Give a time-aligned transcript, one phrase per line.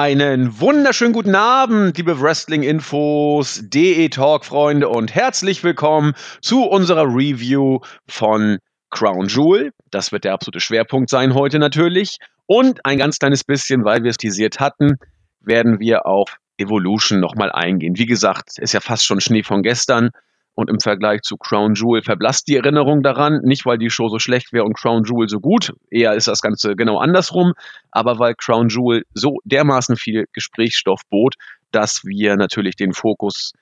[0.00, 8.58] Einen wunderschönen guten Abend, liebe Wrestling-Infos, DE-Talk-Freunde und herzlich willkommen zu unserer Review von
[8.90, 9.72] Crown Jewel.
[9.90, 12.18] Das wird der absolute Schwerpunkt sein heute natürlich.
[12.46, 14.98] Und ein ganz kleines bisschen, weil wir es teasiert hatten,
[15.40, 17.98] werden wir auf Evolution nochmal eingehen.
[17.98, 20.10] Wie gesagt, ist ja fast schon Schnee von gestern.
[20.58, 23.42] Und im Vergleich zu Crown Jewel verblasst die Erinnerung daran.
[23.44, 25.72] Nicht, weil die Show so schlecht wäre und Crown Jewel so gut.
[25.88, 27.52] Eher ist das Ganze genau andersrum.
[27.92, 31.36] Aber weil Crown Jewel so dermaßen viel Gesprächsstoff bot,
[31.70, 33.52] dass wir natürlich den Fokus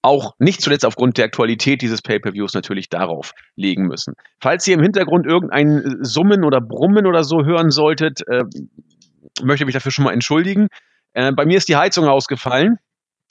[0.00, 4.14] auch nicht zuletzt aufgrund der Aktualität dieses Pay-per-Views natürlich darauf legen müssen.
[4.38, 8.44] Falls ihr im Hintergrund irgendein Summen oder Brummen oder so hören solltet, äh,
[9.42, 10.68] möchte ich mich dafür schon mal entschuldigen.
[11.14, 12.76] Äh, bei mir ist die Heizung ausgefallen.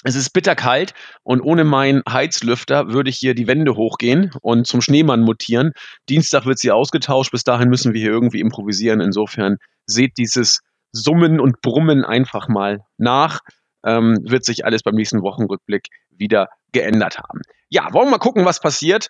[0.03, 0.93] Es ist bitterkalt
[1.23, 5.71] und ohne meinen Heizlüfter würde ich hier die Wände hochgehen und zum Schneemann mutieren.
[6.09, 7.31] Dienstag wird sie ausgetauscht.
[7.31, 8.99] Bis dahin müssen wir hier irgendwie improvisieren.
[8.99, 10.59] Insofern seht dieses
[10.91, 13.39] Summen und Brummen einfach mal nach.
[13.85, 17.41] Ähm, wird sich alles beim nächsten Wochenrückblick wieder geändert haben.
[17.69, 19.07] Ja, wollen wir mal gucken, was passiert.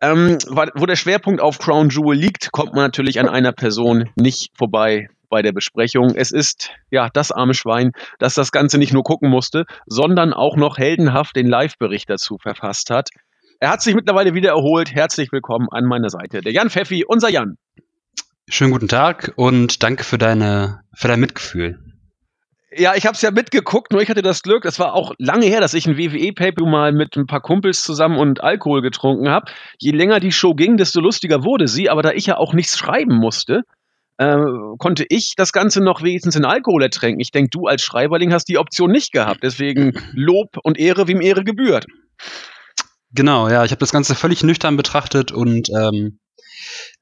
[0.00, 0.38] Ähm,
[0.74, 5.08] wo der Schwerpunkt auf Crown Jewel liegt, kommt man natürlich an einer Person nicht vorbei,
[5.32, 6.14] bei der Besprechung.
[6.14, 10.56] Es ist ja das arme Schwein, das das Ganze nicht nur gucken musste, sondern auch
[10.56, 13.08] noch heldenhaft den Live-Bericht dazu verfasst hat.
[13.58, 14.94] Er hat sich mittlerweile wieder erholt.
[14.94, 16.42] Herzlich willkommen an meiner Seite.
[16.42, 17.56] Der Jan Pfeffi, unser Jan.
[18.46, 21.78] Schönen guten Tag und danke für deine für dein Mitgefühl.
[22.76, 25.46] Ja, ich habe es ja mitgeguckt, nur ich hatte das Glück, das war auch lange
[25.46, 29.50] her, dass ich ein WWE-Paper mal mit ein paar Kumpels zusammen und Alkohol getrunken habe.
[29.78, 32.78] Je länger die Show ging, desto lustiger wurde sie, aber da ich ja auch nichts
[32.78, 33.62] schreiben musste,
[34.18, 34.36] äh,
[34.78, 37.20] konnte ich das Ganze noch wenigstens in Alkohol ertränken.
[37.20, 39.40] Ich denke, du als Schreiberling hast die Option nicht gehabt.
[39.42, 41.86] Deswegen Lob und Ehre, wem Ehre gebührt.
[43.14, 46.18] Genau, ja, ich habe das Ganze völlig nüchtern betrachtet und ähm,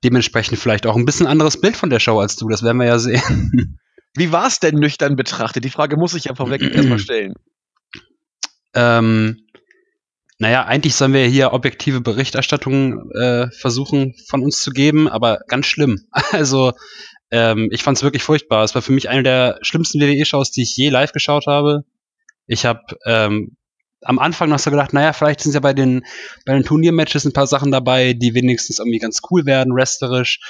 [0.02, 2.48] dementsprechend vielleicht auch ein bisschen anderes Bild von der Show als du.
[2.48, 3.78] Das werden wir ja sehen.
[4.16, 5.64] Wie war es denn nüchtern betrachtet?
[5.64, 7.34] Die Frage muss ich ja vorweg erstmal stellen.
[8.74, 9.36] Ähm,
[10.40, 15.66] naja, eigentlich sollen wir hier objektive Berichterstattung äh, versuchen von uns zu geben, aber ganz
[15.66, 16.06] schlimm.
[16.32, 16.72] Also
[17.30, 18.64] ähm, ich fand es wirklich furchtbar.
[18.64, 21.84] Es war für mich eine der schlimmsten WWE-Shows, die ich je live geschaut habe.
[22.46, 23.54] Ich habe ähm,
[24.00, 26.06] am Anfang noch so gedacht, naja, vielleicht sind ja bei den,
[26.46, 30.40] bei den Turniermatches ein paar Sachen dabei, die wenigstens irgendwie ganz cool werden, wrestlerisch.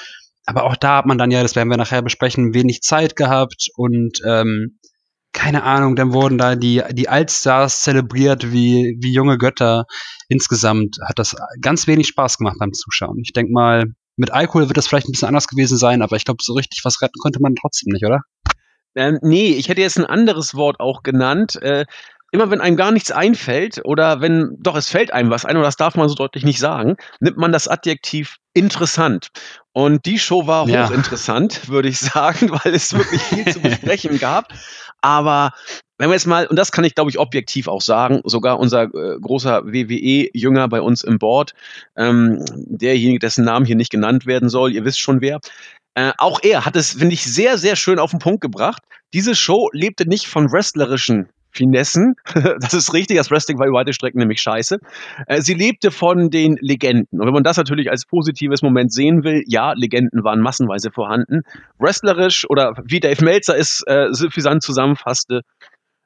[0.46, 3.70] Aber auch da hat man dann ja, das werden wir nachher besprechen, wenig Zeit gehabt
[3.74, 4.78] und ähm,
[5.32, 9.84] keine Ahnung, dann wurden da die, die Altstars zelebriert wie, wie junge Götter.
[10.28, 13.20] Insgesamt hat das ganz wenig Spaß gemacht beim Zuschauen.
[13.22, 13.84] Ich denke mal,
[14.16, 16.80] mit Alkohol wird das vielleicht ein bisschen anders gewesen sein, aber ich glaube, so richtig
[16.84, 18.20] was retten konnte man trotzdem nicht, oder?
[18.96, 21.56] Ähm, nee, ich hätte jetzt ein anderes Wort auch genannt.
[21.62, 21.86] Äh,
[22.32, 25.62] immer wenn einem gar nichts einfällt oder wenn, doch, es fällt einem was ein, und
[25.62, 29.28] das darf man so deutlich nicht sagen, nimmt man das Adjektiv interessant.
[29.72, 30.88] Und die Show war ja.
[30.88, 34.52] hochinteressant, würde ich sagen, weil es wirklich viel zu besprechen gab.
[35.00, 35.52] Aber
[35.98, 38.82] wenn wir jetzt mal, und das kann ich glaube ich objektiv auch sagen, sogar unser
[38.84, 41.54] äh, großer WWE-Jünger bei uns im Board,
[41.96, 45.40] ähm, derjenige, dessen Namen hier nicht genannt werden soll, ihr wisst schon wer,
[45.94, 48.82] äh, auch er hat es, finde ich, sehr, sehr schön auf den Punkt gebracht.
[49.12, 52.14] Diese Show lebte nicht von wrestlerischen Finessen.
[52.60, 54.78] Das ist richtig, das Wrestling war über weite Strecken nämlich scheiße.
[55.26, 57.20] Äh, sie lebte von den Legenden.
[57.20, 61.42] Und wenn man das natürlich als positives Moment sehen will, ja, Legenden waren massenweise vorhanden.
[61.78, 65.42] Wrestlerisch oder wie Dave Meltzer es äh, suffisant zusammenfasste,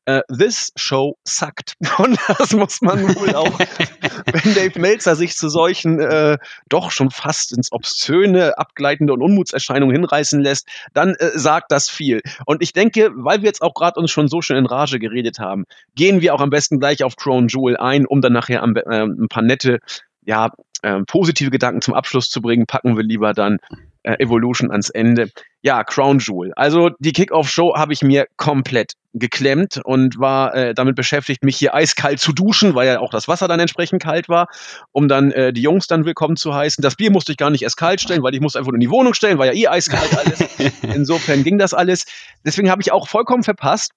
[0.06, 1.76] Uh, this show sucked.
[1.98, 6.36] Und das muss man wohl auch, wenn Dave Meltzer sich zu solchen äh,
[6.68, 12.20] doch schon fast ins Obszöne, abgleitende und Unmutserscheinungen hinreißen lässt, dann äh, sagt das viel.
[12.44, 15.38] Und ich denke, weil wir jetzt auch gerade uns schon so schön in Rage geredet
[15.38, 18.76] haben, gehen wir auch am besten gleich auf Crown Jewel ein, um dann nachher am,
[18.76, 19.78] äh, ein paar nette,
[20.26, 20.50] ja,
[20.82, 23.58] äh, positive Gedanken zum Abschluss zu bringen, packen wir lieber dann
[24.02, 25.30] äh, Evolution ans Ende.
[25.64, 26.52] Ja, Crown Jewel.
[26.56, 31.72] Also die Kickoff-Show habe ich mir komplett geklemmt und war äh, damit beschäftigt, mich hier
[31.74, 34.48] eiskalt zu duschen, weil ja auch das Wasser dann entsprechend kalt war,
[34.92, 36.82] um dann äh, die Jungs dann willkommen zu heißen.
[36.82, 38.82] Das Bier musste ich gar nicht erst kalt stellen, weil ich musste einfach nur in
[38.82, 40.44] die Wohnung stellen, war ja eh eiskalt alles.
[40.82, 42.04] Insofern ging das alles.
[42.44, 43.92] Deswegen habe ich auch vollkommen verpasst,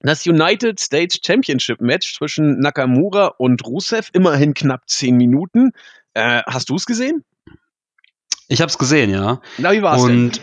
[0.00, 5.70] das United States Championship Match zwischen Nakamura und Rusev, immerhin knapp zehn Minuten.
[6.14, 7.22] Äh, hast du es gesehen?
[8.48, 9.40] Ich habe es gesehen, ja.
[9.58, 10.42] Na, wie war's Und denn?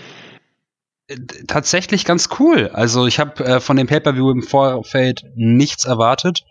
[1.48, 2.69] Tatsächlich ganz cool.
[2.74, 6.44] Also ich habe äh, von dem Pay-per-View im Vorfeld nichts erwartet,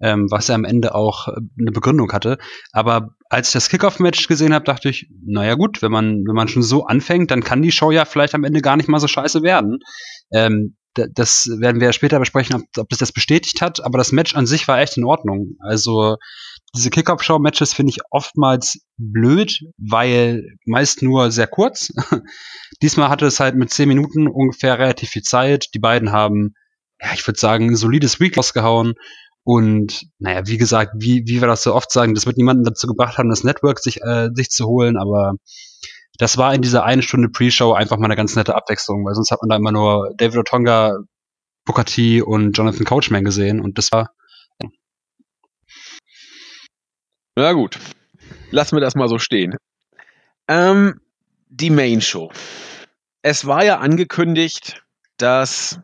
[0.00, 2.38] ähm, was ja am Ende auch äh, eine Begründung hatte.
[2.72, 6.48] Aber als ich das Kickoff-Match gesehen habe, dachte ich, naja gut, wenn man wenn man
[6.48, 9.08] schon so anfängt, dann kann die Show ja vielleicht am Ende gar nicht mal so
[9.08, 9.78] scheiße werden.
[10.32, 13.82] Ähm, das werden wir später besprechen, ob, ob das das bestätigt hat.
[13.84, 15.56] Aber das Match an sich war echt in Ordnung.
[15.60, 16.16] Also
[16.74, 21.92] diese Kickoff-Show-Matches finde ich oftmals blöd, weil meist nur sehr kurz.
[22.82, 25.66] Diesmal hatte es halt mit zehn Minuten ungefähr relativ viel Zeit.
[25.74, 26.54] Die beiden haben
[27.00, 28.94] ja, ich würde sagen, solides Week rausgehauen.
[29.42, 32.86] Und naja, wie gesagt, wie, wie wir das so oft sagen, das wird niemanden dazu
[32.86, 35.34] gebracht haben, das Network sich, äh, sich zu holen, aber
[36.18, 39.30] das war in dieser eine Stunde Pre-Show einfach mal eine ganz nette Abwechslung, weil sonst
[39.30, 40.98] hat man da immer nur David Otonga,
[41.64, 44.10] Booker T und Jonathan Coachman gesehen und das war.
[44.62, 44.68] Ja.
[47.40, 47.78] Na gut,
[48.50, 49.56] lassen wir das mal so stehen.
[50.46, 51.00] Ähm,
[51.48, 52.30] die Main Show.
[53.22, 54.82] Es war ja angekündigt,
[55.16, 55.80] dass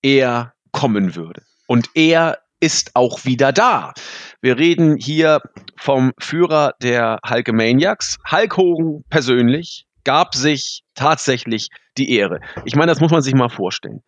[0.00, 1.42] er kommen würde.
[1.66, 3.92] Und er ist auch wieder da.
[4.40, 5.42] Wir reden hier
[5.76, 8.16] vom Führer der Hulkamaniacs.
[8.30, 12.40] Hulk Hogan persönlich gab sich tatsächlich die Ehre.
[12.64, 14.00] Ich meine, das muss man sich mal vorstellen.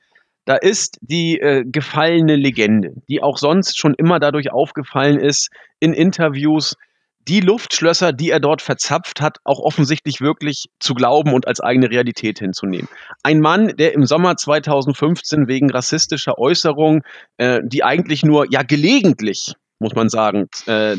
[0.45, 5.51] Da ist die äh, gefallene Legende, die auch sonst schon immer dadurch aufgefallen ist,
[5.81, 6.75] in Interviews
[7.29, 11.91] die Luftschlösser, die er dort verzapft hat, auch offensichtlich wirklich zu glauben und als eigene
[11.91, 12.89] Realität hinzunehmen.
[13.23, 17.03] Ein Mann, der im Sommer 2015 wegen rassistischer Äußerungen,
[17.37, 20.97] äh, die eigentlich nur ja gelegentlich muss man sagen, äh,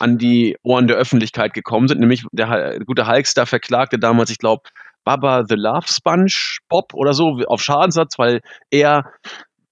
[0.00, 2.00] an die Ohren der Öffentlichkeit gekommen sind.
[2.00, 4.68] Nämlich der gute Hulkster verklagte damals, ich glaube,
[5.06, 9.04] Baba the Love Sponge Bob oder so auf Schadensersatz, weil er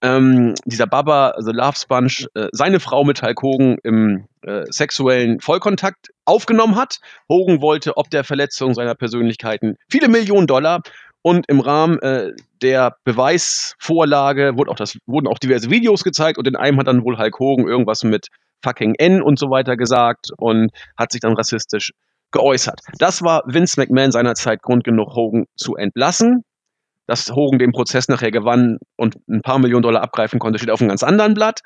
[0.01, 5.41] ähm, dieser Baba the Love Sponge äh, seine Frau mit Hulk Hogan im äh, sexuellen
[5.41, 7.01] Vollkontakt aufgenommen hat.
[7.29, 10.83] Hogan wollte ob der Verletzung seiner Persönlichkeiten viele Millionen Dollar
[11.23, 12.33] und im Rahmen äh,
[12.63, 17.03] der Beweisvorlage wurde auch das, wurden auch diverse Videos gezeigt und in einem hat dann
[17.03, 18.29] wohl Hulk Hogan irgendwas mit
[18.63, 21.93] fucking N und so weiter gesagt und hat sich dann rassistisch
[22.35, 22.81] geäußert.
[22.99, 26.45] Das war Vince McMahon seinerzeit Grund genug, Hogan zu entlassen.
[27.07, 30.81] Dass Hogan den Prozess nachher gewann und ein paar Millionen Dollar abgreifen konnte, steht auf
[30.81, 31.61] einem ganz anderen Blatt.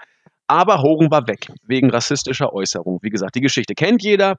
[0.49, 2.99] Aber Hogan war weg, wegen rassistischer Äußerungen.
[3.03, 4.37] Wie gesagt, die Geschichte kennt jeder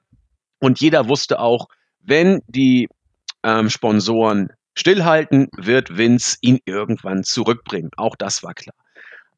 [0.60, 1.68] und jeder wusste auch,
[2.00, 2.88] wenn die
[3.42, 7.90] ähm, Sponsoren stillhalten, wird Vince ihn irgendwann zurückbringen.
[7.96, 8.74] Auch das war klar.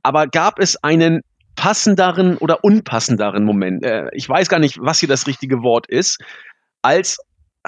[0.02, 1.20] Aber gab es einen
[1.54, 6.18] passenderen oder unpassenderen Moment, äh, ich weiß gar nicht, was hier das richtige Wort ist,
[6.82, 7.18] als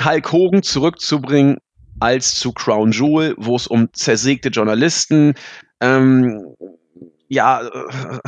[0.02, 1.58] Hulk Hogan zurückzubringen
[2.00, 5.34] als zu Crown Jewel, wo es um zersägte Journalisten,
[5.80, 6.54] ähm,
[7.28, 8.18] ja, äh,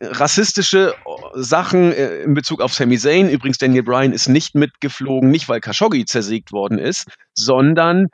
[0.00, 0.94] rassistische
[1.34, 3.28] Sachen äh, in Bezug auf Sami Zayn.
[3.28, 8.08] Übrigens, Daniel Bryan ist nicht mitgeflogen, nicht weil Khashoggi zersägt worden ist, sondern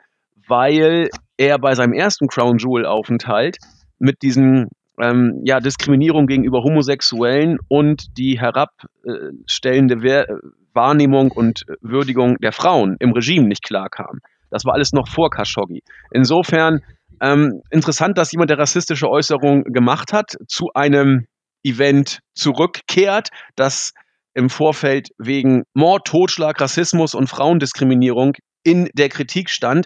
[0.47, 3.57] weil er bei seinem ersten Crown Jewel Aufenthalt
[3.99, 4.69] mit diesen
[4.99, 10.27] ähm, ja, Diskriminierung gegenüber Homosexuellen und die herabstellende Wehr
[10.75, 14.19] Wahrnehmung und Würdigung der Frauen im Regime nicht klarkam.
[14.49, 15.81] Das war alles noch vor Khashoggi.
[16.11, 16.81] Insofern
[17.21, 21.27] ähm, interessant, dass jemand, der rassistische Äußerungen gemacht hat, zu einem
[21.63, 23.93] Event zurückkehrt, das
[24.33, 28.33] im Vorfeld wegen Mord, Totschlag, Rassismus und Frauendiskriminierung
[28.63, 29.85] in der Kritik stand.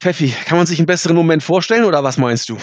[0.00, 2.56] Pfeffi, kann man sich einen besseren Moment vorstellen oder was meinst du?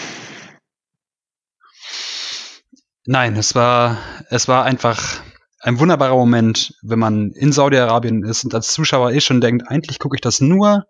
[3.04, 3.98] Nein, es war,
[4.30, 5.20] es war einfach
[5.66, 9.98] ein wunderbarer Moment, wenn man in Saudi-Arabien ist und als Zuschauer eh schon denkt, eigentlich
[9.98, 10.84] gucke ich das nur,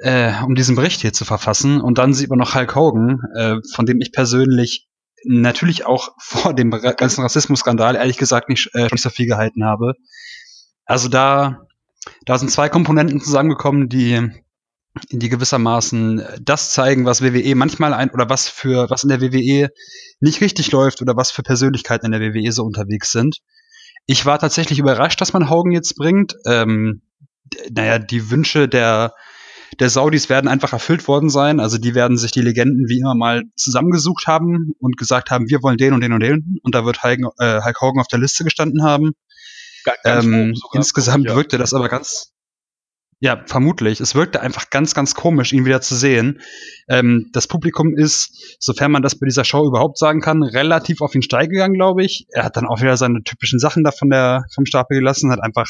[0.00, 1.80] äh, um diesen Bericht hier zu verfassen.
[1.80, 4.86] Und dann sieht man noch Hulk Hogan, äh, von dem ich persönlich
[5.24, 9.94] natürlich auch vor dem ganzen Rassismus-Skandal ehrlich gesagt nicht, äh, nicht so viel gehalten habe.
[10.84, 11.62] Also da,
[12.26, 14.30] da sind zwei Komponenten zusammengekommen, die
[15.10, 19.70] die gewissermaßen das zeigen, was WWE manchmal ein oder was für was in der WWE
[20.18, 23.38] nicht richtig läuft oder was für Persönlichkeiten in der WWE so unterwegs sind.
[24.10, 26.34] Ich war tatsächlich überrascht, dass man Hogan jetzt bringt.
[26.44, 27.00] Ähm,
[27.70, 29.14] naja, die Wünsche der
[29.78, 31.60] der Saudis werden einfach erfüllt worden sein.
[31.60, 35.62] Also die werden sich die Legenden wie immer mal zusammengesucht haben und gesagt haben, wir
[35.62, 36.58] wollen den und den und den.
[36.64, 39.12] Und da wird Hulk, äh, Hulk Hogan auf der Liste gestanden haben.
[39.84, 41.36] Ganz ähm, insgesamt ja.
[41.36, 42.32] wirkte das aber ganz,
[43.22, 44.00] ja, vermutlich.
[44.00, 46.40] Es wirkte einfach ganz, ganz komisch, ihn wieder zu sehen.
[46.88, 51.14] Ähm, das Publikum ist, sofern man das bei dieser Show überhaupt sagen kann, relativ auf
[51.14, 52.26] ihn steil gegangen, glaube ich.
[52.30, 55.42] Er hat dann auch wieder seine typischen Sachen da von der, vom Stapel gelassen, hat
[55.42, 55.68] einfach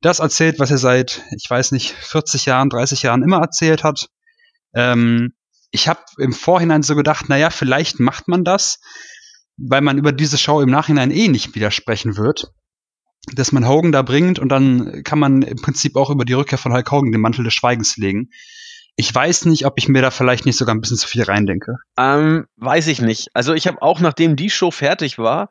[0.00, 4.08] das erzählt, was er seit, ich weiß nicht, 40 Jahren, 30 Jahren immer erzählt hat.
[4.74, 5.32] Ähm,
[5.70, 8.80] ich habe im Vorhinein so gedacht, naja, vielleicht macht man das,
[9.56, 12.52] weil man über diese Show im Nachhinein eh nicht widersprechen wird
[13.32, 16.58] dass man Hogan da bringt und dann kann man im Prinzip auch über die Rückkehr
[16.58, 18.30] von Hulk Hogan den Mantel des Schweigens legen.
[18.96, 21.76] Ich weiß nicht, ob ich mir da vielleicht nicht sogar ein bisschen zu viel reindenke.
[21.98, 23.28] Ähm, weiß ich nicht.
[23.34, 25.48] Also ich habe auch, nachdem die Show fertig war,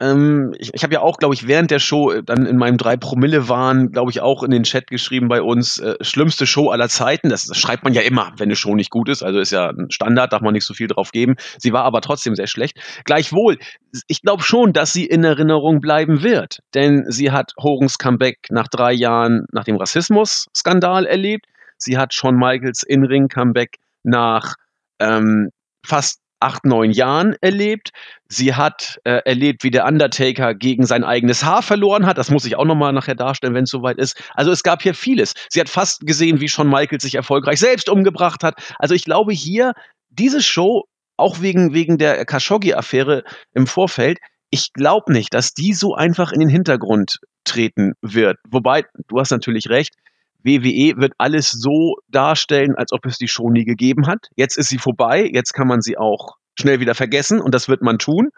[0.00, 2.78] ähm, ich ich habe ja auch, glaube ich, während der Show äh, dann in meinem
[2.78, 6.70] drei Promille waren, glaube ich, auch in den Chat geschrieben bei uns, äh, schlimmste Show
[6.70, 7.28] aller Zeiten.
[7.28, 9.22] Das, das, schreibt man ja immer, wenn eine Show nicht gut ist.
[9.22, 11.36] Also ist ja ein Standard, darf man nicht so viel drauf geben.
[11.58, 12.78] Sie war aber trotzdem sehr schlecht.
[13.04, 13.58] Gleichwohl,
[14.06, 16.60] ich glaube schon, dass sie in Erinnerung bleiben wird.
[16.74, 21.44] Denn sie hat Hogans Comeback nach drei Jahren nach dem Rassismus-Skandal erlebt.
[21.76, 24.54] Sie hat Shawn Michaels In-Ring-Comeback nach
[24.98, 25.50] ähm,
[25.84, 27.90] fast acht, neun Jahren erlebt.
[28.28, 32.18] Sie hat äh, erlebt, wie der Undertaker gegen sein eigenes Haar verloren hat.
[32.18, 34.20] Das muss ich auch nochmal nachher darstellen, wenn es soweit ist.
[34.34, 35.34] Also es gab hier vieles.
[35.48, 38.54] Sie hat fast gesehen, wie Shawn Michaels sich erfolgreich selbst umgebracht hat.
[38.78, 39.72] Also ich glaube hier,
[40.08, 40.84] diese Show,
[41.16, 43.22] auch wegen, wegen der Khashoggi-Affäre
[43.54, 44.18] im Vorfeld,
[44.50, 48.38] ich glaube nicht, dass die so einfach in den Hintergrund treten wird.
[48.48, 49.94] Wobei, du hast natürlich recht,
[50.42, 54.28] WWE wird alles so darstellen, als ob es die Show nie gegeben hat.
[54.36, 57.82] Jetzt ist sie vorbei, jetzt kann man sie auch schnell wieder vergessen und das wird
[57.82, 58.30] man tun.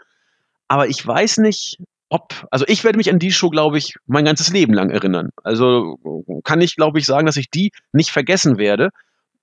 [0.68, 1.78] Aber ich weiß nicht,
[2.08, 5.30] ob, also ich werde mich an die Show, glaube ich, mein ganzes Leben lang erinnern.
[5.42, 5.96] Also
[6.44, 8.90] kann ich, glaube ich, sagen, dass ich die nicht vergessen werde.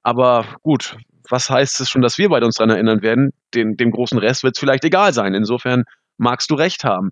[0.04, 0.98] Aber gut,
[1.30, 3.32] was heißt es schon, dass wir beide uns daran erinnern werden?
[3.54, 5.34] Den, dem großen Rest wird es vielleicht egal sein.
[5.34, 5.84] Insofern
[6.18, 7.10] magst du recht haben.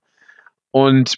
[0.71, 1.15] Und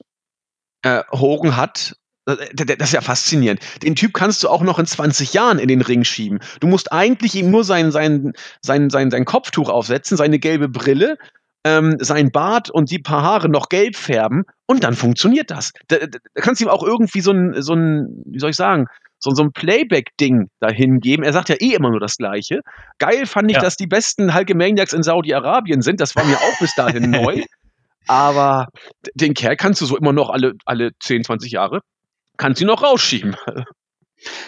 [0.84, 1.96] äh, Hogan hat
[2.36, 3.62] das ist ja faszinierend.
[3.84, 6.40] Den Typ kannst du auch noch in 20 Jahren in den Ring schieben.
[6.60, 11.18] Du musst eigentlich ihm nur sein, sein, sein, sein, sein Kopftuch aufsetzen, seine gelbe Brille,
[11.66, 15.72] ähm, sein Bart und die paar Haare noch gelb färben und dann funktioniert das.
[15.88, 18.56] Da, da, da kannst du ihm auch irgendwie so ein, so ein, wie soll ich
[18.56, 18.86] sagen,
[19.20, 21.24] so, so ein Playback-Ding dahin geben.
[21.24, 22.62] Er sagt ja eh immer nur das Gleiche.
[23.00, 23.62] Geil fand ich, ja.
[23.62, 26.00] dass die besten Hulkamaniacs in Saudi-Arabien sind.
[26.00, 27.44] Das war mir auch bis dahin neu.
[28.08, 28.68] Aber
[29.14, 31.82] den Kerl kannst du so immer noch alle, alle 10, 20 Jahre
[32.40, 33.36] kannst ihn noch rausschieben.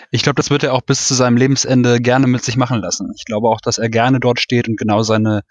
[0.09, 3.11] Ich glaube, das wird er auch bis zu seinem Lebensende gerne mit sich machen lassen.
[3.15, 5.43] Ich glaube auch, dass er gerne dort steht und genau seine,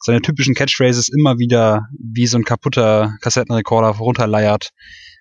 [0.00, 4.70] seine typischen Catchphrases immer wieder wie so ein kaputter Kassettenrekorder runterleiert.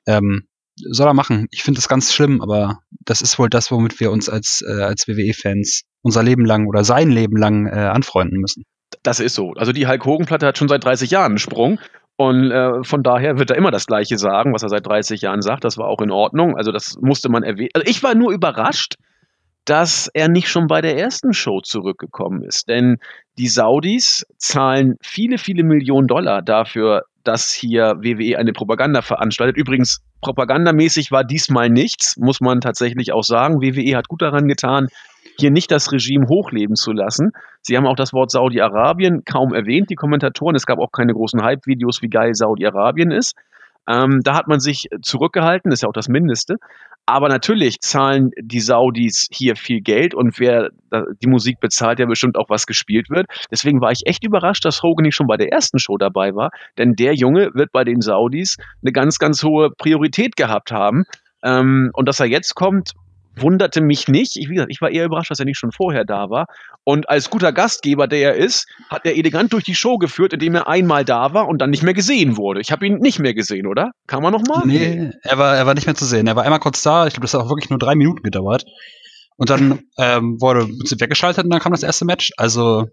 [0.07, 1.47] Ähm, soll er machen.
[1.51, 4.81] Ich finde das ganz schlimm, aber das ist wohl das, womit wir uns als, äh,
[4.81, 8.63] als WWE-Fans unser Leben lang oder sein Leben lang äh, anfreunden müssen.
[9.03, 9.53] Das ist so.
[9.53, 11.79] Also die Hulk Hogan-Platte hat schon seit 30 Jahren einen Sprung
[12.19, 15.41] und äh, von daher wird er immer das Gleiche sagen, was er seit 30 Jahren
[15.41, 15.63] sagt.
[15.63, 16.57] Das war auch in Ordnung.
[16.57, 17.69] Also das musste man erwähnen.
[17.73, 18.95] Also ich war nur überrascht,
[19.63, 22.67] dass er nicht schon bei der ersten Show zurückgekommen ist.
[22.67, 22.97] Denn
[23.37, 29.55] die Saudis zahlen viele, viele Millionen Dollar dafür, dass hier WWE eine Propaganda veranstaltet.
[29.55, 33.61] Übrigens, propagandamäßig war diesmal nichts, muss man tatsächlich auch sagen.
[33.61, 34.89] WWE hat gut daran getan,
[35.37, 37.31] hier nicht das Regime hochleben zu lassen.
[37.61, 40.55] Sie haben auch das Wort Saudi-Arabien kaum erwähnt, die Kommentatoren.
[40.55, 43.35] Es gab auch keine großen Hype-Videos, wie geil Saudi-Arabien ist.
[43.87, 46.57] Ähm, da hat man sich zurückgehalten, ist ja auch das Mindeste.
[47.05, 50.69] Aber natürlich zahlen die Saudis hier viel Geld und wer
[51.23, 53.25] die Musik bezahlt, ja bestimmt auch was gespielt wird.
[53.49, 56.51] Deswegen war ich echt überrascht, dass Hogan nicht schon bei der ersten Show dabei war,
[56.77, 61.05] denn der Junge wird bei den Saudis eine ganz, ganz hohe Priorität gehabt haben.
[61.43, 62.91] Ähm, und dass er jetzt kommt,
[63.41, 64.35] wunderte mich nicht.
[64.35, 66.47] Ich, wie gesagt, ich war eher überrascht, dass er nicht schon vorher da war.
[66.83, 70.55] Und als guter Gastgeber, der er ist, hat er elegant durch die Show geführt, indem
[70.55, 72.61] er einmal da war und dann nicht mehr gesehen wurde.
[72.61, 73.91] Ich habe ihn nicht mehr gesehen, oder?
[74.07, 74.65] Kam er noch mal?
[74.65, 76.27] Nee, er war, er war nicht mehr zu sehen.
[76.27, 77.07] Er war einmal kurz da.
[77.07, 78.65] Ich glaube, das hat auch wirklich nur drei Minuten gedauert.
[79.37, 82.31] Und dann ähm, wurde weggeschaltet und dann kam das erste Match.
[82.37, 82.87] Also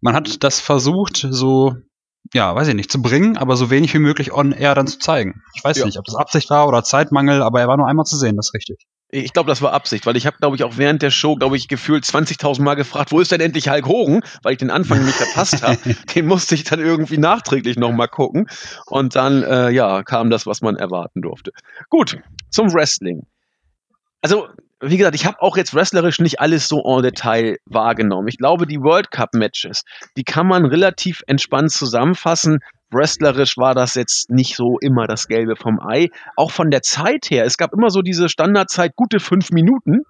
[0.00, 1.74] man hat das versucht, so
[2.32, 4.98] ja, weiß ich nicht, zu bringen, aber so wenig wie möglich on air dann zu
[4.98, 5.42] zeigen.
[5.54, 5.86] Ich weiß ja.
[5.86, 8.48] nicht, ob das Absicht war oder Zeitmangel, aber er war nur einmal zu sehen, das
[8.48, 8.86] ist richtig.
[9.08, 11.56] Ich glaube, das war Absicht, weil ich habe, glaube ich, auch während der Show, glaube
[11.56, 15.04] ich, gefühlt 20.000 Mal gefragt, wo ist denn endlich Hulk Hogan, weil ich den Anfang
[15.04, 15.78] nicht verpasst habe.
[16.14, 18.48] den musste ich dann irgendwie nachträglich nochmal gucken.
[18.86, 21.52] Und dann, äh, ja, kam das, was man erwarten durfte.
[21.88, 22.18] Gut,
[22.50, 23.22] zum Wrestling.
[24.22, 24.48] Also,
[24.80, 28.26] wie gesagt, ich habe auch jetzt wrestlerisch nicht alles so en Detail wahrgenommen.
[28.26, 29.84] Ich glaube, die World Cup Matches,
[30.16, 32.58] die kann man relativ entspannt zusammenfassen
[32.90, 36.08] wrestlerisch war das jetzt nicht so immer das Gelbe vom Ei.
[36.36, 37.44] Auch von der Zeit her.
[37.44, 40.02] Es gab immer so diese Standardzeit, gute fünf Minuten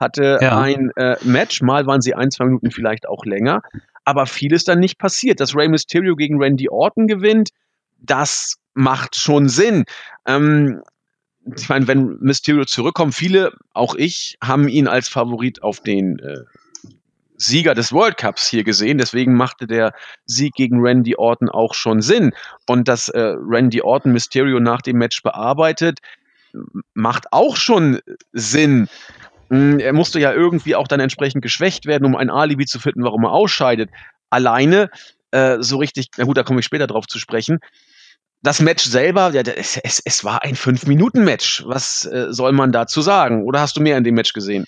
[0.00, 0.58] hatte ja.
[0.58, 1.60] ein äh, Match.
[1.60, 3.60] Mal waren sie ein, zwei Minuten vielleicht auch länger.
[4.04, 5.40] Aber viel ist dann nicht passiert.
[5.40, 7.50] Dass Rey Mysterio gegen Randy Orton gewinnt,
[7.98, 9.84] das macht schon Sinn.
[10.26, 10.82] Ähm,
[11.56, 16.44] ich meine, wenn Mysterio zurückkommt, viele, auch ich, haben ihn als Favorit auf den äh,
[17.40, 18.98] Sieger des World Cups hier gesehen.
[18.98, 19.92] Deswegen machte der
[20.26, 22.32] Sieg gegen Randy Orton auch schon Sinn.
[22.66, 26.00] Und dass äh, Randy Orton Mysterio nach dem Match bearbeitet,
[26.94, 28.00] macht auch schon
[28.32, 28.88] Sinn.
[29.48, 33.04] Hm, er musste ja irgendwie auch dann entsprechend geschwächt werden, um ein Alibi zu finden,
[33.04, 33.90] warum er ausscheidet.
[34.28, 34.90] Alleine,
[35.30, 37.58] äh, so richtig, na gut, da komme ich später drauf zu sprechen.
[38.42, 41.64] Das Match selber, ja, es, es, es war ein Fünf-Minuten-Match.
[41.66, 43.44] Was äh, soll man dazu sagen?
[43.44, 44.66] Oder hast du mehr in dem Match gesehen?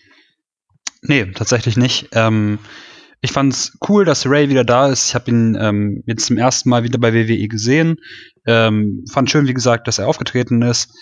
[1.02, 2.08] Nee, tatsächlich nicht.
[2.12, 2.58] Ähm,
[3.20, 5.08] ich fand's cool, dass Ray wieder da ist.
[5.08, 7.96] Ich habe ihn ähm, jetzt zum ersten Mal wieder bei WWE gesehen.
[8.46, 10.92] Ähm, fand schön, wie gesagt, dass er aufgetreten ist.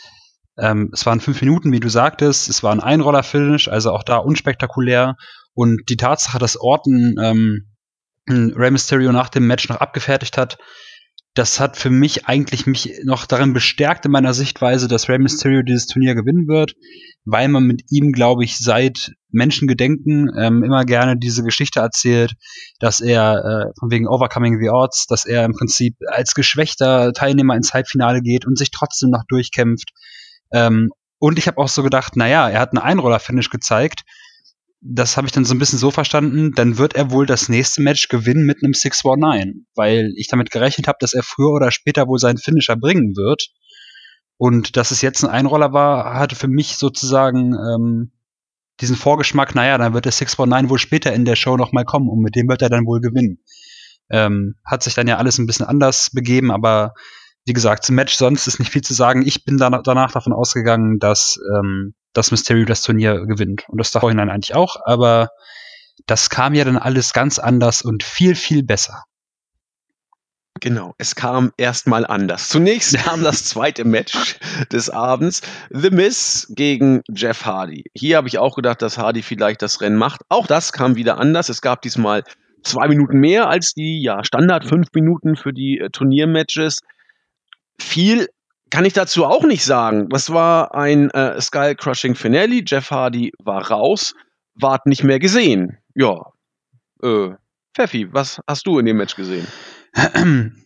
[0.58, 2.48] Ähm, es waren fünf Minuten, wie du sagtest.
[2.48, 5.16] Es war ein Einroller-Finish, also auch da unspektakulär.
[5.54, 7.66] Und die Tatsache, dass Orton ähm,
[8.28, 10.58] Rey Mysterio nach dem Match noch abgefertigt hat,
[11.34, 15.62] das hat für mich eigentlich mich noch darin bestärkt in meiner Sichtweise, dass Rey Mysterio
[15.62, 16.74] dieses Turnier gewinnen wird.
[17.24, 22.32] weil man mit ihm, glaube ich, seit Menschengedenken ähm, immer gerne diese Geschichte erzählt,
[22.80, 27.54] dass er äh, von wegen Overcoming the Odds, dass er im Prinzip als geschwächter Teilnehmer
[27.56, 29.90] ins Halbfinale geht und sich trotzdem noch durchkämpft.
[30.52, 34.02] Ähm, und ich habe auch so gedacht, naja, er hat eine Einroller-Finish gezeigt.
[34.82, 37.82] Das habe ich dann so ein bisschen so verstanden, dann wird er wohl das nächste
[37.82, 42.08] Match gewinnen mit einem 619, weil ich damit gerechnet habe, dass er früher oder später
[42.08, 43.48] wohl seinen Finisher bringen wird.
[44.38, 48.12] Und dass es jetzt ein Einroller war, hatte für mich sozusagen ähm,
[48.80, 52.20] diesen Vorgeschmack, naja, dann wird der 619 wohl später in der Show nochmal kommen und
[52.20, 53.42] mit dem wird er dann wohl gewinnen.
[54.08, 56.94] Ähm, hat sich dann ja alles ein bisschen anders begeben, aber
[57.46, 59.26] wie gesagt, zum Match sonst ist nicht viel zu sagen.
[59.26, 63.64] Ich bin danach, danach davon ausgegangen, dass, ähm, dass Mysterio das Turnier gewinnt.
[63.68, 65.28] Und das da vorhinein eigentlich auch, aber
[66.06, 69.04] das kam ja dann alles ganz anders und viel, viel besser.
[70.60, 72.48] Genau, es kam erstmal anders.
[72.48, 74.36] Zunächst kam das zweite Match
[74.70, 77.84] des Abends, The Miss gegen Jeff Hardy.
[77.94, 80.20] Hier habe ich auch gedacht, dass Hardy vielleicht das Rennen macht.
[80.28, 81.48] Auch das kam wieder anders.
[81.48, 82.24] Es gab diesmal
[82.62, 86.80] zwei Minuten mehr als die ja, Standard fünf Minuten für die äh, Turniermatches.
[87.78, 88.28] Viel
[88.70, 90.08] kann ich dazu auch nicht sagen.
[90.08, 92.62] Das war ein äh, Skull-Crushing Finale.
[92.64, 94.14] Jeff Hardy war raus,
[94.54, 95.78] ward nicht mehr gesehen.
[95.94, 96.32] Ja,
[97.02, 97.30] äh,
[97.74, 99.46] Pfeffi, was hast du in dem Match gesehen?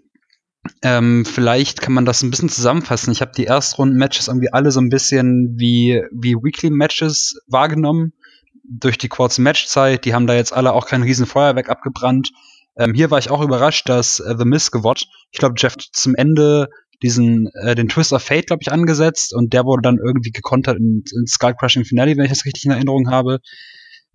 [0.81, 3.13] Ähm, vielleicht kann man das ein bisschen zusammenfassen.
[3.13, 8.15] Ich habe die Erstrunden-Matches irgendwie alle so ein bisschen wie, wie Weekly-Matches wahrgenommen.
[8.63, 10.07] Durch die kurze Matchzeit.
[10.07, 12.31] Die haben da jetzt alle auch kein riesen Feuerwerk abgebrannt.
[12.77, 15.09] Ähm, hier war ich auch überrascht, dass äh, The Miz gewatcht.
[15.31, 16.71] Ich glaube, Jeff zum Ende
[17.05, 20.79] diesen äh, den Twist of Fate, glaube ich, angesetzt und der wurde dann irgendwie gekontert
[20.79, 23.41] in Skull Crushing Finale, wenn ich das richtig in Erinnerung habe.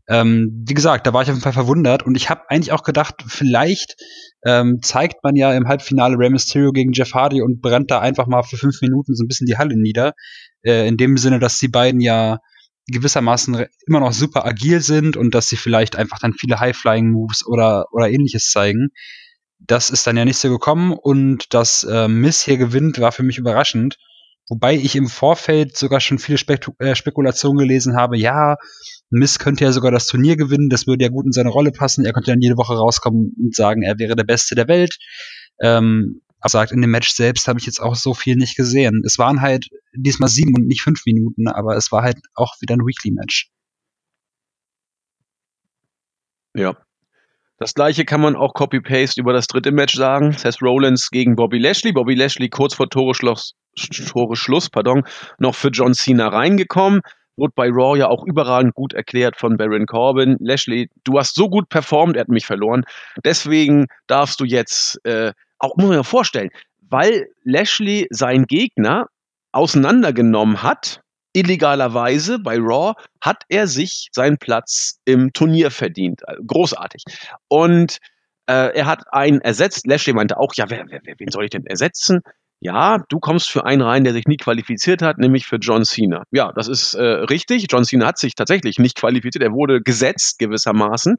[0.09, 2.81] Ähm, wie gesagt, da war ich auf jeden Fall verwundert und ich habe eigentlich auch
[2.81, 3.95] gedacht, vielleicht
[4.43, 8.25] ähm, zeigt man ja im Halbfinale Rey Mysterio gegen Jeff Hardy und brennt da einfach
[8.25, 10.13] mal für fünf Minuten so ein bisschen die Halle nieder.
[10.63, 12.39] Äh, in dem Sinne, dass die beiden ja
[12.87, 17.85] gewissermaßen immer noch super agil sind und dass sie vielleicht einfach dann viele High-Flying-Moves oder,
[17.91, 18.89] oder ähnliches zeigen.
[19.59, 23.23] Das ist dann ja nicht so gekommen und dass äh, Miss hier gewinnt, war für
[23.23, 23.97] mich überraschend.
[24.47, 28.57] Wobei ich im Vorfeld sogar schon viele Spek äh, Spekulationen gelesen habe, ja,
[29.11, 32.05] Miss könnte ja sogar das Turnier gewinnen, das würde ja gut in seine Rolle passen.
[32.05, 34.97] Er könnte dann jede Woche rauskommen und sagen, er wäre der Beste der Welt.
[35.61, 39.03] Ähm, aber sagt, in dem Match selbst habe ich jetzt auch so viel nicht gesehen.
[39.05, 42.75] Es waren halt diesmal sieben und nicht fünf Minuten, aber es war halt auch wieder
[42.75, 43.51] ein Weekly-Match.
[46.55, 46.75] Ja,
[47.59, 50.31] das gleiche kann man auch Copy-Paste über das dritte Match sagen.
[50.31, 51.91] Seth Rollins gegen Bobby Lashley.
[51.91, 53.53] Bobby Lashley kurz vor Tore Schluss,
[54.07, 55.03] Tore Schluss pardon,
[55.39, 57.01] noch für John Cena reingekommen.
[57.35, 60.37] Wurde bei Raw ja auch überragend gut erklärt von Baron Corbin.
[60.39, 62.85] Lashley, du hast so gut performt, er hat mich verloren.
[63.25, 66.49] Deswegen darfst du jetzt, äh, auch muss man sich vorstellen,
[66.89, 69.07] weil Lashley seinen Gegner
[69.51, 71.01] auseinandergenommen hat,
[71.33, 76.27] illegalerweise bei Raw hat er sich seinen Platz im Turnier verdient.
[76.27, 77.03] Also großartig.
[77.47, 77.97] Und
[78.47, 79.85] äh, er hat einen ersetzt.
[79.85, 82.21] Lashley meinte auch, ja, wer, wer, wen soll ich denn ersetzen?
[82.61, 86.23] Ja, du kommst für einen rein, der sich nie qualifiziert hat, nämlich für John Cena.
[86.31, 87.67] Ja, das ist äh, richtig.
[87.69, 89.43] John Cena hat sich tatsächlich nicht qualifiziert.
[89.43, 91.15] Er wurde gesetzt gewissermaßen.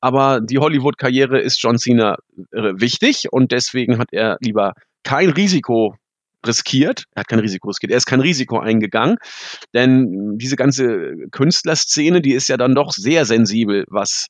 [0.00, 2.16] Aber die Hollywood-Karriere ist John Cena
[2.50, 5.94] äh, wichtig und deswegen hat er lieber kein Risiko
[6.46, 7.04] riskiert.
[7.14, 7.92] Er hat kein Risiko riskiert.
[7.92, 9.16] Er ist kein Risiko eingegangen.
[9.74, 14.28] Denn diese ganze Künstlerszene, die ist ja dann doch sehr sensibel, was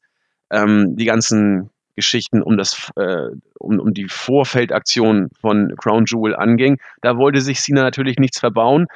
[0.51, 6.79] ähm, die ganzen Geschichten um das äh, um, um die Vorfeldaktion von Crown Jewel anging.
[7.03, 8.87] Da wollte sich Cena natürlich nichts verbauen.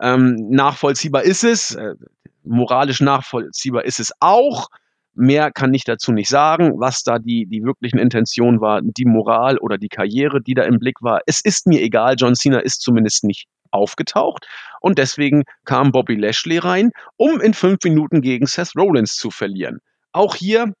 [0.00, 1.94] Ähm, nachvollziehbar ist es, äh,
[2.44, 4.68] moralisch nachvollziehbar ist es auch.
[5.20, 9.58] Mehr kann ich dazu nicht sagen, was da die, die wirklichen Intentionen war, die Moral
[9.58, 11.20] oder die Karriere, die da im Blick war.
[11.26, 14.46] Es ist mir egal, John Cena ist zumindest nicht aufgetaucht
[14.80, 19.80] und deswegen kam Bobby Lashley rein, um in fünf Minuten gegen Seth Rollins zu verlieren.
[20.12, 20.72] Auch hier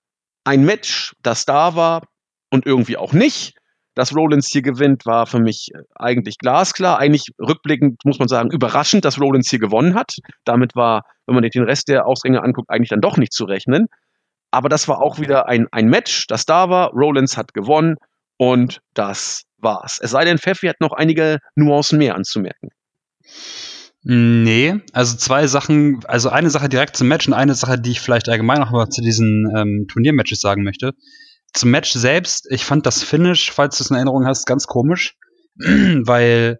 [0.44, 2.04] ein Match, das da war
[2.50, 3.54] und irgendwie auch nicht.
[3.96, 7.00] Dass Rollins hier gewinnt, war für mich eigentlich glasklar.
[7.00, 10.14] Eigentlich rückblickend muss man sagen, überraschend, dass Rollins hier gewonnen hat.
[10.44, 13.88] Damit war, wenn man den Rest der Ausgänge anguckt, eigentlich dann doch nicht zu rechnen.
[14.50, 16.90] Aber das war auch wieder ein, ein Match, das da war.
[16.92, 17.96] Rollins hat gewonnen
[18.38, 19.98] und das war's.
[20.00, 22.70] Es sei denn, Pfeffi hat noch einige Nuancen mehr anzumerken.
[24.02, 28.00] Nee, also zwei Sachen, also eine Sache direkt zum Match und eine Sache, die ich
[28.00, 30.92] vielleicht allgemein noch mal zu diesen ähm, Turniermatches sagen möchte.
[31.52, 35.14] Zum Match selbst, ich fand das Finish, falls du es in Erinnerung hast, ganz komisch,
[35.56, 36.58] weil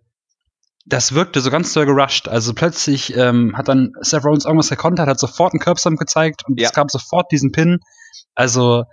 [0.89, 2.29] das wirkte so ganz doll gerusht.
[2.29, 6.59] Also plötzlich ähm, hat dann Seth Rollins irgendwas gekontert, hat sofort einen Curbstomp gezeigt und
[6.59, 6.67] ja.
[6.67, 7.81] es gab sofort diesen Pin.
[8.35, 8.85] Also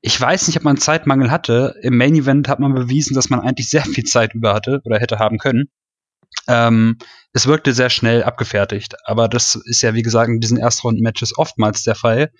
[0.00, 1.74] ich weiß nicht, ob man Zeitmangel hatte.
[1.82, 4.98] Im Main Event hat man bewiesen, dass man eigentlich sehr viel Zeit über hatte oder
[4.98, 5.70] hätte haben können.
[6.46, 6.96] Ähm,
[7.32, 11.82] es wirkte sehr schnell abgefertigt, aber das ist ja, wie gesagt, in diesen Erstrunden-Matches oftmals
[11.82, 12.30] der Fall.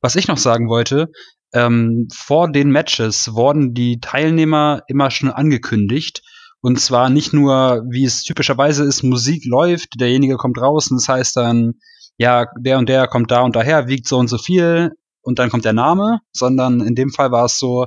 [0.00, 1.08] Was ich noch sagen wollte,
[1.52, 6.22] ähm, vor den Matches wurden die Teilnehmer immer schon angekündigt.
[6.62, 11.08] Und zwar nicht nur, wie es typischerweise ist, Musik läuft, derjenige kommt raus und das
[11.08, 11.74] heißt dann,
[12.18, 14.92] ja, der und der kommt da und daher, wiegt so und so viel
[15.22, 17.86] und dann kommt der Name, sondern in dem Fall war es so,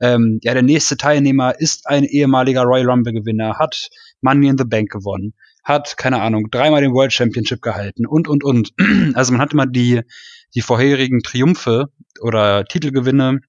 [0.00, 3.88] ähm, ja, der nächste Teilnehmer ist ein ehemaliger Royal Rumble Gewinner, hat
[4.20, 8.44] Money in the Bank gewonnen, hat, keine Ahnung, dreimal den World Championship gehalten und, und,
[8.44, 8.72] und.
[9.14, 10.02] Also man hat immer die,
[10.54, 11.86] die vorherigen Triumphe
[12.20, 13.40] oder Titelgewinne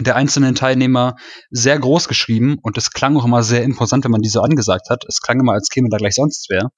[0.00, 1.16] der einzelnen Teilnehmer
[1.50, 4.90] sehr groß geschrieben und es klang auch immer sehr imposant, wenn man die so angesagt
[4.90, 5.04] hat.
[5.08, 6.70] Es klang immer, als käme da gleich sonst wer.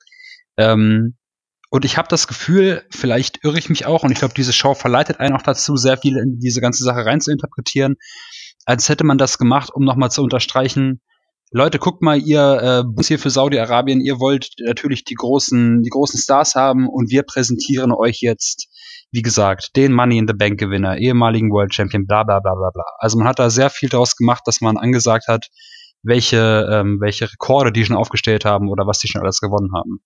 [0.56, 1.16] Ähm,
[1.70, 4.74] und ich habe das Gefühl, vielleicht irre ich mich auch, und ich glaube, diese Show
[4.74, 7.94] verleitet einen auch dazu, sehr viel in diese ganze Sache rein zu interpretieren,
[8.64, 11.00] als hätte man das gemacht, um nochmal zu unterstreichen,
[11.52, 16.20] Leute, guckt mal, ihr äh, hier für Saudi-Arabien, ihr wollt natürlich die großen, die großen
[16.20, 18.68] Stars haben und wir präsentieren euch jetzt
[19.12, 22.70] wie gesagt, den Money in the Bank Gewinner, ehemaligen World Champion, bla bla bla bla
[22.70, 22.84] bla.
[22.98, 25.48] Also man hat da sehr viel draus gemacht, dass man angesagt hat,
[26.02, 30.00] welche, ähm, welche Rekorde die schon aufgestellt haben oder was die schon alles gewonnen haben.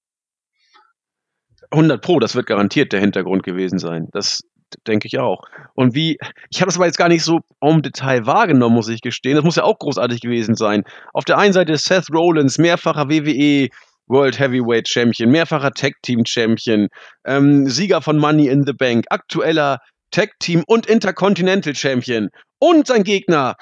[1.70, 4.08] 100 Pro, das wird garantiert der Hintergrund gewesen sein.
[4.12, 4.42] Das
[4.86, 5.42] denke ich auch.
[5.74, 6.18] Und wie,
[6.50, 9.36] ich habe das aber jetzt gar nicht so im Detail wahrgenommen, muss ich gestehen.
[9.36, 10.84] Das muss ja auch großartig gewesen sein.
[11.12, 13.68] Auf der einen Seite Seth Rollins, mehrfacher WWE
[14.06, 16.88] World Heavyweight Champion, mehrfacher Tag Team Champion,
[17.26, 19.78] ähm, Sieger von Money in the Bank, aktueller
[20.10, 23.56] Tag Team und Intercontinental Champion und sein Gegner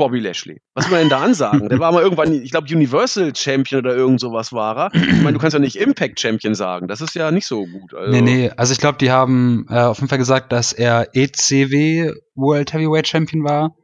[0.00, 0.62] Bobby Lashley.
[0.74, 1.68] Was will man denn da ansagen?
[1.68, 4.94] Der war mal irgendwann, ich glaube, Universal Champion oder irgend sowas war er.
[4.94, 6.88] Ich meine, du kannst ja nicht Impact Champion sagen.
[6.88, 7.92] Das ist ja nicht so gut.
[7.92, 8.10] Also.
[8.10, 8.50] Nee, nee.
[8.56, 13.08] Also ich glaube, die haben äh, auf jeden Fall gesagt, dass er ECW World Heavyweight
[13.08, 13.76] Champion war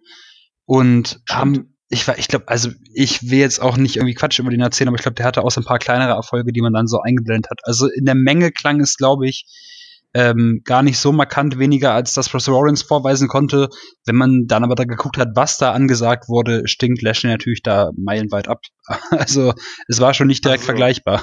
[0.65, 1.29] und Stimmt.
[1.29, 4.61] haben ich war, ich glaube, also ich will jetzt auch nicht irgendwie Quatsch über den
[4.61, 6.89] erzählen, aber ich glaube, der hatte auch so ein paar kleinere Erfolge, die man dann
[6.89, 7.61] so eingeblendet hat.
[7.63, 9.47] Also in der Menge klang es, glaube ich,
[10.15, 13.69] ähm, gar nicht so markant weniger, als das Russell Rollins vorweisen konnte.
[14.05, 17.91] Wenn man dann aber da geguckt hat, was da angesagt wurde, stinkt Lashley natürlich da
[17.97, 18.61] meilenweit ab.
[19.11, 19.53] Also
[19.89, 21.23] es war schon nicht direkt also, vergleichbar.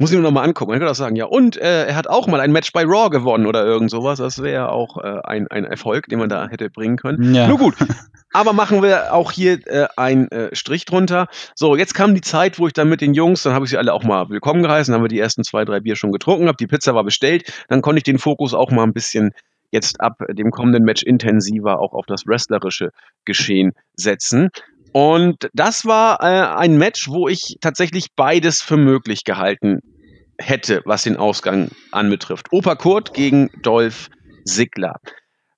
[0.00, 0.70] Muss ich mir nochmal angucken.
[0.70, 3.10] Man könnte auch sagen, ja, und äh, er hat auch mal ein Match bei Raw
[3.10, 4.18] gewonnen oder irgend sowas.
[4.18, 7.34] Das wäre auch äh, ein, ein Erfolg, den man da hätte bringen können.
[7.34, 7.46] Ja.
[7.46, 7.74] Nur gut.
[8.32, 11.26] Aber machen wir auch hier äh, einen äh, Strich drunter.
[11.54, 13.76] So, jetzt kam die Zeit, wo ich dann mit den Jungs, dann habe ich sie
[13.76, 16.56] alle auch mal willkommen geheißen, haben wir die ersten zwei, drei Bier schon getrunken, habe
[16.56, 19.32] die Pizza war bestellt, dann konnte ich den Fokus auch mal ein bisschen
[19.70, 22.90] jetzt ab dem kommenden Match intensiver auch auf das wrestlerische
[23.26, 24.48] Geschehen setzen.
[24.92, 29.80] Und das war äh, ein Match, wo ich tatsächlich beides für möglich gehalten
[30.38, 32.48] hätte, was den Ausgang anbetrifft.
[32.50, 34.08] Opa Kurt gegen Dolph
[34.44, 34.96] Ziggler.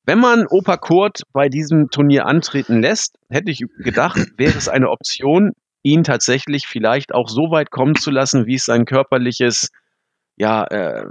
[0.05, 4.91] Wenn man Opa Kurt bei diesem Turnier antreten lässt, hätte ich gedacht, wäre es eine
[4.91, 9.69] Option, ihn tatsächlich vielleicht auch so weit kommen zu lassen, wie es sein körperliches
[10.37, 11.05] ja, äh,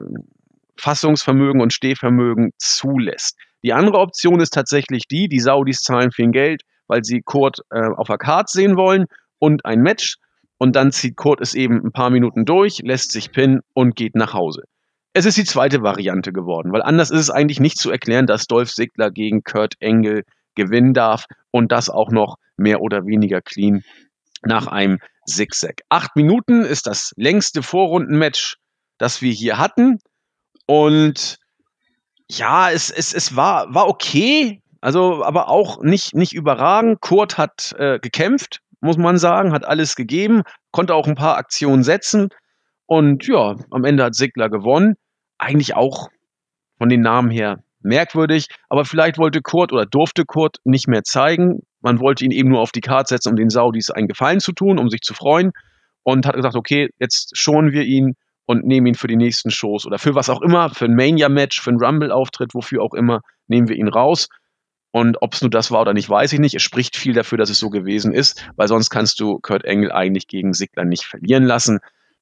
[0.77, 3.37] Fassungsvermögen und Stehvermögen zulässt.
[3.63, 7.87] Die andere Option ist tatsächlich die, die Saudis zahlen viel Geld, weil sie Kurt äh,
[7.95, 9.05] auf der Karte sehen wollen
[9.39, 10.17] und ein Match
[10.57, 14.13] und dann zieht Kurt es eben ein paar Minuten durch, lässt sich pinnen und geht
[14.13, 14.63] nach Hause.
[15.13, 18.45] Es ist die zweite Variante geworden, weil anders ist es eigentlich nicht zu erklären, dass
[18.45, 20.23] Dolph Ziggler gegen Kurt Engel
[20.55, 23.83] gewinnen darf und das auch noch mehr oder weniger clean
[24.43, 25.83] nach einem Zigzag.
[25.87, 28.57] Acht Minuten ist das längste Vorrundenmatch,
[28.97, 29.99] das wir hier hatten.
[30.65, 31.37] Und
[32.29, 37.01] ja, es, es, es war, war okay, also aber auch nicht, nicht überragend.
[37.01, 40.41] Kurt hat äh, gekämpft, muss man sagen, hat alles gegeben,
[40.71, 42.29] konnte auch ein paar Aktionen setzen.
[42.87, 44.95] Und ja, am Ende hat Sigler gewonnen.
[45.37, 46.09] Eigentlich auch
[46.77, 51.61] von den Namen her merkwürdig, aber vielleicht wollte Kurt oder durfte Kurt nicht mehr zeigen.
[51.81, 54.51] Man wollte ihn eben nur auf die Karte setzen, um den Saudis einen Gefallen zu
[54.51, 55.51] tun, um sich zu freuen.
[56.03, 58.15] Und hat gesagt, okay, jetzt schonen wir ihn
[58.45, 61.61] und nehmen ihn für die nächsten Shows oder für was auch immer, für ein Mania-Match,
[61.61, 64.27] für einen Rumble-Auftritt, wofür auch immer, nehmen wir ihn raus.
[64.91, 66.53] Und ob es nur das war oder nicht, weiß ich nicht.
[66.53, 69.91] Es spricht viel dafür, dass es so gewesen ist, weil sonst kannst du Kurt Engel
[69.91, 71.79] eigentlich gegen Sigler nicht verlieren lassen.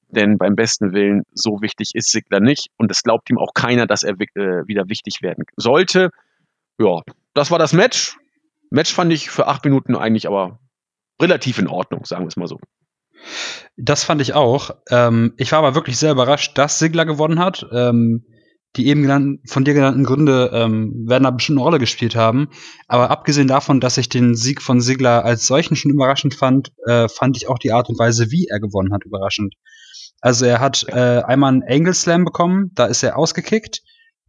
[0.08, 2.68] Denn beim besten Willen, so wichtig ist Sigler nicht.
[2.78, 6.12] Und es glaubt ihm auch keiner, dass er äh, wieder wichtig werden sollte.
[6.80, 7.02] Ja,
[7.34, 8.18] das war das Match.
[8.70, 10.60] Match fand ich für acht Minuten eigentlich aber
[11.22, 12.60] relativ in Ordnung, sagen wir es mal so.
[13.78, 14.72] Das fand ich auch.
[14.90, 17.66] Ähm, ich war aber wirklich sehr überrascht, dass Sigler gewonnen hat.
[17.72, 18.26] Ähm,
[18.76, 22.50] die eben genannten, von dir genannten Gründe ähm, werden da bestimmt eine Rolle gespielt haben.
[22.88, 27.08] Aber abgesehen davon, dass ich den Sieg von Sigler als solchen schon überraschend fand, äh,
[27.08, 29.56] fand ich auch die Art und Weise, wie er gewonnen hat, überraschend.
[30.22, 33.82] Also er hat äh, einmal einen Angle Slam bekommen, da ist er ausgekickt.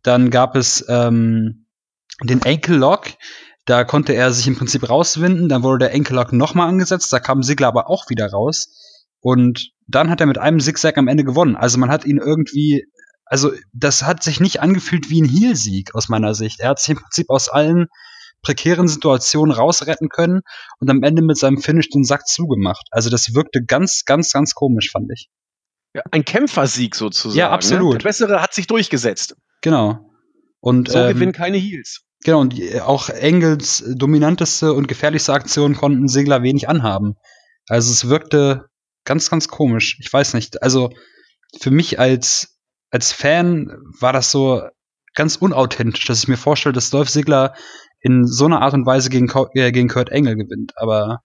[0.03, 1.67] Dann gab es ähm,
[2.23, 3.09] den Ankle Lock,
[3.67, 5.49] da konnte er sich im Prinzip rauswinden.
[5.49, 8.69] Dann wurde der Ankle Lock nochmal angesetzt, da kam Sigler aber auch wieder raus.
[9.21, 11.57] Und dann hat er mit einem Zigzag am Ende gewonnen.
[11.57, 12.85] Also man hat ihn irgendwie,
[13.31, 16.59] also das hat sich nicht angefühlt wie ein Heel-Sieg aus meiner Sicht.
[16.59, 17.87] Er hat sich im Prinzip aus allen
[18.43, 20.41] prekären Situationen rausretten können
[20.81, 22.89] und am Ende mit seinem Finish den Sack zugemacht.
[22.91, 25.29] Also das wirkte ganz, ganz, ganz komisch, fand ich.
[25.95, 27.39] Ja, ein Kämpfersieg sozusagen.
[27.39, 27.93] Ja, absolut.
[27.93, 27.99] Ne?
[27.99, 29.37] Der Bessere hat sich durchgesetzt.
[29.61, 30.11] Genau.
[30.61, 32.03] Und, so ähm, gewinnen keine Heels.
[32.25, 37.15] Genau, und die, auch Engels dominanteste und gefährlichste Aktion konnten Segler wenig anhaben.
[37.69, 38.67] Also es wirkte
[39.05, 39.99] ganz, ganz komisch.
[40.01, 40.63] Ich weiß nicht.
[40.63, 40.91] Also
[41.61, 42.60] für mich als,
[42.91, 44.63] als Fan war das so
[45.15, 47.55] ganz unauthentisch, dass ich mir vorstelle, dass Dolph Ziggler
[48.01, 50.73] in so einer Art und Weise gegen, äh, gegen Kurt Engel gewinnt.
[50.77, 51.21] Aber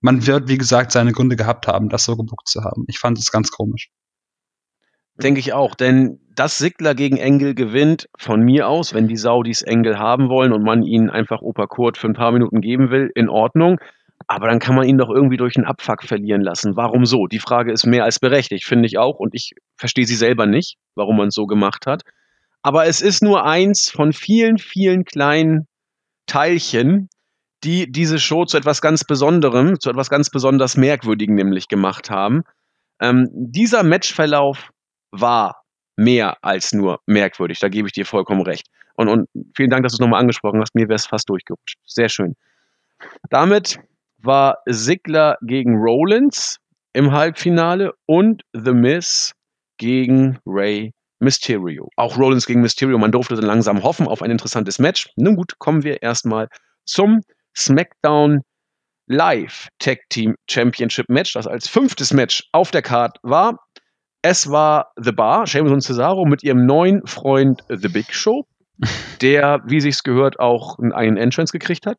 [0.00, 2.84] man wird, wie gesagt, seine Gründe gehabt haben, das so gebuckt zu haben.
[2.88, 3.90] Ich fand es ganz komisch.
[5.20, 9.62] Denke ich auch, denn dass Sigler gegen Engel gewinnt, von mir aus, wenn die Saudis
[9.62, 13.10] Engel haben wollen und man ihnen einfach Opa Kurt für ein paar Minuten geben will,
[13.16, 13.80] in Ordnung.
[14.26, 16.76] Aber dann kann man ihn doch irgendwie durch einen Abfuck verlieren lassen.
[16.76, 17.26] Warum so?
[17.26, 19.18] Die Frage ist mehr als berechtigt, finde ich auch.
[19.18, 22.02] Und ich verstehe sie selber nicht, warum man es so gemacht hat.
[22.62, 25.66] Aber es ist nur eins von vielen, vielen kleinen
[26.26, 27.08] Teilchen,
[27.64, 32.42] die diese Show zu etwas ganz Besonderem, zu etwas ganz besonders Merkwürdigem nämlich gemacht haben.
[33.00, 34.70] Ähm, dieser Matchverlauf
[35.10, 35.62] war
[35.96, 37.58] mehr als nur merkwürdig.
[37.60, 38.66] Da gebe ich dir vollkommen recht.
[38.94, 40.74] Und, und vielen Dank, dass du es nochmal angesprochen hast.
[40.74, 41.78] Mir wäre es fast durchgerutscht.
[41.86, 42.34] Sehr schön.
[43.30, 43.78] Damit
[44.22, 46.58] war Sigler gegen Rollins
[46.92, 49.32] im Halbfinale und The Miz
[49.78, 51.88] gegen Ray Mysterio.
[51.96, 52.98] Auch Rollins gegen Mysterio.
[52.98, 55.08] Man durfte dann langsam hoffen auf ein interessantes Match.
[55.16, 56.48] Nun gut, kommen wir erstmal
[56.84, 57.22] zum
[57.56, 58.42] SmackDown
[59.08, 63.58] Live Tag Team Championship Match, das als fünftes Match auf der Card war.
[64.22, 68.46] Es war The Bar, Sheamus und Cesaro mit ihrem neuen Freund The Big Show,
[69.22, 71.98] der, wie sich's gehört, auch einen Entrance gekriegt hat.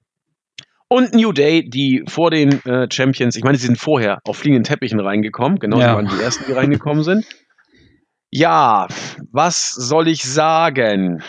[0.91, 4.63] Und New Day, die vor den äh, Champions, ich meine, sie sind vorher auf fliegenden
[4.63, 5.93] Teppichen reingekommen, genau, ja.
[5.93, 7.25] waren die ersten, die reingekommen sind.
[8.31, 8.87] Ja,
[9.31, 11.23] was soll ich sagen?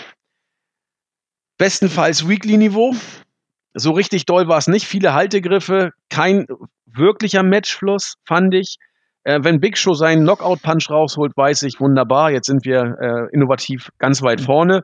[1.59, 2.94] Bestenfalls Weekly-Niveau.
[3.75, 4.87] So richtig doll war es nicht.
[4.87, 6.46] Viele Haltegriffe, kein
[6.87, 8.79] wirklicher Matchfluss, fand ich.
[9.25, 12.31] Äh, wenn Big Show seinen Knockout-Punch rausholt, weiß ich, wunderbar.
[12.31, 14.83] Jetzt sind wir äh, innovativ ganz weit vorne.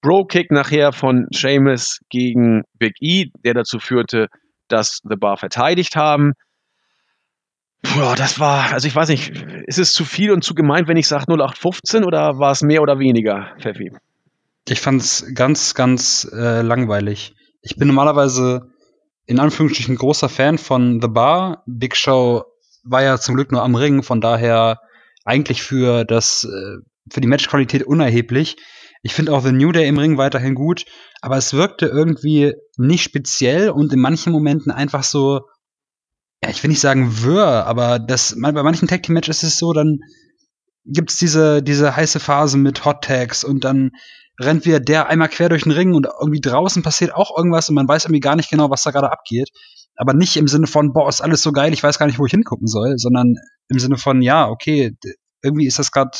[0.00, 4.28] Bro-Kick nachher von Seamus gegen Big E, der dazu führte,
[4.68, 6.34] dass The Bar verteidigt haben.
[7.82, 9.30] Puh, das war, also ich weiß nicht,
[9.66, 12.82] ist es zu viel und zu gemeint, wenn ich sage 0815 oder war es mehr
[12.82, 13.92] oder weniger, Pfeffi?
[14.68, 17.34] Ich fand es ganz, ganz äh, langweilig.
[17.62, 18.72] Ich bin normalerweise
[19.26, 21.62] in Anführungsstrichen großer Fan von The Bar.
[21.66, 22.44] Big Show
[22.82, 24.80] war ja zum Glück nur am Ring, von daher
[25.24, 26.82] eigentlich für das, äh,
[27.12, 28.56] für die Matchqualität unerheblich.
[29.02, 30.84] Ich finde auch The New Day im Ring weiterhin gut,
[31.20, 35.42] aber es wirkte irgendwie nicht speziell und in manchen Momenten einfach so,
[36.42, 39.58] ja, ich will nicht sagen wirr, aber das, bei manchen Tag Team Matches ist es
[39.58, 39.98] so, dann
[40.84, 43.90] gibt's diese, diese heiße Phase mit Hot Tags und dann
[44.40, 47.74] rennt wieder der einmal quer durch den Ring und irgendwie draußen passiert auch irgendwas und
[47.74, 49.48] man weiß irgendwie gar nicht genau, was da gerade abgeht.
[49.96, 52.26] Aber nicht im Sinne von, boah, ist alles so geil, ich weiß gar nicht, wo
[52.26, 53.34] ich hingucken soll, sondern
[53.68, 54.96] im Sinne von, ja, okay,
[55.42, 56.16] irgendwie ist das gerade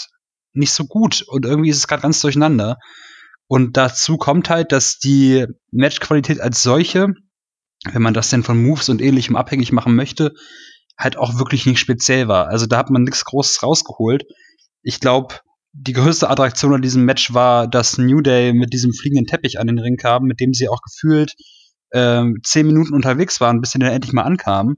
[0.59, 2.79] nicht so gut und irgendwie ist es gerade ganz durcheinander.
[3.47, 7.15] Und dazu kommt halt, dass die Matchqualität als solche
[7.85, 10.35] wenn man das denn von Moves und ähnlichem abhängig machen möchte,
[10.99, 12.49] halt auch wirklich nicht speziell war.
[12.49, 14.25] Also da hat man nichts Großes rausgeholt.
[14.83, 15.37] Ich glaube,
[15.73, 19.69] die größte Attraktion an diesem Match war, dass New Day mit diesem fliegenden Teppich an
[19.69, 21.35] den Ring kam, mit dem sie auch gefühlt
[21.91, 24.77] äh, zehn Minuten unterwegs waren, bis sie dann endlich mal ankamen.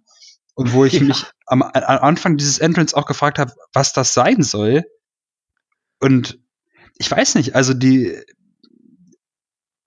[0.54, 1.02] Und wo ich ja.
[1.04, 4.84] mich am, am Anfang dieses Entrance auch gefragt habe, was das sein soll.
[6.00, 6.38] Und
[6.96, 8.16] ich weiß nicht, also die,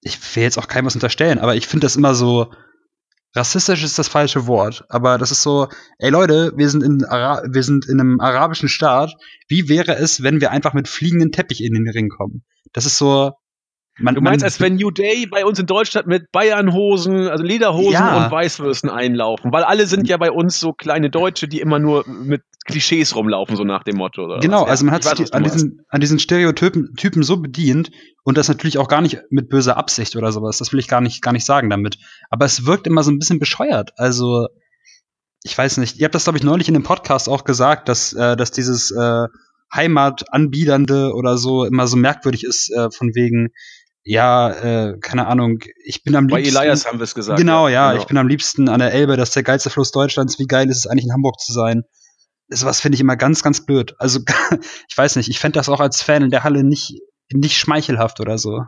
[0.01, 2.51] ich will jetzt auch keinem was unterstellen, aber ich finde das immer so,
[3.35, 7.43] rassistisch ist das falsche Wort, aber das ist so, ey Leute, wir sind in, Ara
[7.49, 9.15] wir sind in einem arabischen Staat.
[9.47, 12.43] Wie wäre es, wenn wir einfach mit fliegenden Teppich in den Ring kommen?
[12.73, 13.33] Das ist so,
[13.99, 17.43] man, du meinst, man, als wenn New Day bei uns in Deutschland mit Bayernhosen, also
[17.43, 18.25] Lederhosen ja.
[18.25, 22.07] und Weißwürsten einlaufen, weil alle sind ja bei uns so kleine Deutsche, die immer nur
[22.07, 24.23] mit Klischees rumlaufen, so nach dem Motto.
[24.23, 24.69] Oder genau, was.
[24.69, 27.91] also man hat sich an diesen, an diesen Stereotypen Typen so bedient
[28.23, 30.57] und das natürlich auch gar nicht mit böser Absicht oder sowas.
[30.57, 31.97] Das will ich gar nicht, gar nicht sagen damit.
[32.29, 33.91] Aber es wirkt immer so ein bisschen bescheuert.
[33.97, 34.47] Also,
[35.43, 35.97] ich weiß nicht.
[35.97, 38.91] Ihr habt das, glaube ich, neulich in dem Podcast auch gesagt, dass, äh, dass dieses
[38.91, 39.27] äh,
[39.73, 43.49] Heimatanbiedernde oder so immer so merkwürdig ist, äh, von wegen,
[44.05, 46.55] ja, äh, keine Ahnung, ich bin am Bei liebsten.
[46.55, 47.39] Bei Elias haben wir es gesagt.
[47.39, 48.01] Genau, ja, genau.
[48.01, 50.39] ich bin am liebsten an der Elbe, das ist der geilste Fluss Deutschlands.
[50.39, 51.83] Wie geil ist es eigentlich in Hamburg zu sein?
[52.49, 53.95] Sowas finde ich immer ganz, ganz blöd.
[53.99, 54.19] Also,
[54.89, 56.99] ich weiß nicht, ich fände das auch als Fan in der Halle nicht,
[57.31, 58.63] nicht schmeichelhaft oder so.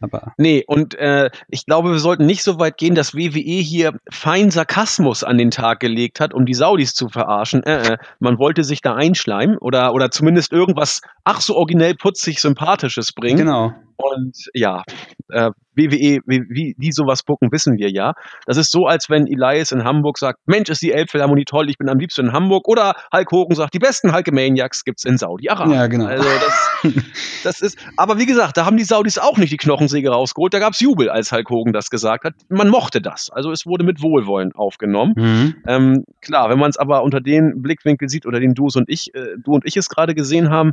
[0.00, 3.98] Aber Nee, und äh, ich glaube, wir sollten nicht so weit gehen, dass WWE hier
[4.10, 7.64] fein Sarkasmus an den Tag gelegt hat, um die Saudis zu verarschen.
[7.64, 12.40] Äh, äh, man wollte sich da einschleimen oder, oder zumindest irgendwas, ach so originell putzig
[12.40, 13.38] Sympathisches bringen.
[13.38, 13.74] genau.
[13.98, 14.84] Und ja,
[15.30, 18.14] äh, WWE, wie, wie die sowas bucken, wissen wir ja.
[18.46, 21.78] Das ist so, als wenn Elias in Hamburg sagt, Mensch, ist die Elbphilharmonie toll, ich
[21.78, 22.68] bin am liebsten in Hamburg.
[22.68, 25.74] Oder Hulk Hogan sagt, die besten Hulkamaniacs gibt's in Saudi-Arabien.
[25.74, 26.06] Ja, genau.
[26.06, 26.94] Also das,
[27.44, 30.54] das ist, aber wie gesagt, da haben die Saudis auch nicht die Knochensäge rausgeholt.
[30.54, 32.34] Da gab's Jubel, als Hulk Hogan das gesagt hat.
[32.48, 33.30] Man mochte das.
[33.30, 35.14] Also es wurde mit Wohlwollen aufgenommen.
[35.16, 35.54] Mhm.
[35.66, 39.14] Ähm, klar, wenn man es aber unter den Blickwinkel sieht oder den du und ich,
[39.14, 40.72] äh, du und ich es gerade gesehen haben,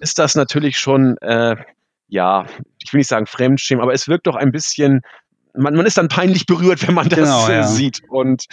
[0.00, 1.56] ist das natürlich schon, äh,
[2.08, 2.46] ja,
[2.82, 5.02] ich will nicht sagen Fremdschämen, aber es wirkt doch ein bisschen,
[5.54, 7.66] man, man ist dann peinlich berührt, wenn man das Genau, äh, ja.
[7.66, 8.44] sieht und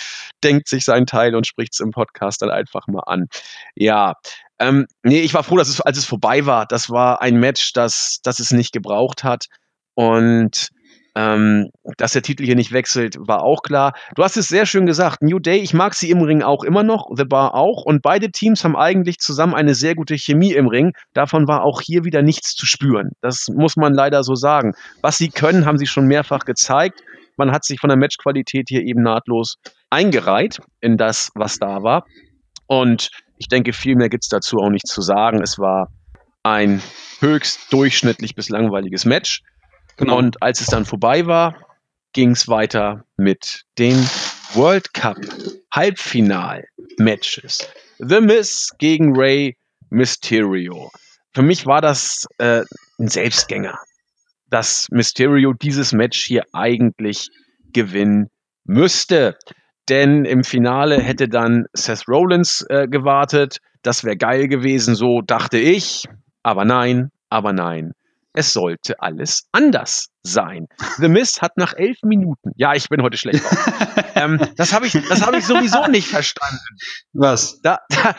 [0.44, 3.28] denkt sich seinen Teil und spricht es im Podcast dann einfach mal an.
[3.76, 4.16] Ja,
[4.60, 6.66] ähm, nee, ich war froh, dass es, als es vorbei war.
[6.66, 9.48] Das war ein Match, das, das es nicht gebraucht hat.
[9.96, 10.70] Und
[11.16, 13.94] ähm, dass der Titel hier nicht wechselt, war auch klar.
[14.16, 15.22] Du hast es sehr schön gesagt.
[15.22, 17.84] New Day, ich mag sie im Ring auch immer noch, The Bar auch.
[17.84, 20.94] Und beide Teams haben eigentlich zusammen eine sehr gute Chemie im Ring.
[21.14, 23.12] Davon war auch hier wieder nichts zu spüren.
[23.22, 24.74] Das muss man leider so sagen.
[25.02, 27.04] Was sie können, haben sie schon mehrfach gezeigt.
[27.38, 29.58] Man hat sich von der Matchqualität hier eben nahtlos
[29.90, 32.06] eingereiht in das, was da war.
[32.68, 35.42] Und ich denke, viel mehr gibt's dazu auch nicht zu sagen.
[35.42, 35.90] Es war
[36.44, 36.82] ein
[37.20, 39.42] höchst durchschnittlich bis langweiliges Match.
[39.98, 40.18] Genau.
[40.18, 41.56] Und als es dann vorbei war,
[42.14, 43.98] ging es weiter mit den
[44.54, 45.18] World Cup
[45.72, 47.68] Halbfinal-Matches.
[48.00, 49.58] The Miz gegen Ray
[49.90, 50.92] Mysterio.
[51.34, 52.64] Für mich war das äh,
[53.00, 53.80] ein Selbstgänger,
[54.50, 57.30] dass Mysterio dieses Match hier eigentlich
[57.74, 58.30] gewinnen
[58.66, 59.38] müsste.
[59.90, 63.58] Denn im Finale hätte dann Seth Rollins äh, gewartet.
[63.82, 66.06] Das wäre geil gewesen, so dachte ich.
[66.44, 67.94] Aber nein, aber nein.
[68.34, 70.68] Es sollte alles anders sein.
[70.98, 74.06] The Miz hat nach elf Minuten, ja, ich bin heute schlecht drauf.
[74.16, 76.60] ähm, das habe ich, das habe ich sowieso nicht verstanden.
[77.14, 77.62] Was?
[77.62, 78.16] Da, da,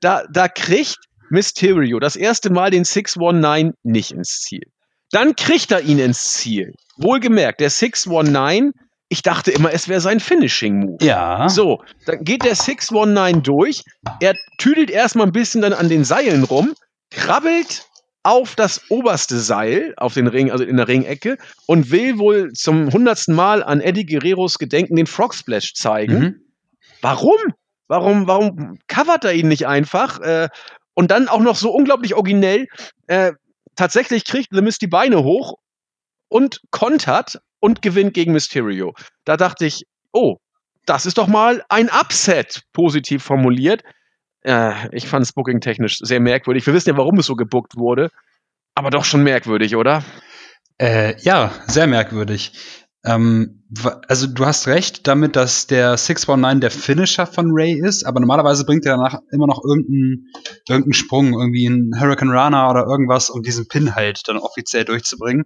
[0.00, 0.98] da, da kriegt
[1.30, 4.64] Mysterio das erste Mal den 619 nicht ins Ziel.
[5.12, 6.74] Dann kriegt er ihn ins Ziel.
[6.96, 8.72] Wohlgemerkt, der 619,
[9.08, 11.04] ich dachte immer, es wäre sein Finishing-Move.
[11.04, 11.48] Ja.
[11.48, 13.82] So, dann geht der 619 durch.
[14.20, 16.74] Er tüdelt erstmal ein bisschen dann an den Seilen rum,
[17.10, 17.86] krabbelt
[18.22, 22.92] auf das oberste Seil, auf den Ring, also in der Ringecke, und will wohl zum
[22.92, 26.18] hundertsten Mal an Eddie Guerreros Gedenken den Frog Splash zeigen.
[26.18, 26.40] Mhm.
[27.00, 27.38] Warum?
[27.88, 30.20] Warum, warum covert er ihn nicht einfach?
[30.20, 30.48] Äh,
[30.94, 32.66] und dann auch noch so unglaublich originell.
[33.06, 33.32] Äh,
[33.74, 35.54] tatsächlich kriegt The Mist die Beine hoch
[36.28, 38.94] und kontert und gewinnt gegen Mysterio.
[39.24, 40.36] Da dachte ich, oh,
[40.86, 43.82] das ist doch mal ein Upset, positiv formuliert.
[44.42, 46.66] Äh, ich fand es booking-technisch sehr merkwürdig.
[46.66, 48.10] Wir wissen ja, warum es so gebuckt wurde.
[48.74, 50.04] Aber doch schon merkwürdig, oder?
[50.78, 52.52] Äh, ja, sehr merkwürdig.
[53.04, 53.62] Ähm,
[54.08, 58.64] also du hast recht damit, dass der 619 der Finisher von Ray ist, aber normalerweise
[58.66, 60.26] bringt er danach immer noch irgendeinen
[60.68, 65.44] irgendeinen Sprung, irgendwie einen Hurricane Rana oder irgendwas, um diesen Pin halt dann offiziell durchzubringen.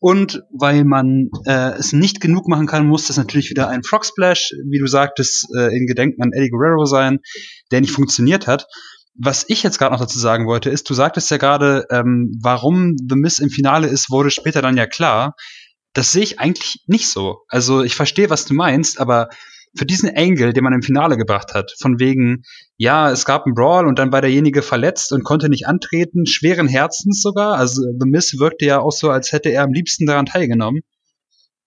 [0.00, 4.06] Und weil man äh, es nicht genug machen kann, muss das natürlich wieder ein Frog
[4.06, 7.20] Splash, wie du sagtest, äh, in Gedenken an Eddie Guerrero sein,
[7.70, 8.66] der nicht funktioniert hat.
[9.14, 12.96] Was ich jetzt gerade noch dazu sagen wollte, ist, du sagtest ja gerade, ähm, warum
[12.96, 15.34] The Miss im Finale ist, wurde später dann ja klar.
[15.92, 17.42] Das sehe ich eigentlich nicht so.
[17.48, 19.28] Also ich verstehe, was du meinst, aber
[19.74, 22.42] für diesen Angle, den man im Finale gebracht hat, von wegen,
[22.76, 26.68] ja, es gab einen Brawl und dann war derjenige verletzt und konnte nicht antreten, schweren
[26.68, 27.56] Herzens sogar.
[27.56, 30.80] Also The Miss wirkte ja auch so, als hätte er am liebsten daran teilgenommen.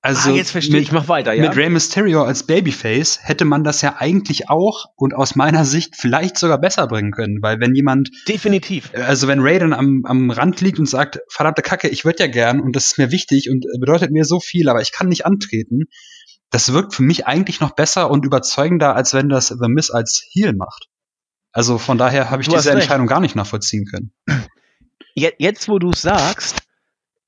[0.06, 0.92] Also ah, jetzt verstehe mit, ich.
[0.92, 1.44] Mach weiter, ja.
[1.48, 5.96] mit Rey Mysterio als Babyface hätte man das ja eigentlich auch und aus meiner Sicht
[5.96, 8.92] vielleicht sogar besser bringen können, weil wenn jemand, Definitiv.
[8.94, 12.28] also wenn Ray dann am, am Rand liegt und sagt, verdammte Kacke, ich würde ja
[12.28, 15.26] gern und das ist mir wichtig und bedeutet mir so viel, aber ich kann nicht
[15.26, 15.86] antreten,
[16.54, 20.24] das wirkt für mich eigentlich noch besser und überzeugender, als wenn das The Miss als
[20.32, 20.88] Heel macht.
[21.52, 22.82] Also von daher habe ich diese recht.
[22.84, 24.14] Entscheidung gar nicht nachvollziehen können.
[25.16, 26.62] Je- Jetzt, wo du sagst,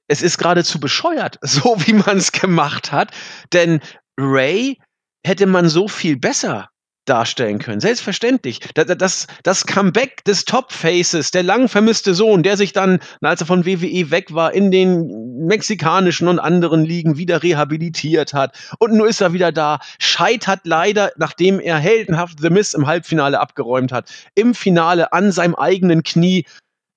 [0.08, 3.12] es ist geradezu bescheuert, so wie man es gemacht hat.
[3.52, 3.82] Denn
[4.18, 4.80] Ray
[5.26, 6.69] hätte man so viel besser
[7.06, 7.79] darstellen können.
[7.79, 8.60] Selbstverständlich.
[8.73, 12.99] Da- da- Das, das Comeback des Top Faces, der lang vermisste Sohn, der sich dann,
[13.21, 18.58] als er von WWE weg war, in den mexikanischen und anderen Ligen wieder rehabilitiert hat.
[18.79, 19.79] Und nun ist er wieder da.
[19.99, 25.56] Scheitert leider, nachdem er heldenhaft The Miss im Halbfinale abgeräumt hat, im Finale an seinem
[25.56, 26.45] eigenen Knie.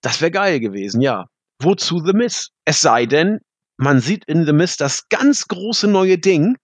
[0.01, 1.27] Das wäre geil gewesen, ja.
[1.61, 2.51] Wozu The Miss?
[2.65, 3.41] Es sei denn,
[3.77, 6.57] man sieht in The Miss das ganz große neue Ding.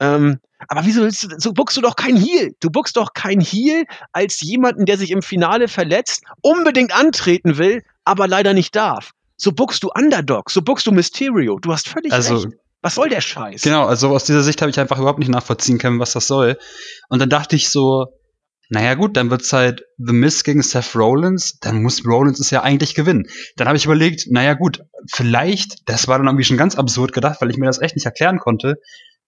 [0.00, 2.54] Ähm, aber wieso willst du, so buckst du doch kein Heel.
[2.60, 7.82] Du buckst doch kein Heel als jemanden, der sich im Finale verletzt, unbedingt antreten will,
[8.04, 9.12] aber leider nicht darf.
[9.36, 11.58] So buckst du Underdog, so buckst du Mysterio.
[11.58, 12.48] Du hast völlig Also, recht.
[12.82, 13.62] Was soll der Scheiß?
[13.62, 16.56] Genau, also aus dieser Sicht habe ich einfach überhaupt nicht nachvollziehen können, was das soll.
[17.08, 18.06] Und dann dachte ich so,
[18.68, 22.62] naja gut, dann wird's halt The Miz gegen Seth Rollins, dann muss Rollins es ja
[22.62, 23.24] eigentlich gewinnen.
[23.56, 24.82] Dann habe ich überlegt, naja gut,
[25.12, 28.06] vielleicht, das war dann irgendwie schon ganz absurd gedacht, weil ich mir das echt nicht
[28.06, 28.76] erklären konnte,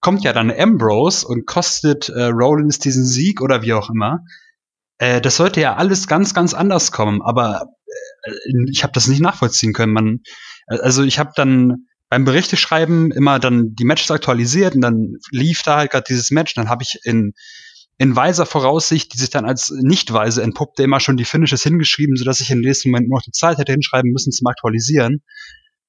[0.01, 4.21] kommt ja dann Ambrose und kostet äh, Rollins diesen Sieg oder wie auch immer.
[4.99, 7.67] Äh, das sollte ja alles ganz, ganz anders kommen, aber
[8.23, 8.33] äh,
[8.71, 9.93] ich habe das nicht nachvollziehen können.
[9.93, 10.21] Man,
[10.67, 15.77] also ich habe dann beim Berichteschreiben immer dann die Matches aktualisiert und dann lief da
[15.77, 16.55] halt gerade dieses Match.
[16.55, 17.33] Dann habe ich in
[18.01, 22.17] in weiser Voraussicht, die sich dann als nicht weise entpuppte, immer schon die Finishes hingeschrieben,
[22.17, 25.25] sodass ich im nächsten Moment noch die Zeit hätte hinschreiben müssen zum Aktualisieren.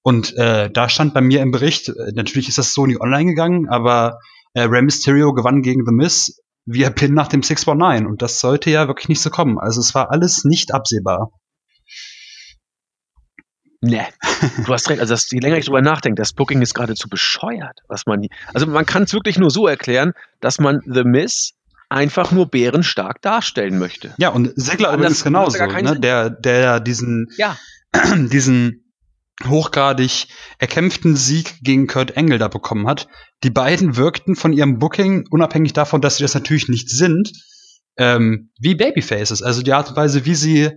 [0.01, 3.25] Und äh, da stand bei mir im Bericht, äh, natürlich ist das so nie online
[3.25, 4.19] gegangen, aber
[4.53, 8.69] äh, Rey Mysterio gewann gegen The Miz via Pin nach dem 619 und das sollte
[8.69, 9.59] ja wirklich nicht so kommen.
[9.59, 11.31] Also es war alles nicht absehbar.
[13.81, 14.05] Nee,
[14.65, 14.99] du hast recht.
[14.99, 18.27] Also, das, je länger ich drüber nachdenke, das Booking ist geradezu bescheuert, was man.
[18.53, 21.53] Also, man kann es wirklich nur so erklären, dass man The Miz
[21.87, 24.13] einfach nur bärenstark darstellen möchte.
[24.17, 25.97] Ja, und Segler übrigens genauso, ne?
[25.99, 27.57] der, der diesen, ja.
[28.15, 28.88] diesen
[29.47, 30.27] hochgradig
[30.57, 33.07] erkämpften Sieg gegen Kurt Engel da bekommen hat.
[33.43, 37.31] Die beiden wirkten von ihrem Booking, unabhängig davon, dass sie das natürlich nicht sind,
[37.97, 39.41] ähm, wie Babyfaces.
[39.41, 40.71] Also die Art und Weise, wie sie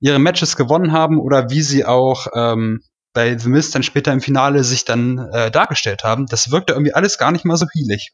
[0.00, 2.80] ihre Matches gewonnen haben oder wie sie auch ähm,
[3.12, 6.92] bei The Miz dann später im Finale sich dann äh, dargestellt haben, das wirkte irgendwie
[6.92, 8.12] alles gar nicht mal so hielig.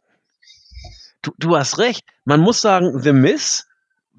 [1.22, 2.04] Du, du hast recht.
[2.24, 3.66] Man muss sagen, The Miz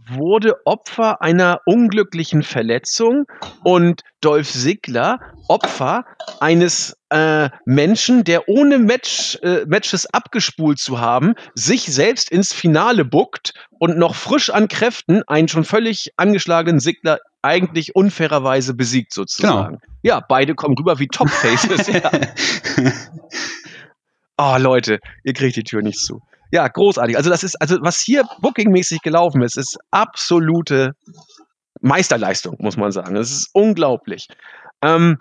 [0.10, 3.26] wurde Opfer einer unglücklichen Verletzung
[3.64, 6.06] und Dolph Ziggler Opfer
[6.39, 13.06] eines äh, Menschen, der ohne Match, äh, Matches abgespult zu haben, sich selbst ins Finale
[13.06, 19.80] buckt und noch frisch an Kräften einen schon völlig angeschlagenen Ziggler eigentlich unfairerweise besiegt sozusagen.
[19.80, 19.93] Genau.
[20.01, 21.88] Ja, beide kommen rüber wie Top-Faces.
[21.88, 22.12] ja.
[24.38, 26.22] Oh Leute, ihr kriegt die Tür nicht zu.
[26.54, 27.18] Ja, großartig.
[27.18, 30.91] Also das ist, also was hier bookingmäßig gelaufen ist, ist absolute
[31.82, 33.16] Meisterleistung, muss man sagen.
[33.16, 34.28] Das ist unglaublich.
[34.84, 35.18] Ähm,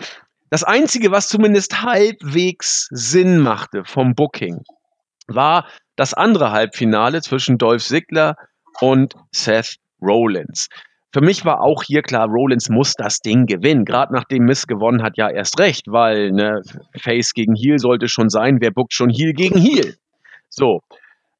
[0.51, 4.61] das Einzige, was zumindest halbwegs Sinn machte vom Booking,
[5.27, 5.67] war
[5.97, 8.37] das andere Halbfinale zwischen Dolph Ziggler
[8.83, 10.69] und Seth Rollins.
[11.15, 13.87] Für mich war auch hier klar, Rollins muss das Ding gewinnen.
[13.87, 16.61] Gerade nachdem Miss gewonnen hat, ja erst recht, weil ne,
[17.01, 18.59] Face gegen Heel sollte schon sein.
[18.61, 19.97] Wer bookt schon Heel gegen Heel?
[20.51, 20.81] So.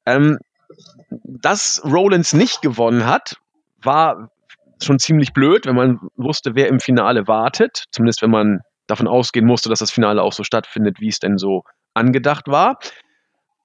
[0.07, 0.39] Ähm,
[1.25, 3.37] dass Rollins nicht gewonnen hat,
[3.83, 4.31] war
[4.83, 7.85] schon ziemlich blöd, wenn man wusste, wer im Finale wartet.
[7.91, 11.39] Zumindest wenn man davon ausgehen musste, dass das Finale auch so stattfindet, wie es denn
[11.39, 11.63] so
[11.95, 12.79] angedacht war.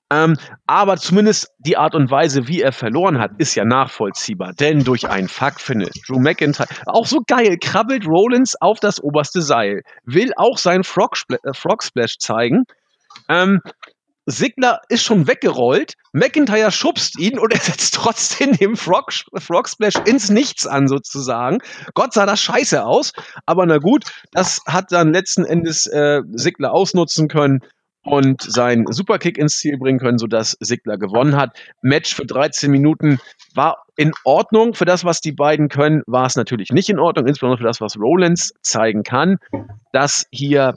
[0.09, 4.53] Ähm, aber zumindest die Art und Weise, wie er verloren hat, ist ja nachvollziehbar.
[4.53, 9.81] Denn durch einen Fuck-Finish, Drew McIntyre, auch so geil, krabbelt Rollins auf das oberste Seil,
[10.05, 12.63] will auch seinen Frog, äh, Frog Splash zeigen.
[13.27, 13.59] Ähm,
[14.29, 19.95] Sigler ist schon weggerollt, McIntyre schubst ihn und er setzt trotzdem den Frog, Frog Splash
[20.05, 21.59] ins Nichts an, sozusagen.
[21.93, 23.13] Gott sah das scheiße aus,
[23.45, 24.03] aber na gut,
[24.33, 27.61] das hat dann letzten Endes äh, Sigler ausnutzen können
[28.03, 31.57] und seinen Superkick ins Ziel bringen können, sodass Sigler gewonnen hat.
[31.81, 33.19] Match für 13 Minuten
[33.55, 34.73] war in Ordnung.
[34.73, 37.79] Für das, was die beiden können, war es natürlich nicht in Ordnung, insbesondere für das,
[37.79, 39.37] was Rollins zeigen kann.
[39.93, 40.75] Dass hier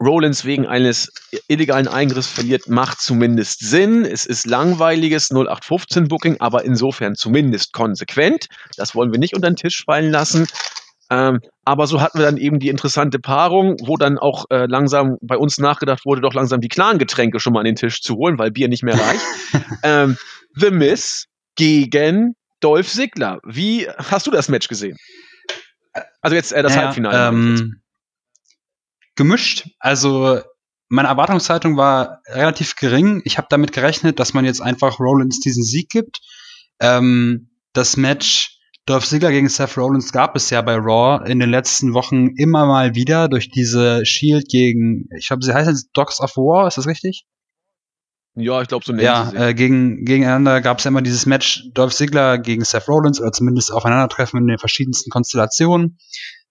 [0.00, 1.12] Rollins wegen eines
[1.48, 4.04] illegalen Eingriffs verliert, macht zumindest Sinn.
[4.04, 8.46] Es ist langweiliges 0815 Booking, aber insofern zumindest konsequent.
[8.76, 10.46] Das wollen wir nicht unter den Tisch fallen lassen.
[11.10, 15.16] Ähm, aber so hatten wir dann eben die interessante Paarung, wo dann auch äh, langsam
[15.22, 18.38] bei uns nachgedacht wurde, doch langsam die Clan-Getränke schon mal an den Tisch zu holen,
[18.38, 19.22] weil Bier nicht mehr reicht.
[19.82, 20.18] ähm,
[20.54, 21.26] The Miss
[21.56, 23.38] gegen Dolph Ziggler.
[23.44, 24.96] Wie hast du das Match gesehen?
[26.20, 27.28] Also jetzt äh, das Ja, Halbfinale.
[27.28, 27.80] Ähm,
[29.18, 29.68] gemischt.
[29.78, 30.40] Also
[30.88, 33.20] meine Erwartungshaltung war relativ gering.
[33.24, 36.20] Ich habe damit gerechnet, dass man jetzt einfach Rollins diesen Sieg gibt.
[36.80, 41.50] Ähm, das Match Dolph Ziggler gegen Seth Rollins gab es ja bei Raw in den
[41.50, 46.20] letzten Wochen immer mal wieder durch diese Shield gegen, ich glaube, sie heißen jetzt Dogs
[46.20, 47.26] of War, ist das richtig?
[48.40, 51.94] ja, ich glaube, so Ja, äh, gegen, gegeneinander gab es ja immer dieses Match Dolph
[51.94, 55.98] Ziggler gegen Seth Rollins oder zumindest Aufeinandertreffen in den verschiedensten Konstellationen.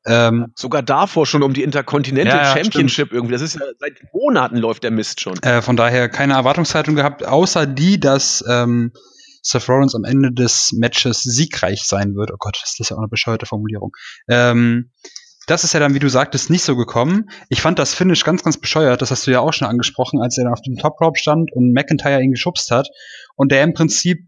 [0.07, 3.33] Ähm, Sogar davor schon um die Intercontinental Ja, Championship irgendwie.
[3.33, 5.37] Das ist ja seit Monaten läuft der Mist schon.
[5.43, 8.93] Äh, von daher keine Erwartungshaltung gehabt, außer die, dass ähm,
[9.41, 12.31] Seth Rollins am Ende des Matches siegreich sein wird.
[12.31, 13.91] Oh Gott, das ist ja auch eine bescheuerte Formulierung.
[14.29, 14.91] Ähm,
[15.47, 17.29] das ist ja dann, wie du sagtest, nicht so gekommen.
[17.49, 19.01] Ich fand das Finish ganz, ganz bescheuert.
[19.01, 21.51] Das hast du ja auch schon angesprochen, als er dann auf dem Top Rope stand
[21.53, 22.89] und McIntyre ihn geschubst hat.
[23.35, 24.27] Und der im Prinzip,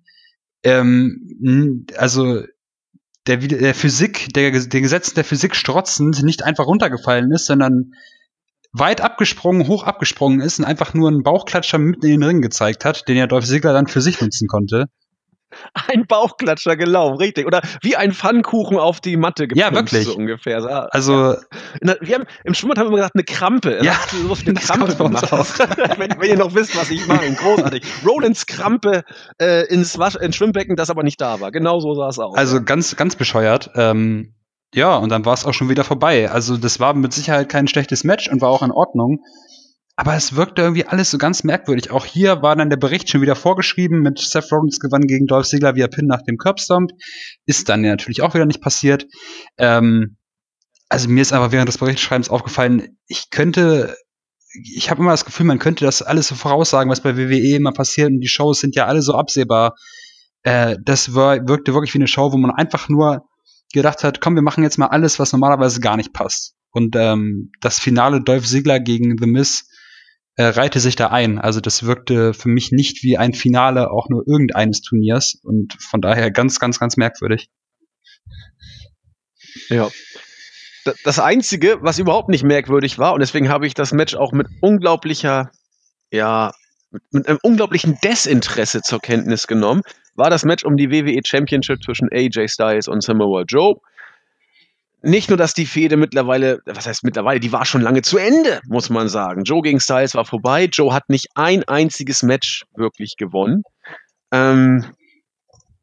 [0.64, 2.44] ähm, also
[3.28, 7.94] der, der Physik, der, den Gesetzen der Physik strotzend nicht einfach runtergefallen ist, sondern
[8.72, 12.86] weit abgesprungen, hoch abgesprungen ist und einfach nur einen Bauchklatscher mitten in den Ring gezeigt
[12.86, 14.86] hat, den ja Dolph Ziggler dann für sich nutzen konnte.
[15.88, 17.46] Ein Bauchklatscher gelaufen, richtig.
[17.46, 20.06] Oder wie ein Pfannkuchen auf die Matte gepumpt, Ja, wirklich.
[20.06, 20.58] So ungefähr.
[20.92, 21.34] Also.
[21.82, 21.96] Ja.
[22.02, 23.80] Wir haben, Im Schwimmbad haben wir gesagt, eine Krampe.
[23.84, 25.32] Ja, so eine Krampe gemacht.
[25.98, 27.34] wenn, wenn, ihr noch wisst, was ich meine.
[27.34, 27.84] Großartig.
[28.06, 29.04] Rollins Krampe
[29.42, 31.52] äh, ins, Wasch, ins Schwimmbecken, das aber nicht da war.
[31.52, 32.38] Genau so sah es aus.
[32.38, 33.72] Also ganz, ganz bescheuert.
[33.76, 34.34] Ähm,
[34.74, 36.30] ja, und dann war es auch schon wieder vorbei.
[36.30, 39.24] Also das war mit Sicherheit kein schlechtes Match und war auch in Ordnung.
[40.00, 41.92] Aber es wirkte irgendwie alles so ganz merkwürdig.
[41.92, 45.46] Auch hier war dann der Bericht schon wieder vorgeschrieben mit Seth Rollins gewann gegen Dolph
[45.46, 46.92] Ziggler via Pin nach dem Curbstomp.
[47.46, 49.06] Ist dann ja natürlich auch wieder nicht passiert.
[49.58, 50.16] Ähm,
[50.88, 53.94] also mir ist aber während des Berichtsschreibens aufgefallen, ich könnte,
[54.54, 57.74] ich habe immer das Gefühl, man könnte das alles so voraussagen, was bei WWE immer
[57.74, 59.76] passiert und die Shows sind ja alle so absehbar.
[60.44, 63.26] Äh, das war, wirkte wirklich wie eine Show, wo man einfach nur
[63.74, 66.56] gedacht hat, komm, wir machen jetzt mal alles, was normalerweise gar nicht passt.
[66.72, 69.66] Und ähm, das Finale Dolph Ziggler gegen The Miz
[70.40, 71.38] äh, reihte sich da ein.
[71.38, 76.00] Also das wirkte für mich nicht wie ein Finale auch nur irgendeines Turniers und von
[76.00, 77.50] daher ganz, ganz, ganz merkwürdig.
[79.68, 79.90] Ja.
[81.04, 84.48] Das Einzige, was überhaupt nicht merkwürdig war, und deswegen habe ich das Match auch mit
[84.62, 85.52] unglaublicher,
[86.10, 86.54] ja,
[87.12, 89.82] mit einem unglaublichen Desinteresse zur Kenntnis genommen,
[90.16, 93.82] war das Match um die WWE Championship zwischen AJ Styles und Samoa Joe
[95.02, 98.60] nicht nur, dass die Fehde mittlerweile, was heißt mittlerweile, die war schon lange zu Ende,
[98.68, 99.44] muss man sagen.
[99.44, 100.66] Joe gegen Styles war vorbei.
[100.66, 103.64] Joe hat nicht ein einziges Match wirklich gewonnen.
[104.32, 104.86] Ähm,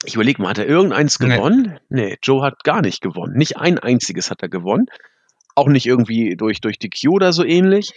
[0.04, 1.78] ich überlege mal, hat er irgendeins gewonnen?
[1.88, 2.08] Nee.
[2.08, 3.36] nee, Joe hat gar nicht gewonnen.
[3.36, 4.86] Nicht ein einziges hat er gewonnen.
[5.54, 7.94] Auch nicht irgendwie durch, durch die Q oder so ähnlich.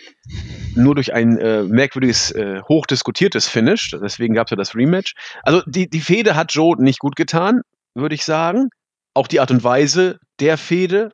[0.76, 3.92] Nur durch ein äh, merkwürdiges, äh, hochdiskutiertes Finish.
[4.02, 5.16] Deswegen gab es ja das Rematch.
[5.44, 7.62] Also die, die Fehde hat Joe nicht gut getan,
[7.94, 8.70] würde ich sagen
[9.20, 11.12] auch die Art und Weise der Fehde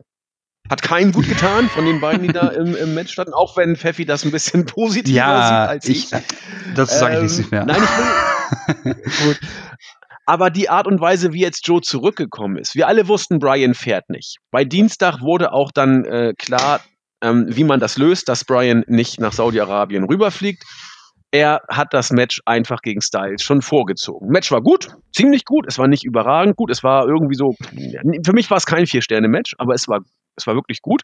[0.70, 3.76] hat keinem gut getan von den beiden, die da im, im Match standen, auch wenn
[3.76, 6.14] Pfeffi das ein bisschen positiver ja, sieht als ich.
[6.14, 7.62] ich das sage ich nicht mehr.
[7.62, 8.94] Ähm, nein, ich will.
[9.26, 9.40] gut.
[10.28, 14.10] Aber die Art und Weise, wie jetzt Joe zurückgekommen ist, wir alle wussten, Brian fährt
[14.10, 14.38] nicht.
[14.52, 16.82] Bei Dienstag wurde auch dann äh, klar,
[17.22, 20.64] ähm, wie man das löst, dass Brian nicht nach Saudi-Arabien rüberfliegt
[21.36, 24.30] er hat das Match einfach gegen Styles schon vorgezogen.
[24.30, 27.56] Match war gut, ziemlich gut, es war nicht überragend gut, es war irgendwie so,
[28.24, 30.00] für mich war es kein Vier-Sterne-Match, aber es war,
[30.38, 31.02] es war wirklich gut.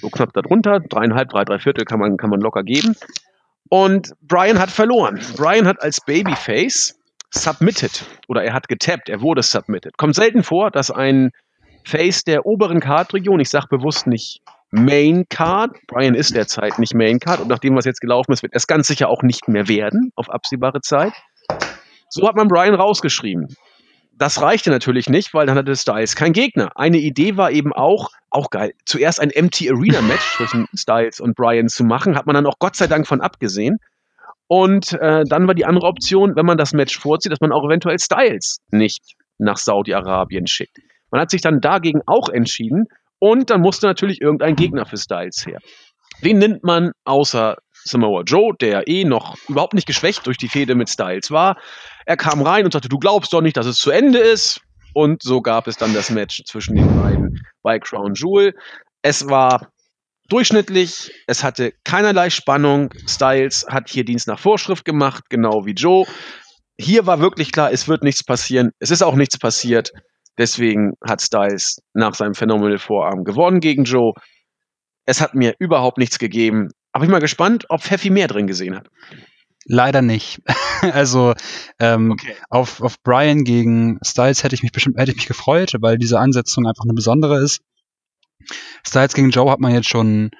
[0.00, 2.96] So knapp darunter, dreieinhalb, drei, drei Viertel kann man, kann man locker geben.
[3.68, 5.20] Und Brian hat verloren.
[5.36, 6.98] Brian hat als Babyface
[7.30, 9.98] submitted oder er hat getappt, er wurde submitted.
[9.98, 11.30] Kommt selten vor, dass ein
[11.84, 14.40] Face der oberen Card-Region, ich sage bewusst nicht
[14.72, 15.76] Main Card.
[15.86, 18.86] Brian ist derzeit nicht Main Card und nachdem was jetzt gelaufen ist, wird es ganz
[18.86, 21.12] sicher auch nicht mehr werden auf absehbare Zeit.
[22.08, 23.54] So hat man Brian rausgeschrieben.
[24.16, 26.70] Das reichte natürlich nicht, weil dann hatte Styles kein Gegner.
[26.74, 31.36] Eine Idee war eben auch, auch geil, zuerst ein Empty Arena Match zwischen Styles und
[31.36, 33.78] Brian zu machen, hat man dann auch Gott sei Dank von abgesehen.
[34.46, 37.64] Und äh, dann war die andere Option, wenn man das Match vorzieht, dass man auch
[37.64, 40.78] eventuell Styles nicht nach Saudi-Arabien schickt.
[41.10, 42.86] Man hat sich dann dagegen auch entschieden
[43.22, 45.60] und dann musste natürlich irgendein Gegner für Styles her.
[46.22, 50.74] Wen nimmt man außer Samoa Joe, der eh noch überhaupt nicht geschwächt durch die Fehde
[50.74, 51.56] mit Styles war.
[52.04, 54.60] Er kam rein und sagte, du glaubst doch nicht, dass es zu Ende ist.
[54.92, 58.54] Und so gab es dann das Match zwischen den beiden bei Crown Jewel.
[59.02, 59.68] Es war
[60.28, 62.92] durchschnittlich, es hatte keinerlei Spannung.
[63.06, 66.08] Styles hat hier Dienst nach Vorschrift gemacht, genau wie Joe.
[66.76, 68.72] Hier war wirklich klar, es wird nichts passieren.
[68.80, 69.92] Es ist auch nichts passiert.
[70.38, 74.14] Deswegen hat Styles nach seinem Phenomenal Vorarm gewonnen gegen Joe.
[75.04, 76.70] Es hat mir überhaupt nichts gegeben.
[76.92, 78.88] Aber ich bin mal gespannt, ob Pfeffi mehr drin gesehen hat.
[79.64, 80.40] Leider nicht.
[80.92, 81.34] also
[81.78, 82.34] ähm, okay.
[82.50, 86.18] auf, auf Brian gegen Styles hätte ich mich bestimmt hätte ich mich gefreut, weil diese
[86.18, 87.60] Ansetzung einfach eine besondere ist.
[88.84, 90.30] Styles gegen Joe hat man jetzt schon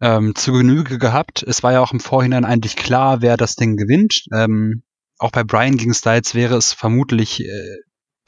[0.00, 1.42] ähm, zu Genüge gehabt.
[1.42, 4.24] Es war ja auch im Vorhinein eigentlich klar, wer das Ding gewinnt.
[4.32, 4.82] Ähm,
[5.18, 7.76] auch bei Brian gegen Styles wäre es vermutlich äh,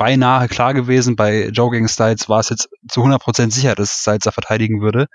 [0.00, 1.14] beinahe klar gewesen.
[1.14, 5.08] Bei Joe gegen Styles war es jetzt zu 100% sicher, dass Styles da verteidigen würde.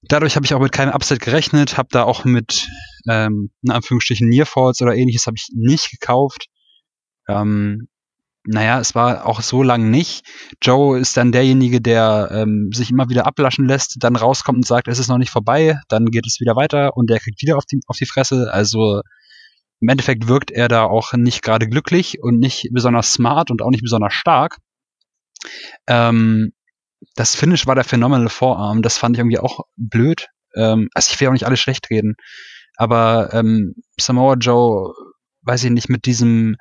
[0.00, 2.66] Dadurch habe ich auch mit keinem Upset gerechnet, habe da auch mit,
[3.06, 6.46] ähm, in Anführungsstrichen, Nearfalls oder ähnliches habe ich nicht gekauft.
[7.28, 7.88] Ähm,
[8.44, 10.24] naja, es war auch so lang nicht.
[10.62, 14.88] Joe ist dann derjenige, der ähm, sich immer wieder ablaschen lässt, dann rauskommt und sagt,
[14.88, 17.66] es ist noch nicht vorbei, dann geht es wieder weiter und der kriegt wieder auf
[17.66, 18.48] die, auf die Fresse.
[18.50, 19.02] Also
[19.82, 23.70] im Endeffekt wirkt er da auch nicht gerade glücklich und nicht besonders smart und auch
[23.70, 24.58] nicht besonders stark.
[25.88, 26.52] Ähm,
[27.16, 28.82] das Finish war der phenomenal Vorarm.
[28.82, 30.28] Das fand ich irgendwie auch blöd.
[30.54, 32.14] Ähm, also ich will auch nicht alles schlecht reden.
[32.76, 34.94] Aber ähm, Samoa Joe,
[35.42, 36.54] weiß ich nicht, mit diesem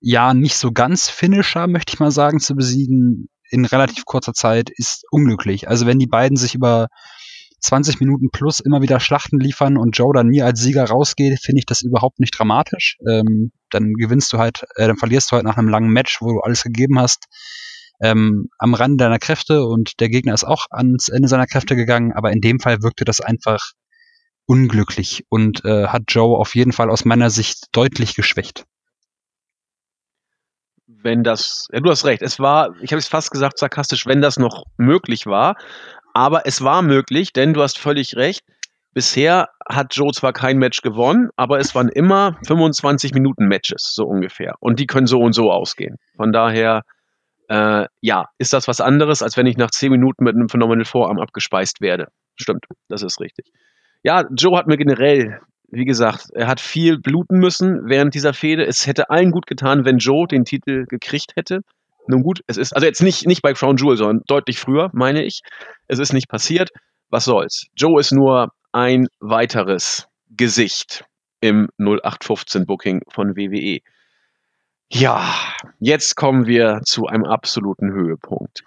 [0.00, 4.70] ja nicht so ganz Finisher, möchte ich mal sagen, zu besiegen in relativ kurzer Zeit
[4.70, 5.68] ist unglücklich.
[5.68, 6.88] Also wenn die beiden sich über
[7.60, 11.60] 20 Minuten plus immer wieder Schlachten liefern und Joe dann nie als Sieger rausgeht, finde
[11.60, 12.98] ich das überhaupt nicht dramatisch.
[13.08, 16.32] Ähm, dann gewinnst du halt, äh, dann verlierst du halt nach einem langen Match, wo
[16.32, 17.26] du alles gegeben hast,
[18.00, 22.12] ähm, am Rande deiner Kräfte und der Gegner ist auch ans Ende seiner Kräfte gegangen,
[22.12, 23.72] aber in dem Fall wirkte das einfach
[24.46, 28.64] unglücklich und äh, hat Joe auf jeden Fall aus meiner Sicht deutlich geschwächt.
[30.86, 34.20] Wenn das, ja, du hast recht, es war, ich habe es fast gesagt sarkastisch, wenn
[34.20, 35.56] das noch möglich war,
[36.16, 38.42] aber es war möglich, denn du hast völlig recht.
[38.94, 44.06] Bisher hat Joe zwar kein Match gewonnen, aber es waren immer 25 Minuten Matches, so
[44.06, 44.54] ungefähr.
[44.60, 45.96] Und die können so und so ausgehen.
[46.16, 46.84] Von daher,
[47.50, 50.86] äh, ja, ist das was anderes, als wenn ich nach 10 Minuten mit einem Phenomenal
[50.86, 52.08] Vorarm abgespeist werde.
[52.36, 53.52] Stimmt, das ist richtig.
[54.02, 58.64] Ja, Joe hat mir generell, wie gesagt, er hat viel bluten müssen während dieser Fehde.
[58.64, 61.60] Es hätte allen gut getan, wenn Joe den Titel gekriegt hätte.
[62.08, 65.24] Nun gut, es ist, also jetzt nicht, nicht bei Crown Jewel, sondern deutlich früher, meine
[65.24, 65.40] ich.
[65.88, 66.70] Es ist nicht passiert.
[67.08, 67.66] Was soll's?
[67.76, 71.04] Joe ist nur ein weiteres Gesicht
[71.40, 73.80] im 0815 Booking von WWE.
[74.88, 75.34] Ja,
[75.80, 78.64] jetzt kommen wir zu einem absoluten Höhepunkt.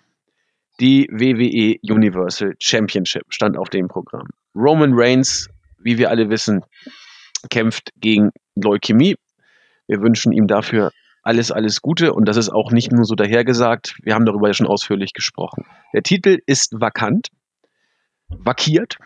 [0.79, 4.27] Die WWE Universal Championship stand auf dem Programm.
[4.55, 6.63] Roman Reigns, wie wir alle wissen,
[7.49, 9.15] kämpft gegen Leukämie.
[9.87, 10.91] Wir wünschen ihm dafür
[11.23, 13.95] alles, alles Gute und das ist auch nicht nur so dahergesagt.
[14.03, 15.65] Wir haben darüber ja schon ausführlich gesprochen.
[15.93, 17.27] Der Titel ist vakant,
[18.29, 18.97] vakiert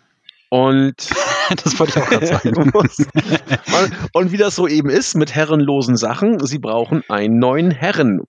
[0.49, 0.95] und
[1.63, 2.71] das wollte ich auch gerade sagen.
[4.13, 8.21] und wie das so eben ist mit herrenlosen Sachen, sie brauchen einen neuen Herren.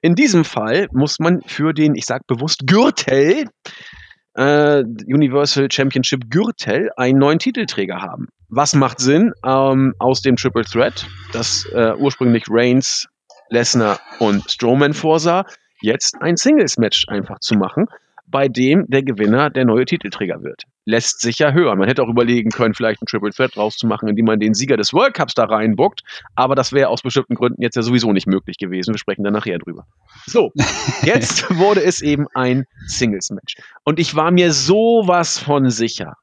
[0.00, 3.46] In diesem Fall muss man für den, ich sag bewusst, Gürtel,
[4.34, 8.28] äh, Universal Championship Gürtel, einen neuen Titelträger haben.
[8.48, 13.06] Was macht Sinn ähm, aus dem Triple Threat, das äh, ursprünglich Reigns
[13.50, 15.44] Lesnar und Strowman vorsah,
[15.80, 17.86] jetzt ein Singles-Match einfach zu machen,
[18.26, 20.64] bei dem der Gewinner der neue Titelträger wird.
[20.84, 21.78] Lässt sich ja hören.
[21.78, 24.92] Man hätte auch überlegen können, vielleicht ein Triple Threat rauszumachen, indem man den Sieger des
[24.92, 26.02] World Cups da reinbuckt,
[26.34, 28.94] aber das wäre aus bestimmten Gründen jetzt ja sowieso nicht möglich gewesen.
[28.94, 29.86] Wir sprechen dann nachher drüber.
[30.26, 30.52] So,
[31.02, 33.56] jetzt wurde es eben ein Singles-Match.
[33.84, 36.14] Und ich war mir sowas von sicher,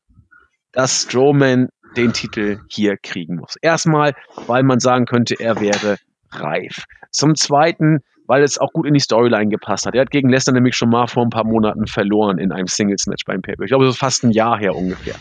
[0.71, 3.55] dass Strowman den Titel hier kriegen muss.
[3.61, 4.13] Erstmal,
[4.47, 5.97] weil man sagen könnte, er wäre
[6.41, 6.86] reif.
[7.11, 9.95] Zum Zweiten, weil es auch gut in die Storyline gepasst hat.
[9.95, 13.25] Er hat gegen Lesnar nämlich schon mal vor ein paar Monaten verloren in einem Singles-Match
[13.25, 13.63] beim Paper.
[13.63, 15.15] Ich glaube, das ist fast ein Jahr her ungefähr.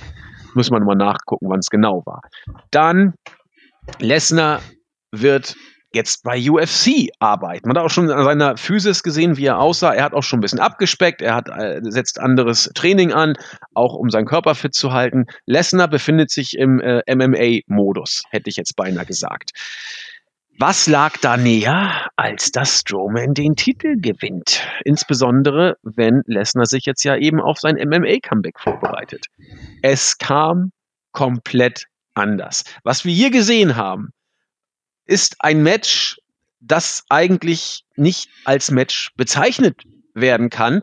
[0.55, 2.21] Müssen wir nochmal nachgucken, wann es genau war.
[2.71, 3.15] Dann,
[3.99, 4.61] Lesnar
[5.11, 5.57] wird
[5.95, 7.69] jetzt bei UFC arbeiten.
[7.69, 9.93] Man hat auch schon an seiner Physis gesehen, wie er aussah.
[9.93, 11.21] Er hat auch schon ein bisschen abgespeckt.
[11.21, 13.35] Er hat, äh, setzt anderes Training an,
[13.75, 15.27] auch um seinen Körper fit zu halten.
[15.47, 19.51] Lesnar befindet sich im äh, MMA-Modus, hätte ich jetzt beinahe gesagt.
[20.65, 24.63] Was lag da näher, als dass Strowman den Titel gewinnt?
[24.85, 29.27] Insbesondere, wenn Lesnar sich jetzt ja eben auf sein MMA-Comeback vorbereitet.
[29.83, 30.71] Es kam
[31.11, 32.63] komplett anders.
[32.85, 34.11] Was wir hier gesehen haben,
[35.05, 36.21] ist ein Match,
[36.61, 39.83] das eigentlich nicht als Match bezeichnet
[40.15, 40.83] werden kann.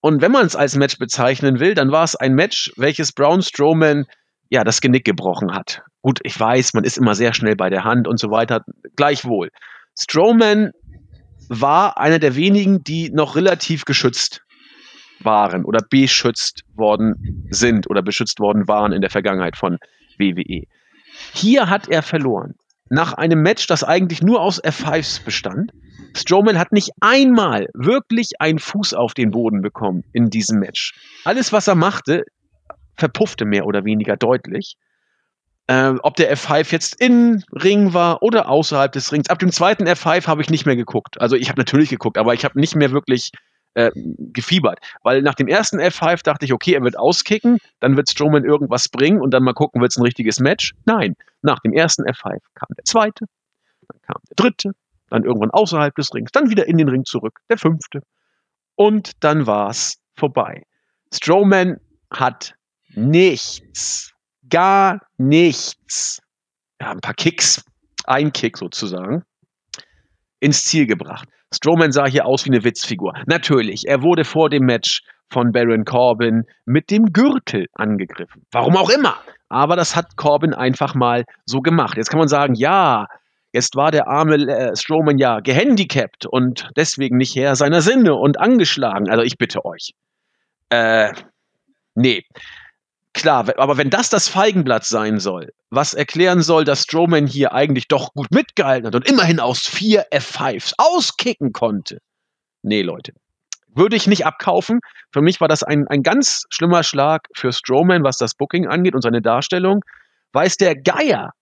[0.00, 3.42] Und wenn man es als Match bezeichnen will, dann war es ein Match, welches Braun
[3.42, 4.04] Strowman
[4.52, 5.82] ja das Genick gebrochen hat.
[6.02, 8.62] Gut, ich weiß, man ist immer sehr schnell bei der Hand und so weiter.
[8.96, 9.48] Gleichwohl.
[9.98, 10.72] Strowman
[11.48, 14.42] war einer der wenigen, die noch relativ geschützt
[15.20, 19.78] waren oder beschützt worden sind oder beschützt worden waren in der Vergangenheit von
[20.18, 20.64] WWE.
[21.32, 22.54] Hier hat er verloren.
[22.90, 25.72] Nach einem Match, das eigentlich nur aus F5s bestand.
[26.14, 30.92] Strowman hat nicht einmal wirklich einen Fuß auf den Boden bekommen in diesem Match.
[31.24, 32.24] Alles, was er machte,
[32.96, 34.76] verpuffte mehr oder weniger deutlich.
[35.68, 39.30] Äh, ob der F5 jetzt in Ring war oder außerhalb des Rings.
[39.30, 41.20] Ab dem zweiten F5 habe ich nicht mehr geguckt.
[41.20, 43.30] Also ich habe natürlich geguckt, aber ich habe nicht mehr wirklich
[43.74, 44.78] äh, gefiebert.
[45.02, 48.88] Weil nach dem ersten F5 dachte ich, okay, er wird auskicken, dann wird Strowman irgendwas
[48.88, 50.74] bringen und dann mal gucken, wird es ein richtiges Match.
[50.84, 53.26] Nein, nach dem ersten F5 kam der zweite,
[53.88, 54.72] dann kam der dritte,
[55.10, 58.02] dann irgendwann außerhalb des Rings, dann wieder in den Ring zurück, der fünfte.
[58.74, 60.64] Und dann war es vorbei.
[61.12, 61.78] Strowman
[62.10, 62.54] hat
[62.94, 64.12] nichts,
[64.48, 66.20] gar nichts,
[66.80, 67.64] ja, ein paar Kicks,
[68.04, 69.24] ein Kick sozusagen,
[70.40, 71.28] ins Ziel gebracht.
[71.54, 73.14] Strowman sah hier aus wie eine Witzfigur.
[73.26, 78.46] Natürlich, er wurde vor dem Match von Baron Corbin mit dem Gürtel angegriffen.
[78.50, 79.16] Warum auch immer.
[79.48, 81.96] Aber das hat Corbin einfach mal so gemacht.
[81.96, 83.06] Jetzt kann man sagen, ja,
[83.52, 88.40] jetzt war der arme äh, Strowman ja gehandicapt und deswegen nicht Herr seiner Sinne und
[88.40, 89.10] angeschlagen.
[89.10, 89.94] Also ich bitte euch.
[90.70, 91.12] Äh,
[91.94, 92.24] nee.
[93.12, 97.88] Klar, aber wenn das das Feigenblatt sein soll, was erklären soll, dass Strowman hier eigentlich
[97.88, 101.98] doch gut mitgehalten hat und immerhin aus vier F5s auskicken konnte.
[102.62, 103.12] Nee, Leute.
[103.74, 104.80] Würde ich nicht abkaufen.
[105.12, 108.94] Für mich war das ein, ein ganz schlimmer Schlag für Strowman, was das Booking angeht
[108.94, 109.80] und seine Darstellung.
[110.32, 111.32] Weiß der Geier,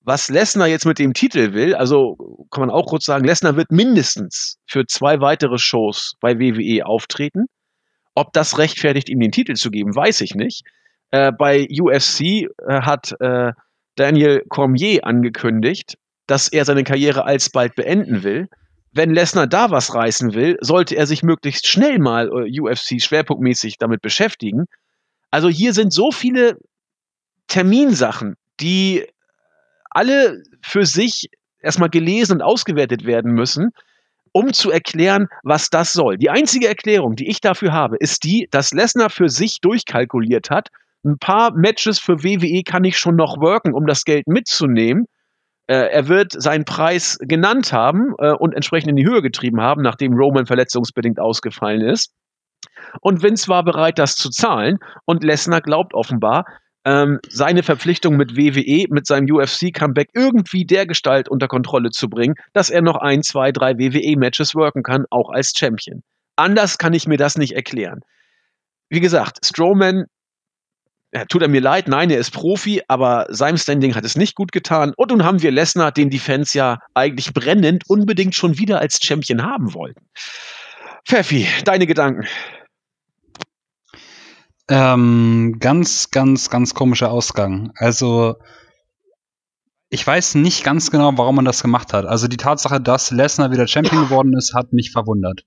[0.00, 2.16] was Lesnar jetzt mit dem Titel will, also
[2.50, 7.46] kann man auch kurz sagen, Lesnar wird mindestens für zwei weitere Shows bei WWE auftreten.
[8.14, 10.62] Ob das rechtfertigt, ihm den Titel zu geben, weiß ich nicht.
[11.14, 13.52] Äh, bei UFC äh, hat äh,
[13.94, 15.96] Daniel Cormier angekündigt,
[16.26, 18.48] dass er seine Karriere alsbald beenden will.
[18.90, 23.78] Wenn Lesnar da was reißen will, sollte er sich möglichst schnell mal äh, UFC schwerpunktmäßig
[23.78, 24.64] damit beschäftigen.
[25.30, 26.58] Also hier sind so viele
[27.46, 29.06] Terminsachen, die
[29.90, 31.28] alle für sich
[31.60, 33.70] erstmal gelesen und ausgewertet werden müssen,
[34.32, 36.18] um zu erklären, was das soll.
[36.18, 40.70] Die einzige Erklärung, die ich dafür habe, ist die, dass Lesnar für sich durchkalkuliert hat,
[41.04, 45.06] ein paar Matches für WWE kann ich schon noch worken, um das Geld mitzunehmen.
[45.66, 49.82] Äh, er wird seinen Preis genannt haben äh, und entsprechend in die Höhe getrieben haben,
[49.82, 52.12] nachdem Roman verletzungsbedingt ausgefallen ist.
[53.00, 54.78] Und Vince war bereit, das zu zahlen.
[55.04, 56.44] Und Lesnar glaubt offenbar,
[56.84, 62.34] ähm, seine Verpflichtung mit WWE, mit seinem UFC-Comeback irgendwie der Gestalt unter Kontrolle zu bringen,
[62.52, 66.02] dass er noch ein, zwei, drei WWE-Matches worken kann, auch als Champion.
[66.36, 68.00] Anders kann ich mir das nicht erklären.
[68.90, 70.04] Wie gesagt, Strowman
[71.28, 74.52] tut er mir leid, nein, er ist Profi, aber seinem Standing hat es nicht gut
[74.52, 74.92] getan.
[74.96, 78.98] Und nun haben wir Lesnar, den die Fans ja eigentlich brennend unbedingt schon wieder als
[79.02, 80.00] Champion haben wollten.
[81.06, 82.26] Pfeffi, deine Gedanken.
[84.68, 87.72] Ähm, ganz, ganz, ganz komischer Ausgang.
[87.76, 88.36] Also,
[89.90, 92.06] ich weiß nicht ganz genau, warum man das gemacht hat.
[92.06, 95.44] Also die Tatsache, dass Lesnar wieder Champion geworden ist, hat mich verwundert.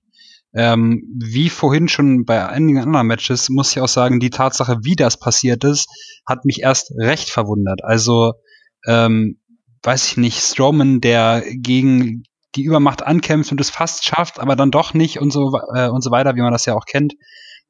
[0.54, 4.96] Ähm, wie vorhin schon bei einigen anderen Matches, muss ich auch sagen, die Tatsache, wie
[4.96, 5.88] das passiert ist,
[6.26, 7.84] hat mich erst recht verwundert.
[7.84, 8.34] Also,
[8.86, 9.38] ähm,
[9.82, 12.24] weiß ich nicht, Strowman, der gegen
[12.54, 16.02] die Übermacht ankämpft und es fast schafft, aber dann doch nicht und so, äh, und
[16.02, 17.14] so weiter, wie man das ja auch kennt.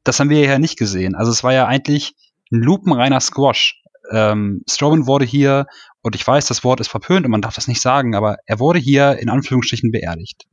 [0.05, 1.15] Das haben wir ja nicht gesehen.
[1.15, 2.15] Also es war ja eigentlich
[2.53, 3.83] ein lupenreiner Squash.
[4.11, 5.67] Ähm, Strowman wurde hier,
[6.01, 8.59] und ich weiß, das Wort ist verpönt und man darf das nicht sagen, aber er
[8.61, 10.45] wurde hier in Anführungsstrichen beerdigt.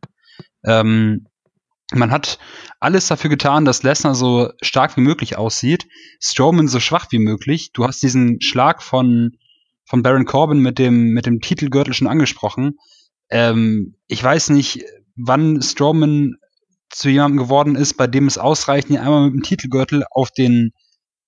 [0.66, 1.28] Ähm,
[1.94, 2.40] man hat
[2.80, 5.88] alles dafür getan, dass Lesnar so stark wie möglich aussieht,
[6.20, 7.72] Strowman so schwach wie möglich.
[7.74, 9.38] Du hast diesen Schlag von,
[9.86, 12.78] von Baron Corbin mit dem, mit dem Titelgürtel schon angesprochen.
[13.30, 14.84] Ähm, ich weiß nicht,
[15.16, 16.38] wann Strowman
[16.90, 20.72] zu jemandem geworden ist, bei dem es ausreicht, ihn einmal mit dem Titelgürtel auf den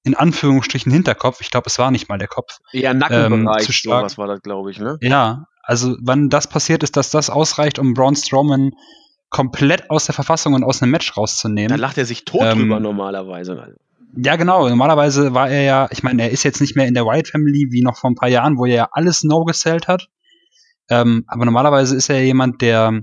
[0.04, 2.60] in Anführungsstrichen Hinterkopf, ich glaube, es war nicht mal der Kopf.
[2.72, 4.00] Ja, Nackenbereich, ähm, zu stark.
[4.00, 4.98] sowas war das, glaube ich, ne?
[5.02, 8.72] Ja, also wann das passiert ist, dass das ausreicht, um Braun Strowman
[9.30, 11.70] komplett aus der Verfassung und aus einem Match rauszunehmen.
[11.70, 13.76] Da lacht er sich tot ähm, drüber normalerweise.
[14.16, 14.68] Ja, genau.
[14.68, 17.68] Normalerweise war er ja, ich meine, er ist jetzt nicht mehr in der White Family
[17.72, 20.10] wie noch vor ein paar Jahren, wo er ja alles no gesellt hat.
[20.90, 23.02] Ähm, aber normalerweise ist er jemand, der,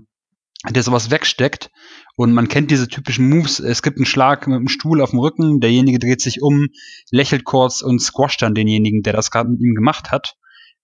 [0.71, 1.71] der sowas wegsteckt.
[2.17, 3.59] Und man kennt diese typischen Moves.
[3.59, 6.69] Es gibt einen Schlag mit dem Stuhl auf dem Rücken, derjenige dreht sich um,
[7.11, 10.37] lächelt kurz und squasht dann denjenigen, der das gerade mit ihm gemacht hat.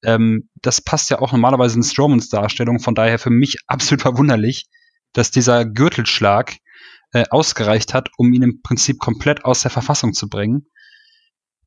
[0.03, 4.67] Ähm, das passt ja auch normalerweise in Strowmans Darstellung, von daher für mich absolut verwunderlich,
[5.13, 6.57] dass dieser Gürtelschlag
[7.13, 10.67] äh, ausgereicht hat, um ihn im Prinzip komplett aus der Verfassung zu bringen.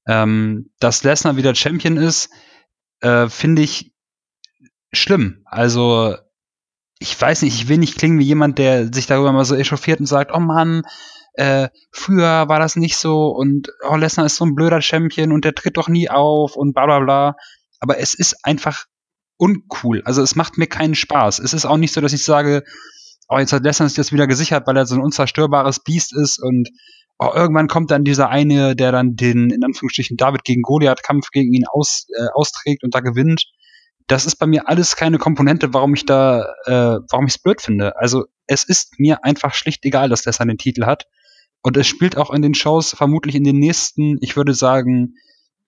[0.07, 2.29] Ähm, dass Lesnar wieder Champion ist,
[3.01, 3.93] äh, finde ich
[4.91, 5.43] schlimm.
[5.45, 6.15] Also
[6.99, 9.99] ich weiß nicht, ich will nicht klingen wie jemand, der sich darüber mal so echauffiert
[9.99, 10.83] und sagt, oh Mann,
[11.33, 15.43] äh, früher war das nicht so und oh, Lesnar ist so ein blöder Champion und
[15.45, 17.35] der tritt doch nie auf und bla bla bla.
[17.79, 18.85] Aber es ist einfach
[19.37, 20.01] uncool.
[20.05, 21.39] Also es macht mir keinen Spaß.
[21.39, 22.63] Es ist auch nicht so, dass ich sage,
[23.29, 26.41] oh, jetzt hat Lesnar sich das wieder gesichert, weil er so ein unzerstörbares Biest ist
[26.41, 26.69] und
[27.19, 31.53] oh, irgendwann kommt dann dieser eine, der dann den, in Anführungsstrichen, David gegen Goliath-Kampf gegen
[31.53, 33.45] ihn aus, äh, austrägt und da gewinnt.
[34.07, 37.61] Das ist bei mir alles keine Komponente, warum ich da, äh, warum ich es blöd
[37.61, 37.95] finde.
[37.97, 41.07] Also es ist mir einfach schlicht egal, dass Lesnar den Titel hat.
[41.61, 45.13] Und es spielt auch in den Shows vermutlich in den nächsten, ich würde sagen,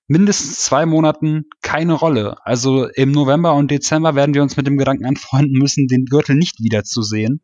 [0.07, 2.37] mindestens zwei Monaten keine Rolle.
[2.43, 6.35] Also im November und Dezember werden wir uns mit dem Gedanken anfreunden müssen, den Gürtel
[6.35, 7.41] nicht wiederzusehen.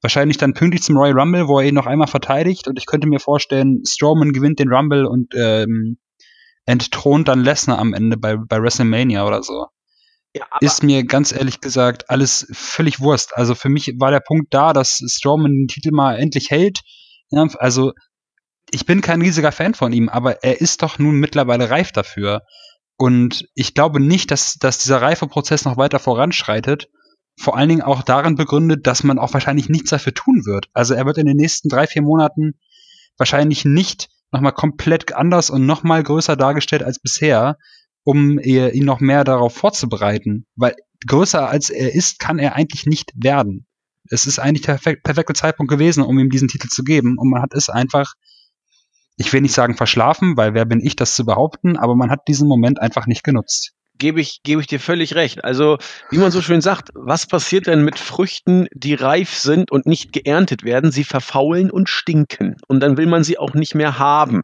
[0.00, 2.68] Wahrscheinlich dann pünktlich zum Royal Rumble, wo er ihn noch einmal verteidigt.
[2.68, 5.98] Und ich könnte mir vorstellen, Strowman gewinnt den Rumble und ähm,
[6.66, 9.66] entthront dann Lesnar am Ende bei, bei WrestleMania oder so.
[10.36, 13.36] Ja, ist mir ganz ehrlich gesagt alles völlig Wurst.
[13.36, 16.80] Also für mich war der Punkt da, dass Strowman den Titel mal endlich hält.
[17.30, 17.92] Also
[18.74, 22.42] ich bin kein riesiger Fan von ihm, aber er ist doch nun mittlerweile reif dafür.
[22.96, 26.90] Und ich glaube nicht, dass, dass dieser Reifeprozess noch weiter voranschreitet.
[27.38, 30.66] Vor allen Dingen auch darin begründet, dass man auch wahrscheinlich nichts dafür tun wird.
[30.72, 32.54] Also er wird in den nächsten drei, vier Monaten
[33.16, 37.58] wahrscheinlich nicht nochmal komplett anders und nochmal größer dargestellt als bisher,
[38.02, 40.46] um ihn noch mehr darauf vorzubereiten.
[40.56, 40.74] Weil
[41.06, 43.68] größer als er ist, kann er eigentlich nicht werden.
[44.10, 47.18] Es ist eigentlich der perfekte Zeitpunkt gewesen, um ihm diesen Titel zu geben.
[47.18, 48.14] Und man hat es einfach,
[49.16, 52.28] ich will nicht sagen verschlafen, weil wer bin ich, das zu behaupten, aber man hat
[52.28, 55.44] diesen Moment einfach nicht genutzt gebe ich, gebe ich dir völlig recht.
[55.44, 55.78] Also,
[56.10, 60.12] wie man so schön sagt, was passiert denn mit Früchten, die reif sind und nicht
[60.12, 60.90] geerntet werden?
[60.90, 62.56] Sie verfaulen und stinken.
[62.66, 64.42] Und dann will man sie auch nicht mehr haben.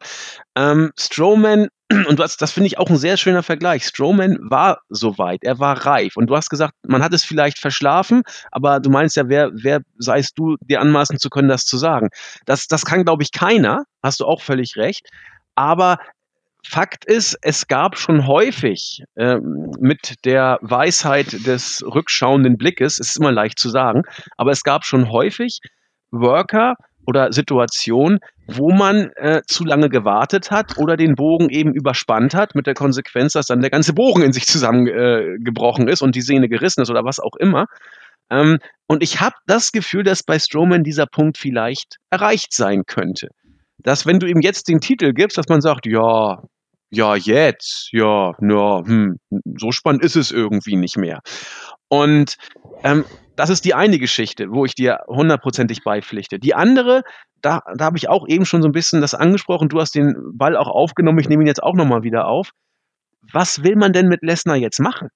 [0.55, 1.67] Ähm, Strowman,
[2.07, 3.85] und du hast, das finde ich auch ein sehr schöner Vergleich.
[3.85, 6.15] Strowman war soweit, er war reif.
[6.15, 9.81] Und du hast gesagt, man hat es vielleicht verschlafen, aber du meinst ja, wer, wer
[9.97, 12.09] seist du, dir anmaßen zu können, das zu sagen?
[12.45, 13.83] Das, das kann, glaube ich, keiner.
[14.01, 15.07] Hast du auch völlig recht.
[15.55, 15.97] Aber
[16.67, 19.37] Fakt ist, es gab schon häufig äh,
[19.79, 24.03] mit der Weisheit des rückschauenden Blickes, ist immer leicht zu sagen,
[24.37, 25.59] aber es gab schon häufig
[26.11, 26.75] Worker
[27.07, 32.53] oder Situationen, wo man äh, zu lange gewartet hat oder den Bogen eben überspannt hat,
[32.53, 36.21] mit der Konsequenz, dass dann der ganze Bogen in sich zusammengebrochen äh, ist und die
[36.21, 37.65] Sehne gerissen ist oder was auch immer.
[38.29, 43.29] Ähm, und ich habe das Gefühl, dass bei Strowman dieser Punkt vielleicht erreicht sein könnte
[43.83, 46.43] dass wenn du ihm jetzt den Titel gibst, dass man sagt, ja,
[46.91, 49.17] ja, jetzt, ja, ja, hm,
[49.57, 51.21] so spannend ist es irgendwie nicht mehr.
[51.87, 52.35] Und
[52.83, 53.05] ähm,
[53.37, 56.37] das ist die eine Geschichte, wo ich dir hundertprozentig beipflichte.
[56.37, 57.03] Die andere,
[57.41, 59.69] da, da habe ich auch eben schon so ein bisschen das angesprochen.
[59.69, 61.19] Du hast den Ball auch aufgenommen.
[61.19, 62.51] Ich nehme ihn jetzt auch nochmal wieder auf.
[63.31, 65.07] Was will man denn mit Lesnar jetzt machen?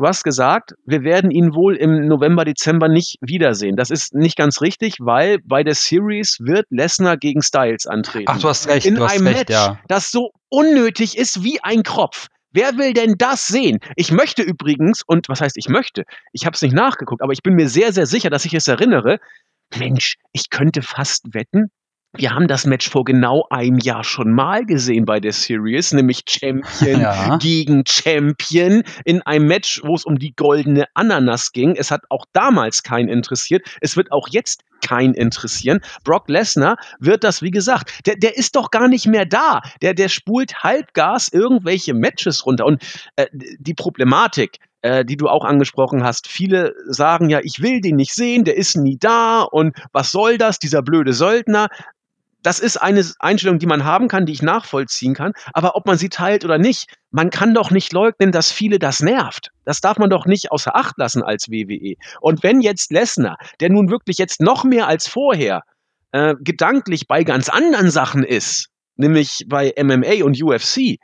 [0.00, 3.76] Du hast gesagt, wir werden ihn wohl im November, Dezember nicht wiedersehen.
[3.76, 8.24] Das ist nicht ganz richtig, weil bei der Series wird Lesnar gegen Styles antreten.
[8.26, 8.86] Ach, du hast recht.
[8.86, 9.78] In du hast einem recht, Match, ja.
[9.88, 12.28] das so unnötig ist wie ein Kropf.
[12.50, 13.78] Wer will denn das sehen?
[13.94, 16.04] Ich möchte übrigens, und was heißt ich möchte?
[16.32, 18.68] Ich habe es nicht nachgeguckt, aber ich bin mir sehr, sehr sicher, dass ich es
[18.68, 19.18] erinnere.
[19.76, 21.66] Mensch, ich könnte fast wetten,
[22.16, 26.22] wir haben das Match vor genau einem Jahr schon mal gesehen bei der Series, nämlich
[26.28, 27.36] Champion ja.
[27.38, 31.76] gegen Champion in einem Match, wo es um die goldene Ananas ging.
[31.76, 33.64] Es hat auch damals keinen interessiert.
[33.80, 35.80] Es wird auch jetzt keinen interessieren.
[36.02, 39.60] Brock Lesnar wird das, wie gesagt, der, der ist doch gar nicht mehr da.
[39.80, 42.66] Der, der spult Halbgas irgendwelche Matches runter.
[42.66, 42.82] Und
[43.16, 46.26] äh, die Problematik, äh, die du auch angesprochen hast.
[46.26, 50.38] Viele sagen ja, ich will den nicht sehen, der ist nie da und was soll
[50.38, 51.68] das, dieser blöde Söldner
[52.42, 55.32] das ist eine Einstellung, die man haben kann, die ich nachvollziehen kann.
[55.52, 59.00] Aber ob man sie teilt oder nicht, man kann doch nicht leugnen, dass viele das
[59.00, 59.50] nervt.
[59.64, 61.96] Das darf man doch nicht außer Acht lassen als WWE.
[62.20, 65.62] Und wenn jetzt Lesnar, der nun wirklich jetzt noch mehr als vorher
[66.12, 70.98] äh, gedanklich bei ganz anderen Sachen ist, nämlich bei MMA und UFC,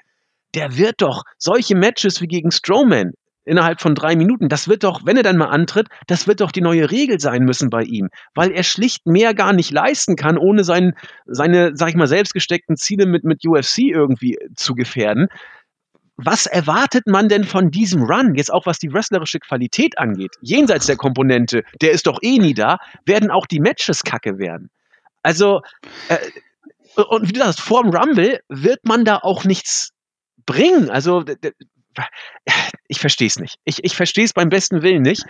[0.55, 3.12] der wird doch solche Matches wie gegen Strowman,
[3.47, 4.49] innerhalb von drei Minuten.
[4.49, 7.44] Das wird doch, wenn er dann mal antritt, das wird doch die neue Regel sein
[7.44, 10.94] müssen bei ihm, weil er schlicht mehr gar nicht leisten kann, ohne sein,
[11.24, 15.28] seine, sag ich mal, selbstgesteckten Ziele mit, mit UFC irgendwie zu gefährden.
[16.18, 20.32] Was erwartet man denn von diesem Run, jetzt auch was die wrestlerische Qualität angeht?
[20.40, 24.70] Jenseits der Komponente, der ist doch eh nie da, werden auch die Matches kacke werden.
[25.22, 25.61] Also,
[26.09, 26.16] äh,
[27.11, 29.90] und wie du sagst, vor dem Rumble wird man da auch nichts
[30.47, 30.88] bringen.
[30.88, 31.24] Also
[32.88, 33.59] ich verstehe es nicht.
[33.64, 35.24] Ich, ich verstehe es beim besten Willen nicht.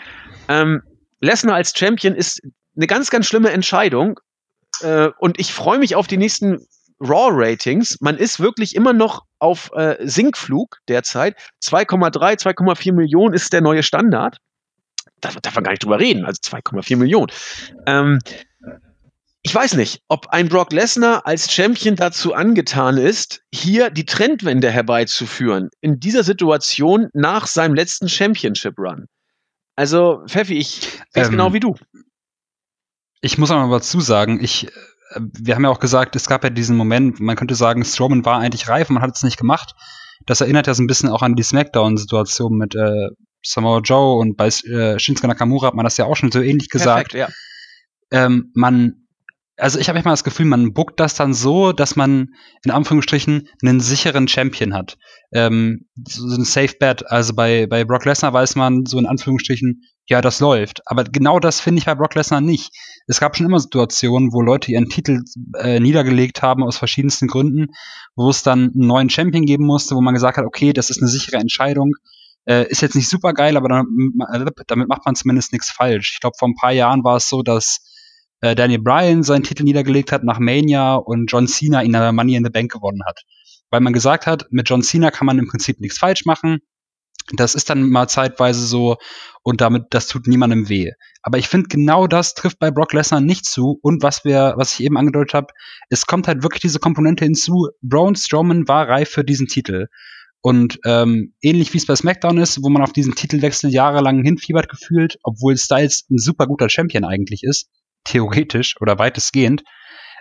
[0.48, 0.82] Ähm,
[1.20, 2.40] Lesnar als Champion ist
[2.76, 4.20] eine ganz, ganz schlimme Entscheidung.
[4.80, 6.66] Äh, und ich freue mich auf die nächsten
[7.00, 7.98] Raw-Ratings.
[8.00, 11.36] Man ist wirklich immer noch auf äh, Sinkflug derzeit.
[11.62, 14.38] 2,3, 2,4 Millionen ist der neue Standard.
[15.20, 16.24] Da darf man gar nicht drüber reden.
[16.24, 17.32] Also 2,4 Millionen.
[17.86, 18.18] Ähm,
[19.46, 24.72] ich weiß nicht, ob ein Brock Lesnar als Champion dazu angetan ist, hier die Trendwende
[24.72, 29.06] herbeizuführen, in dieser Situation nach seinem letzten Championship-Run.
[29.76, 30.80] Also, Pfeffi, ich
[31.10, 31.76] sehe ähm, genau wie du.
[33.20, 36.50] Ich muss aber dazu sagen, ich, äh, wir haben ja auch gesagt, es gab ja
[36.50, 39.74] diesen Moment, man könnte sagen, Strowman war eigentlich reif und man hat es nicht gemacht.
[40.26, 43.10] Das erinnert ja so ein bisschen auch an die Smackdown-Situation mit äh,
[43.44, 46.68] Samoa Joe und bei äh, Shinsuke Nakamura hat man das ja auch schon so ähnlich
[46.68, 47.12] gesagt.
[47.12, 47.32] Perfekt,
[48.10, 48.24] ja.
[48.24, 49.05] Ähm, man
[49.58, 52.34] also ich habe manchmal das Gefühl, man bookt das dann so, dass man
[52.64, 54.98] in Anführungsstrichen einen sicheren Champion hat.
[55.32, 57.10] Ähm, so ein Safe Bet.
[57.10, 60.82] Also bei, bei Brock Lesnar weiß man so in Anführungsstrichen, ja, das läuft.
[60.86, 62.70] Aber genau das finde ich bei Brock Lesnar nicht.
[63.06, 65.22] Es gab schon immer Situationen, wo Leute ihren Titel
[65.58, 67.68] äh, niedergelegt haben aus verschiedensten Gründen,
[68.14, 71.00] wo es dann einen neuen Champion geben musste, wo man gesagt hat, okay, das ist
[71.00, 71.94] eine sichere Entscheidung.
[72.44, 73.86] Äh, ist jetzt nicht super geil, aber dann,
[74.68, 76.12] damit macht man zumindest nichts falsch.
[76.14, 77.80] Ich glaube, vor ein paar Jahren war es so, dass
[78.40, 82.36] äh, Daniel Bryan seinen Titel niedergelegt hat nach Mania und John Cena ihn der Money
[82.36, 83.22] in the Bank gewonnen hat.
[83.70, 86.60] Weil man gesagt hat, mit John Cena kann man im Prinzip nichts falsch machen.
[87.34, 88.98] Das ist dann mal zeitweise so
[89.42, 90.92] und damit, das tut niemandem weh.
[91.22, 93.80] Aber ich finde, genau das trifft bei Brock Lesnar nicht zu.
[93.82, 95.48] Und was wir, was ich eben angedeutet habe,
[95.88, 97.68] es kommt halt wirklich diese Komponente hinzu.
[97.82, 99.88] Braun Strowman war reif für diesen Titel.
[100.40, 104.68] Und ähm, ähnlich wie es bei SmackDown ist, wo man auf diesen Titelwechsel jahrelang hinfiebert
[104.68, 107.68] gefühlt, obwohl Styles ein super guter Champion eigentlich ist,
[108.06, 109.62] theoretisch oder weitestgehend,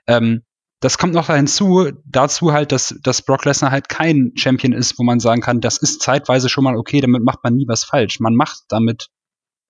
[0.07, 0.43] ähm,
[0.81, 5.03] das kommt noch hinzu, dazu halt, dass, dass Brock Lesnar halt kein Champion ist, wo
[5.03, 8.19] man sagen kann, das ist zeitweise schon mal okay, damit macht man nie was falsch.
[8.19, 9.07] Man macht damit,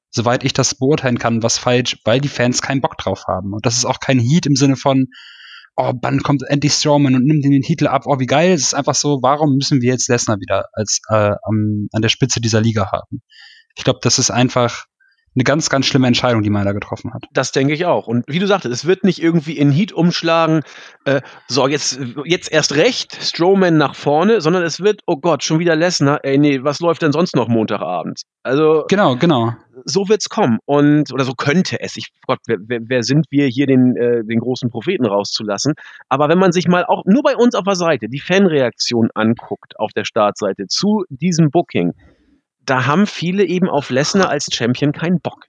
[0.09, 3.53] soweit ich das beurteilen kann, was falsch, weil die Fans keinen Bock drauf haben.
[3.53, 5.05] Und das ist auch kein Heat im Sinne von,
[5.76, 8.53] oh, wann kommt Andy Strowman und nimmt ihn den Titel ab, oh, wie geil.
[8.53, 12.41] Es ist einfach so, warum müssen wir jetzt Lesnar wieder als äh, an der Spitze
[12.41, 13.22] dieser Liga haben?
[13.78, 14.86] Ich glaube, das ist einfach
[15.36, 17.25] eine ganz, ganz schlimme Entscheidung, die man da getroffen hat.
[17.33, 18.07] Das denke ich auch.
[18.07, 20.61] Und wie du sagtest, es wird nicht irgendwie in Heat umschlagen,
[21.03, 25.59] äh, so, jetzt, jetzt erst recht, Strowman nach vorne, sondern es wird, oh Gott, schon
[25.59, 28.21] wieder Lesnar, ey, nee, was läuft denn sonst noch Montagabend?
[28.43, 28.86] Also.
[28.88, 29.53] Genau, genau.
[29.83, 30.59] So wird's kommen.
[30.65, 31.97] Und, oder so könnte es.
[31.97, 35.73] Ich, Gott, wer, wer, wer sind wir hier, den, äh, den großen Propheten rauszulassen?
[36.07, 39.77] Aber wenn man sich mal auch nur bei uns auf der Seite die Fanreaktion anguckt,
[39.77, 41.93] auf der Startseite zu diesem Booking,
[42.66, 45.45] da haben viele eben auf Lesnar als Champion keinen Bock.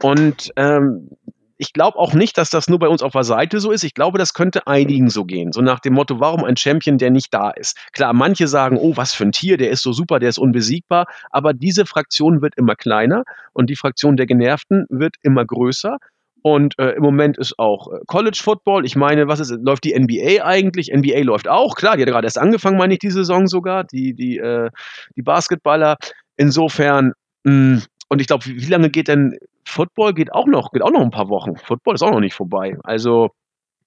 [0.00, 1.10] Und ähm,
[1.58, 3.82] ich glaube auch nicht, dass das nur bei uns auf der Seite so ist.
[3.82, 5.52] Ich glaube, das könnte einigen so gehen.
[5.52, 7.78] So nach dem Motto, warum ein Champion, der nicht da ist?
[7.92, 11.06] Klar, manche sagen, oh, was für ein Tier, der ist so super, der ist unbesiegbar.
[11.30, 15.96] Aber diese Fraktion wird immer kleiner und die Fraktion der Genervten wird immer größer.
[16.42, 18.84] Und äh, im Moment ist auch äh, College Football.
[18.84, 20.92] Ich meine, was ist, läuft die NBA eigentlich?
[20.94, 24.14] NBA läuft auch, klar, die hat gerade erst angefangen, meine ich, die Saison sogar, die,
[24.14, 24.70] die, äh,
[25.16, 25.96] die Basketballer.
[26.36, 27.12] Insofern,
[27.44, 30.14] mh, mm, und ich glaube, wie, wie lange geht denn Football?
[30.14, 31.56] Geht auch noch, geht auch noch ein paar Wochen.
[31.56, 32.76] Football ist auch noch nicht vorbei.
[32.84, 33.30] Also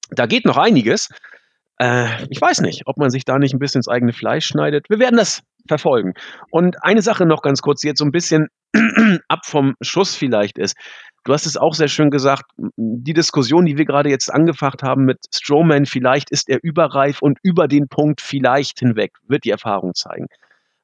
[0.10, 1.10] da geht noch einiges.
[1.78, 4.90] Äh, ich weiß nicht, ob man sich da nicht ein bisschen ins eigene Fleisch schneidet.
[4.90, 6.14] Wir werden das verfolgen.
[6.52, 8.48] Und eine Sache noch ganz kurz, die jetzt so ein bisschen
[9.28, 10.76] ab vom Schuss vielleicht ist.
[11.26, 12.46] Du hast es auch sehr schön gesagt,
[12.78, 17.40] die Diskussion, die wir gerade jetzt angefacht haben mit Strowman, vielleicht ist er überreif und
[17.44, 20.28] über den Punkt vielleicht hinweg, wird die Erfahrung zeigen.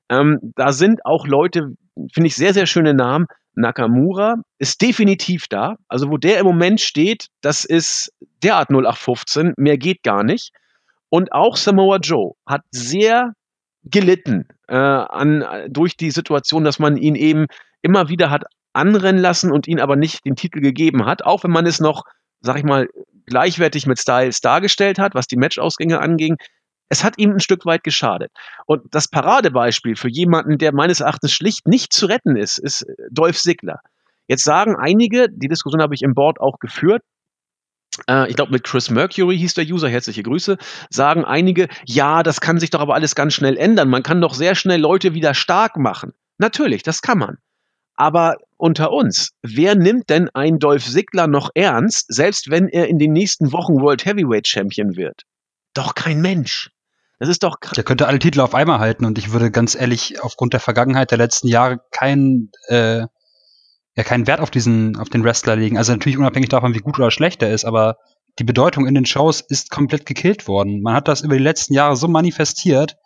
[0.10, 1.76] Ähm, da sind auch Leute,
[2.14, 3.28] finde ich sehr, sehr schöne Namen.
[3.56, 5.78] Nakamura ist definitiv da.
[5.88, 8.12] Also wo der im Moment steht, das ist
[8.44, 10.52] derart 0815, mehr geht gar nicht.
[11.10, 13.34] Und auch Samoa Joe hat sehr
[13.84, 17.46] gelitten äh, an, durch die Situation, dass man ihn eben
[17.82, 18.44] immer wieder hat
[18.74, 22.04] anrennen lassen und ihn aber nicht den Titel gegeben hat, auch wenn man es noch,
[22.42, 22.88] sag ich mal,
[23.26, 26.36] gleichwertig mit Styles dargestellt hat, was die Matchausgänge anging
[26.90, 28.32] es hat ihm ein Stück weit geschadet.
[28.66, 32.94] Und das Paradebeispiel für jemanden, der meines Erachtens schlicht nicht zu retten ist, ist äh,
[33.12, 33.80] Dolph Ziggler.
[34.28, 37.04] Jetzt sagen einige, die Diskussion habe ich im Board auch geführt,
[38.08, 40.58] äh, ich glaube mit Chris Mercury hieß der User, herzliche Grüße,
[40.90, 43.90] sagen einige, ja, das kann sich doch aber alles ganz schnell ändern.
[43.90, 46.14] Man kann doch sehr schnell Leute wieder stark machen.
[46.38, 47.38] Natürlich, das kann man.
[47.96, 53.00] Aber unter uns, wer nimmt denn einen Dolph Ziggler noch ernst, selbst wenn er in
[53.00, 55.24] den nächsten Wochen World Heavyweight Champion wird?
[55.74, 56.72] Doch kein Mensch.
[57.20, 57.58] Das ist doch.
[57.76, 61.12] Der könnte alle Titel auf einmal halten und ich würde ganz ehrlich aufgrund der Vergangenheit
[61.12, 63.06] der letzten Jahre keinen äh,
[63.96, 65.78] ja keinen Wert auf diesen auf den Wrestler legen.
[65.78, 67.98] Also natürlich unabhängig davon, wie gut oder schlecht er ist, aber
[68.40, 70.82] die Bedeutung in den Shows ist komplett gekillt worden.
[70.82, 72.98] Man hat das über die letzten Jahre so manifestiert,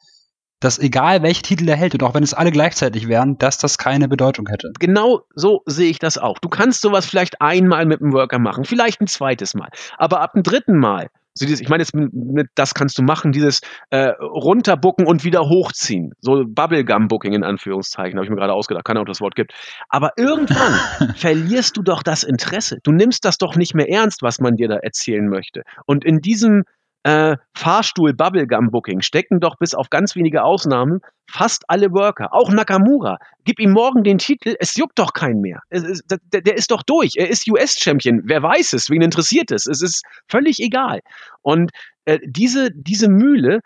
[0.59, 3.77] dass egal welche Titel er hält und auch wenn es alle gleichzeitig wären, dass das
[3.77, 4.71] keine Bedeutung hätte.
[4.79, 6.39] Genau so sehe ich das auch.
[6.39, 10.33] Du kannst sowas vielleicht einmal mit dem Worker machen, vielleicht ein zweites Mal, aber ab
[10.33, 11.09] dem dritten Mal
[11.39, 13.61] so dieses, ich meine, jetzt mit, das kannst du machen, dieses
[13.91, 16.11] äh, runterbucken und wieder hochziehen.
[16.19, 19.53] So Bubblegum-Booking in Anführungszeichen, habe ich mir gerade ausgedacht, keine Ahnung, ob das Wort gibt.
[19.87, 22.79] Aber irgendwann verlierst du doch das Interesse.
[22.83, 25.63] Du nimmst das doch nicht mehr ernst, was man dir da erzählen möchte.
[25.85, 26.63] Und in diesem
[27.03, 32.33] äh, Fahrstuhl Bubblegum Booking stecken doch bis auf ganz wenige Ausnahmen fast alle Worker.
[32.33, 33.17] Auch Nakamura.
[33.45, 35.61] Gib ihm morgen den Titel, es juckt doch keinen mehr.
[35.69, 37.11] Es, der, der, ist doch durch.
[37.15, 38.23] Er ist US-Champion.
[38.25, 38.89] Wer weiß es?
[38.89, 39.65] Wen interessiert es?
[39.65, 40.99] Es ist völlig egal.
[41.41, 41.71] Und
[42.05, 43.61] äh, diese, diese Mühle,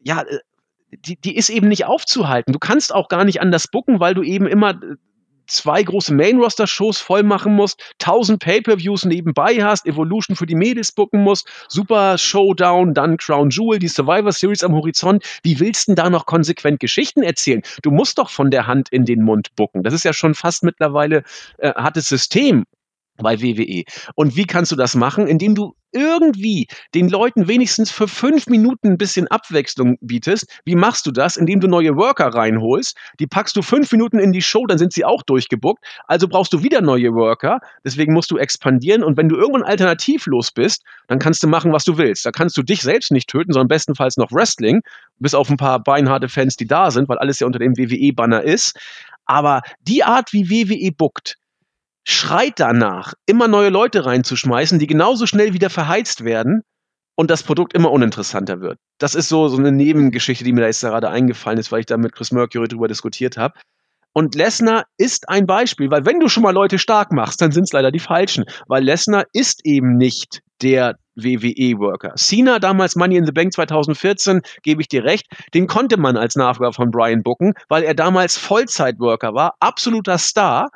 [0.00, 0.38] ja, äh,
[0.90, 2.52] die, die ist eben nicht aufzuhalten.
[2.52, 4.96] Du kannst auch gar nicht anders bucken, weil du eben immer äh,
[5.52, 11.22] zwei große Main-Roster-Shows voll machen musst, 1000 Pay-Per-Views nebenbei hast, Evolution für die Mädels bucken
[11.22, 15.24] musst, Super Showdown, dann Crown Jewel, die Survivor Series am Horizont.
[15.42, 17.62] Wie willst du denn da noch konsequent Geschichten erzählen?
[17.82, 19.82] Du musst doch von der Hand in den Mund bucken.
[19.82, 21.24] Das ist ja schon fast mittlerweile,
[21.58, 22.64] äh, hat das System
[23.22, 23.84] bei WWE.
[24.14, 25.26] Und wie kannst du das machen?
[25.26, 30.46] Indem du irgendwie den Leuten wenigstens für fünf Minuten ein bisschen Abwechslung bietest.
[30.64, 31.36] Wie machst du das?
[31.36, 32.96] Indem du neue Worker reinholst.
[33.20, 35.84] Die packst du fünf Minuten in die Show, dann sind sie auch durchgebuckt.
[36.06, 37.60] Also brauchst du wieder neue Worker.
[37.84, 39.04] Deswegen musst du expandieren.
[39.04, 42.24] Und wenn du irgendwann alternativlos bist, dann kannst du machen, was du willst.
[42.24, 44.80] Da kannst du dich selbst nicht töten, sondern bestenfalls noch Wrestling.
[45.18, 48.42] Bis auf ein paar beinharte Fans, die da sind, weil alles ja unter dem WWE-Banner
[48.42, 48.78] ist.
[49.26, 51.36] Aber die Art, wie WWE bookt,
[52.04, 56.62] schreit danach, immer neue Leute reinzuschmeißen, die genauso schnell wieder verheizt werden
[57.14, 58.78] und das Produkt immer uninteressanter wird.
[58.98, 61.86] Das ist so, so eine Nebengeschichte, die mir da jetzt gerade eingefallen ist, weil ich
[61.86, 63.54] da mit Chris Mercury drüber diskutiert habe.
[64.14, 67.64] Und Lesnar ist ein Beispiel, weil wenn du schon mal Leute stark machst, dann sind
[67.64, 72.14] es leider die falschen, weil Lesnar ist eben nicht der WWE-Worker.
[72.16, 76.36] Cena, damals Money in the Bank 2014, gebe ich dir recht, den konnte man als
[76.36, 80.68] Nachfolger von Brian booken, weil er damals Vollzeit-Worker war, absoluter Star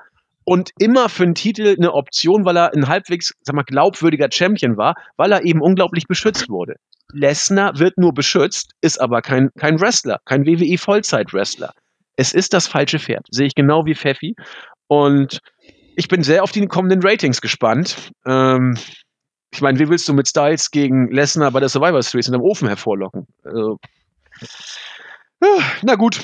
[0.47, 4.77] und immer für einen Titel eine Option, weil er ein halbwegs, sag mal, glaubwürdiger Champion
[4.77, 6.77] war, weil er eben unglaublich beschützt wurde.
[7.13, 11.73] Lesnar wird nur beschützt, ist aber kein, kein Wrestler, kein WWE Vollzeit-Wrestler.
[12.15, 13.27] Es ist das falsche Pferd.
[13.31, 14.37] Sehe ich genau wie Pfeffi.
[14.87, 15.41] Und
[15.97, 18.13] ich bin sehr auf die kommenden Ratings gespannt.
[18.25, 18.79] Ähm,
[19.53, 22.45] ich meine, wie willst du mit Styles gegen Lesnar bei der Survivor Series in einem
[22.45, 23.27] Ofen hervorlocken?
[23.43, 23.79] Also,
[25.83, 26.21] na gut.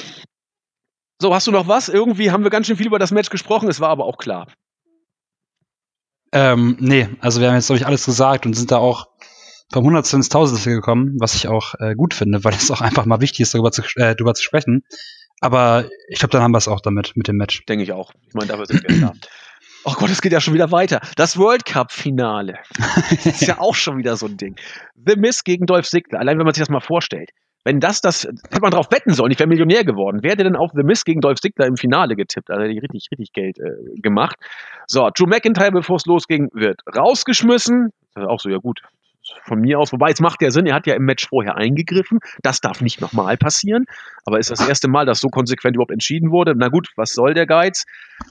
[1.23, 1.89] So, hast du noch was?
[1.89, 4.49] Irgendwie haben wir ganz schön viel über das Match gesprochen, es war aber auch klar.
[6.33, 9.07] Ähm, nee, also wir haben jetzt, glaube ich, alles gesagt und sind da auch
[9.73, 13.07] vom Hundertsten ins Tausendste gekommen, was ich auch äh, gut finde, weil es auch einfach
[13.07, 14.83] mal wichtig ist, darüber zu, äh, darüber zu sprechen.
[15.41, 17.64] Aber ich glaube, dann haben wir es auch damit, mit dem Match.
[17.66, 18.12] Denke ich auch.
[18.27, 19.12] Ich meine, dafür sind wir da.
[19.85, 21.01] Oh Gott, es geht ja schon wieder weiter.
[21.16, 22.59] Das World Cup-Finale.
[23.25, 24.55] ist ja auch schon wieder so ein Ding.
[24.95, 26.20] The Miss gegen Dolph Ziggler.
[26.20, 27.31] Allein wenn man sich das mal vorstellt.
[27.65, 30.21] Wenn das das, hätte man drauf wetten sollen, ich wäre Millionär geworden.
[30.23, 32.51] Wer hätte denn auf The Miss gegen Dolph Ziggler im Finale getippt?
[32.51, 34.37] Also hätte ich richtig, richtig Geld äh, gemacht.
[34.87, 37.91] So, Drew McIntyre, bevor es losging, wird rausgeschmissen.
[38.15, 38.81] Das ist auch so, ja gut,
[39.45, 42.19] von mir aus, wobei es macht ja Sinn, er hat ja im Match vorher eingegriffen.
[42.43, 43.85] Das darf nicht nochmal passieren.
[44.25, 46.55] Aber ist das erste Mal, dass so konsequent überhaupt entschieden wurde.
[46.57, 47.85] Na gut, was soll der Geiz?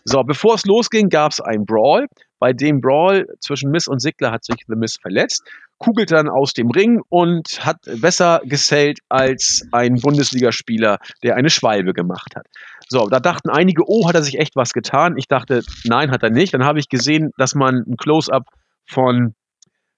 [0.04, 2.08] So, bevor es losging, gab es einen Brawl.
[2.40, 5.44] Bei dem Brawl zwischen Miss und Sigler hat sich The Miss verletzt,
[5.82, 11.94] kugelte dann aus dem Ring und hat besser gesellt als ein Bundesligaspieler, der eine Schwalbe
[11.94, 12.46] gemacht hat.
[12.88, 15.18] So, da dachten einige, oh, hat er sich echt was getan?
[15.18, 16.54] Ich dachte, nein, hat er nicht.
[16.54, 18.44] Dann habe ich gesehen, dass man ein Close-up
[18.86, 19.34] von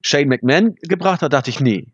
[0.01, 1.87] Shane McMahon gebracht hat, dachte ich, nee.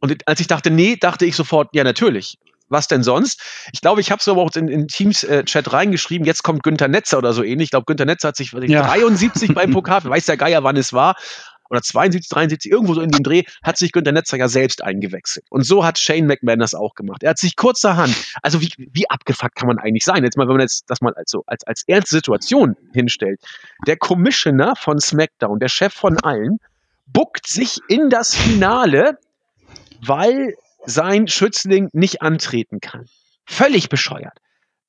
[0.00, 2.38] Und als ich dachte, nee, dachte ich sofort, ja, natürlich.
[2.68, 3.42] Was denn sonst?
[3.72, 6.88] Ich glaube, ich habe es aber auch in, in Teams-Chat äh, reingeschrieben, jetzt kommt Günther
[6.88, 7.66] Netzer oder so ähnlich.
[7.66, 8.82] Ich glaube, Günther Netzer hat sich ja.
[8.82, 11.16] 73 beim Pokal, weiß der Geier, wann es war,
[11.70, 15.46] oder 72, 73, irgendwo so in dem Dreh, hat sich Günther Netzer ja selbst eingewechselt.
[15.50, 17.22] Und so hat Shane McMahon das auch gemacht.
[17.22, 20.24] Er hat sich kurzerhand, also wie, wie abgefuckt kann man eigentlich sein?
[20.24, 23.40] Jetzt mal, wenn man jetzt das mal als, so, als, als ernste Situation hinstellt.
[23.86, 26.58] Der Commissioner von SmackDown, der Chef von allen,
[27.06, 29.18] buckt sich in das Finale,
[30.04, 30.54] weil
[30.84, 33.06] sein Schützling nicht antreten kann.
[33.44, 34.38] Völlig bescheuert.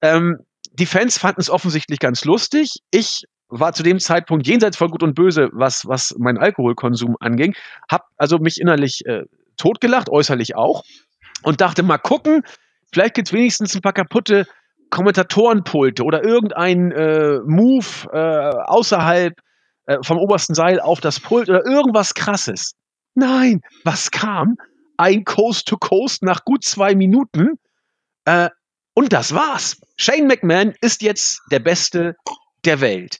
[0.01, 0.39] Ähm,
[0.73, 2.75] die Fans fanden es offensichtlich ganz lustig.
[2.91, 7.55] Ich war zu dem Zeitpunkt jenseits von Gut und Böse, was, was meinen Alkoholkonsum anging.
[7.89, 9.23] Hab also mich innerlich äh,
[9.57, 10.83] totgelacht, äußerlich auch.
[11.43, 12.43] Und dachte, mal gucken,
[12.91, 14.47] vielleicht gibt's wenigstens ein paar kaputte
[14.89, 18.17] Kommentatorenpulte oder irgendein äh, Move äh,
[18.65, 19.33] außerhalb
[19.85, 22.73] äh, vom obersten Seil auf das Pult oder irgendwas krasses.
[23.15, 24.55] Nein, was kam?
[24.97, 27.59] Ein Coast to Coast nach gut zwei Minuten.
[28.25, 28.49] Äh,
[28.93, 29.79] und das war's.
[29.97, 32.15] Shane McMahon ist jetzt der Beste
[32.65, 33.19] der Welt.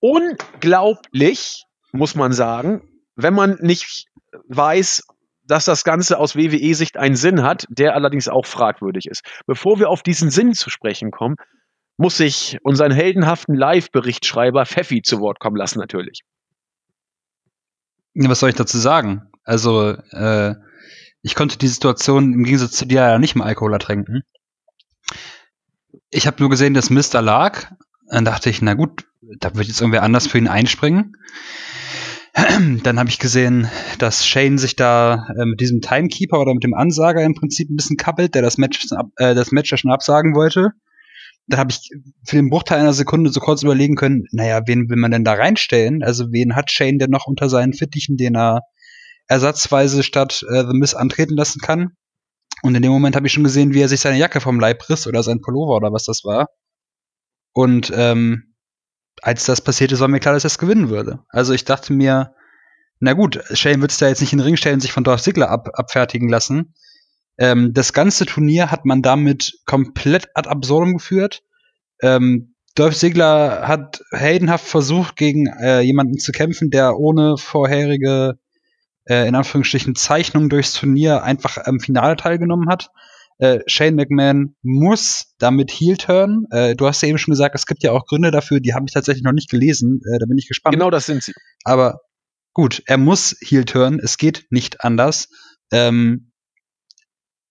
[0.00, 2.82] Unglaublich, muss man sagen,
[3.16, 4.06] wenn man nicht
[4.48, 5.02] weiß,
[5.44, 9.22] dass das Ganze aus WWE-Sicht einen Sinn hat, der allerdings auch fragwürdig ist.
[9.46, 11.36] Bevor wir auf diesen Sinn zu sprechen kommen,
[11.96, 16.22] muss ich unseren heldenhaften Live-Berichtschreiber Pfeffi zu Wort kommen lassen, natürlich.
[18.14, 19.30] Was soll ich dazu sagen?
[19.44, 20.54] Also, äh,
[21.22, 24.22] ich konnte die Situation im Gegensatz zu dir ja nicht mal Alkohol ertränken.
[26.10, 27.20] Ich habe nur gesehen, dass Mr.
[27.20, 27.70] lag.
[28.10, 29.06] Dann dachte ich, na gut,
[29.38, 31.16] da wird jetzt irgendwer anders für ihn einspringen.
[32.82, 36.74] Dann habe ich gesehen, dass Shane sich da äh, mit diesem Timekeeper oder mit dem
[36.74, 38.86] Ansager im Prinzip ein bisschen kappelt, der das Match,
[39.16, 40.72] äh, das Match ja schon absagen wollte
[41.50, 41.90] da habe ich
[42.24, 45.34] für den Bruchteil einer Sekunde so kurz überlegen können, naja, wen will man denn da
[45.34, 46.02] reinstellen?
[46.02, 48.62] Also wen hat Shane denn noch unter seinen Fittichen, den er
[49.26, 51.96] ersatzweise statt äh, The Miss antreten lassen kann?
[52.62, 54.88] Und in dem Moment habe ich schon gesehen, wie er sich seine Jacke vom Leib
[54.88, 56.48] riss oder sein Pullover oder was das war.
[57.52, 58.54] Und ähm,
[59.22, 61.20] als das passierte, war mir klar, dass er es gewinnen würde.
[61.28, 62.34] Also ich dachte mir,
[63.00, 65.22] na gut, Shane wird es da jetzt nicht in den Ring stellen, sich von Dolph
[65.22, 66.74] Ziggler ab, abfertigen lassen.
[67.38, 71.42] Ähm, das ganze Turnier hat man damit komplett ad absurdum geführt.
[72.02, 78.38] Ähm, Dolph Ziggler hat heldenhaft versucht, gegen äh, jemanden zu kämpfen, der ohne vorherige,
[79.06, 82.90] äh, in Anführungsstrichen, Zeichnung durchs Turnier einfach am Finale teilgenommen hat.
[83.40, 86.44] Äh, Shane McMahon muss damit Heel turn.
[86.50, 88.84] Äh, du hast ja eben schon gesagt, es gibt ja auch Gründe dafür, die habe
[88.86, 90.00] ich tatsächlich noch nicht gelesen.
[90.04, 90.74] Äh, da bin ich gespannt.
[90.74, 91.32] Genau das sind sie.
[91.64, 92.00] Aber
[92.52, 93.98] gut, er muss Heel turn.
[93.98, 95.28] Es geht nicht anders.
[95.72, 96.32] Ähm,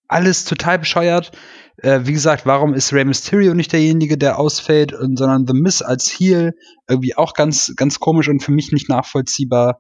[0.08, 1.32] alles total bescheuert.
[1.78, 5.82] Äh, wie gesagt, warum ist Rey Mysterio nicht derjenige, der ausfällt, und, sondern The Miz
[5.82, 6.54] als Heel?
[6.88, 9.80] Irgendwie auch ganz, ganz komisch und für mich nicht nachvollziehbar.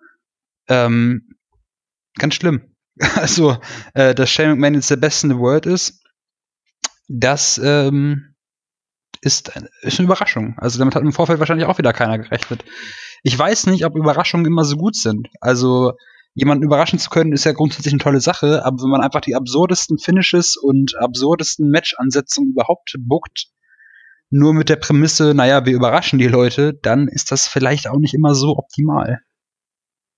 [0.68, 1.36] Ähm,
[2.18, 2.64] ganz schlimm.
[3.15, 3.57] Also,
[3.94, 5.98] äh, dass Shane McMahon jetzt der Beste in the World ist,
[7.10, 8.36] das ähm,
[9.22, 10.56] ist, ist eine Überraschung.
[10.57, 12.64] Also damit hat im Vorfeld wahrscheinlich auch wieder keiner gerechnet.
[13.23, 15.27] Ich weiß nicht, ob Überraschungen immer so gut sind.
[15.41, 15.94] Also
[16.36, 19.36] jemanden überraschen zu können, ist ja grundsätzlich eine tolle Sache, aber wenn man einfach die
[19.36, 23.48] absurdesten Finishes und absurdesten Match-Ansetzungen überhaupt bookt,
[24.30, 28.14] nur mit der Prämisse, naja, wir überraschen die Leute, dann ist das vielleicht auch nicht
[28.14, 29.19] immer so optimal.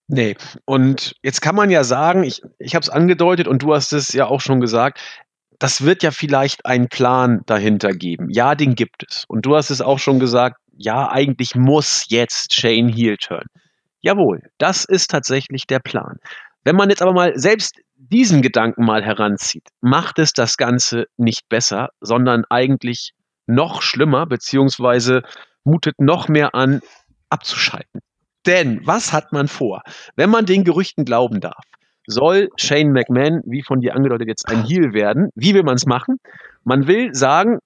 [0.08, 0.36] Nee,
[0.66, 4.12] und jetzt kann man ja sagen, ich, ich habe es angedeutet und du hast es
[4.12, 5.00] ja auch schon gesagt,
[5.62, 8.32] das wird ja vielleicht einen Plan dahinter geben.
[8.32, 9.26] Ja, den gibt es.
[9.28, 13.46] Und du hast es auch schon gesagt, ja, eigentlich muss jetzt Shane Heel turn.
[14.00, 16.18] Jawohl, das ist tatsächlich der Plan.
[16.64, 21.48] Wenn man jetzt aber mal selbst diesen Gedanken mal heranzieht, macht es das Ganze nicht
[21.48, 23.12] besser, sondern eigentlich
[23.46, 25.22] noch schlimmer, beziehungsweise
[25.64, 26.82] mutet noch mehr an,
[27.30, 28.02] abzuschalten.
[28.48, 29.84] Denn was hat man vor?
[30.16, 31.64] Wenn man den Gerüchten glauben darf,
[32.08, 35.30] soll Shane McMahon, wie von dir angedeutet, jetzt ein Heel werden.
[35.36, 36.18] Wie will man es machen?
[36.64, 37.60] Man will sagen,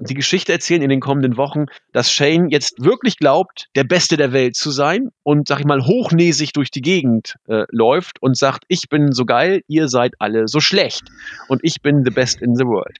[0.00, 4.32] die Geschichte erzählen in den kommenden Wochen, dass Shane jetzt wirklich glaubt, der Beste der
[4.32, 8.64] Welt zu sein und, sag ich mal, hochnäsig durch die Gegend äh, läuft und sagt,
[8.68, 11.10] ich bin so geil, ihr seid alle so schlecht
[11.48, 12.98] und ich bin the best in the world.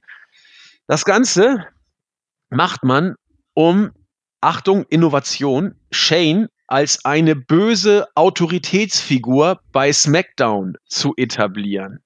[0.87, 1.65] Das Ganze
[2.49, 3.15] macht man,
[3.53, 3.91] um,
[4.41, 11.99] Achtung, Innovation, Shane als eine böse Autoritätsfigur bei SmackDown zu etablieren.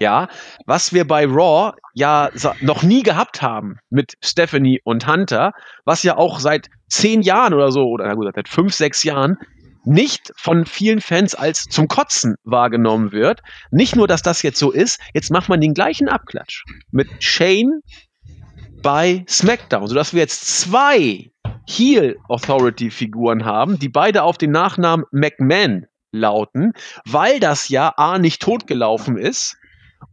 [0.00, 0.28] Ja,
[0.66, 2.30] was wir bei Raw ja
[2.60, 5.52] noch nie gehabt haben mit Stephanie und Hunter,
[5.84, 9.36] was ja auch seit zehn Jahren oder so, oder gut, seit fünf, sechs Jahren
[9.84, 13.40] nicht von vielen Fans als zum Kotzen wahrgenommen wird.
[13.70, 17.80] Nicht nur, dass das jetzt so ist, jetzt macht man den gleichen Abklatsch mit Shane
[18.82, 21.30] bei SmackDown, sodass wir jetzt zwei
[21.66, 26.72] Heel Authority Figuren haben, die beide auf den Nachnamen McMahon lauten,
[27.06, 29.56] weil das ja A nicht totgelaufen ist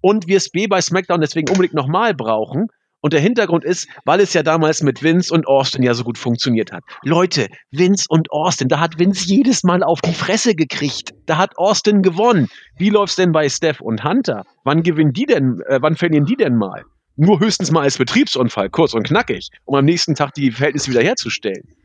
[0.02, 2.68] und wir es B bei SmackDown deswegen unbedingt nochmal brauchen.
[3.04, 6.20] Und der Hintergrund ist, weil es ja damals mit Vince und Austin ja so gut
[6.20, 6.84] funktioniert hat.
[7.02, 11.16] Leute, Vince und Austin, da hat Vince jedes Mal auf die Fresse gekriegt.
[11.26, 12.48] Da hat Austin gewonnen.
[12.78, 14.44] Wie läuft's denn bei Steph und Hunter?
[14.64, 16.84] Wann gewinnen die denn, äh, wann verlieren die denn mal?
[17.16, 21.76] Nur höchstens mal als Betriebsunfall, kurz und knackig, um am nächsten Tag die Verhältnisse wiederherzustellen.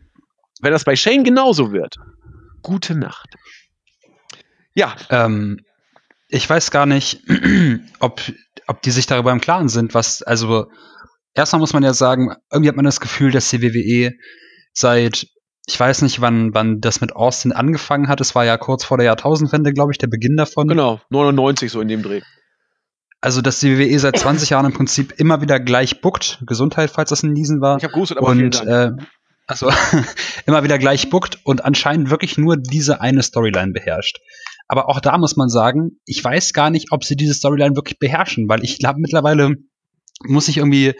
[0.60, 1.96] Wenn das bei Shane genauso wird,
[2.62, 3.34] gute Nacht.
[4.74, 4.94] Ja.
[5.10, 5.60] Ähm,
[6.28, 7.22] ich weiß gar nicht,
[8.00, 8.20] ob,
[8.66, 10.66] ob die sich darüber im Klaren sind, was, also,
[11.34, 14.12] erstmal muss man ja sagen, irgendwie hat man das Gefühl, dass die WWE
[14.72, 15.26] seit,
[15.66, 18.20] ich weiß nicht, wann, wann das mit Austin angefangen hat.
[18.20, 20.68] Es war ja kurz vor der Jahrtausendwende, glaube ich, der Beginn davon.
[20.68, 22.22] Genau, 99 so in dem Dreh.
[23.26, 26.40] Also, dass die WWE seit 20 Jahren im Prinzip immer wieder gleich buckt.
[26.46, 27.76] Gesundheit, falls das ein Niesen war.
[27.76, 28.92] Ich habe gehustet, aber und, äh,
[29.48, 29.68] also
[30.46, 34.20] immer wieder gleich buckt und anscheinend wirklich nur diese eine Storyline beherrscht.
[34.68, 37.98] Aber auch da muss man sagen, ich weiß gar nicht, ob sie diese Storyline wirklich
[37.98, 39.56] beherrschen, weil ich glaube mittlerweile
[40.22, 40.94] muss ich irgendwie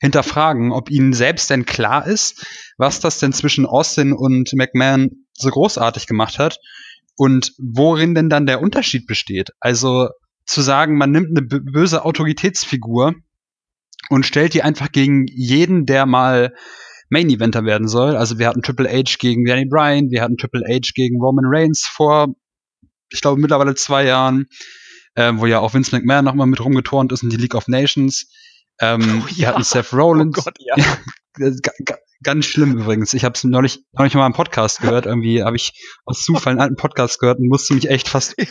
[0.00, 2.44] hinterfragen, ob ihnen selbst denn klar ist,
[2.76, 6.58] was das denn zwischen Austin und McMahon so großartig gemacht hat
[7.14, 9.50] und worin denn dann der Unterschied besteht.
[9.60, 10.08] Also
[10.48, 13.14] zu sagen, man nimmt eine böse Autoritätsfigur
[14.08, 16.54] und stellt die einfach gegen jeden, der mal
[17.10, 18.16] Main Eventer werden soll.
[18.16, 21.86] Also wir hatten Triple H gegen Danny Bryan, wir hatten Triple H gegen Roman Reigns
[21.86, 22.34] vor
[23.10, 24.46] ich glaube, mittlerweile zwei Jahren,
[25.14, 28.30] äh, wo ja auch Vince McMahon nochmal mit rumgeturnt ist in die League of Nations.
[28.80, 29.36] Ähm, oh, ja.
[29.36, 30.38] Wir hatten Seth Rollins.
[30.38, 30.76] Oh Gott, ja.
[32.22, 33.14] ganz schlimm übrigens.
[33.14, 35.06] Ich habe es neulich, neulich mal im Podcast gehört.
[35.06, 35.72] Irgendwie habe ich
[36.04, 38.46] aus Zufall einen alten Podcast gehört und musste mich echt fast ja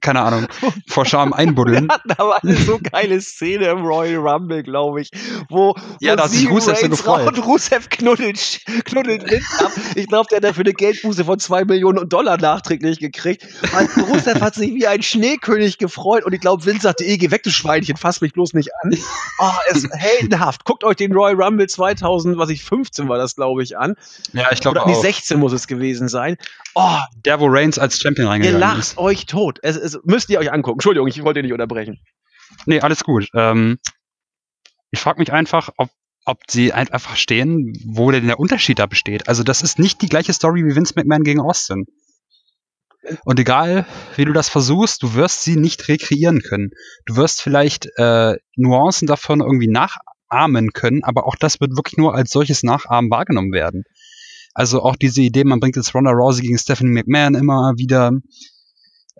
[0.00, 0.46] keine Ahnung,
[0.88, 1.88] vor Scham einbuddeln.
[1.88, 5.10] Wir hatten aber eine so geile Szene im Royal Rumble, glaube ich,
[5.48, 7.26] wo, ja, wo da sich Rusev so gefreut.
[7.26, 9.24] Und Rusev knuddelt, knuddelt
[9.58, 9.72] ab.
[9.94, 13.46] Ich glaube, der hat dafür eine Geldbuße von zwei Millionen Dollar nachträglich gekriegt.
[13.78, 17.30] Und Rusev hat sich wie ein Schneekönig gefreut und ich glaube, Vince sagte, eh, geh
[17.30, 18.96] weg, du Schweinchen, fass mich bloß nicht an.
[19.38, 20.64] Oh, es ist heldenhaft.
[20.64, 23.94] Guckt euch den Royal Rumble 2000, was ich 15 war das, glaube ich, an.
[24.32, 24.86] Ja, ich glaube auch.
[24.86, 26.36] Nee, 16 muss es gewesen sein.
[26.74, 28.62] Oh, der, wo Reigns als Champion reingegangen ist.
[28.62, 28.98] Ihr lacht ist.
[28.98, 29.58] euch tot.
[29.62, 30.76] Es, es müsst ihr euch angucken.
[30.76, 32.00] Entschuldigung, ich wollte nicht unterbrechen.
[32.66, 33.28] Nee, alles gut.
[33.34, 33.78] Ähm,
[34.90, 35.90] ich frage mich einfach, ob,
[36.24, 39.28] ob sie einfach verstehen, wo denn der Unterschied da besteht.
[39.28, 41.86] Also das ist nicht die gleiche Story wie Vince McMahon gegen Austin.
[43.24, 43.86] Und egal,
[44.16, 46.70] wie du das versuchst, du wirst sie nicht rekreieren können.
[47.06, 49.68] Du wirst vielleicht äh, Nuancen davon irgendwie
[50.30, 53.84] nachahmen können, aber auch das wird wirklich nur als solches Nachahmen wahrgenommen werden.
[54.54, 58.12] Also auch diese Idee, man bringt jetzt Ronda Rousey gegen Stephanie McMahon immer wieder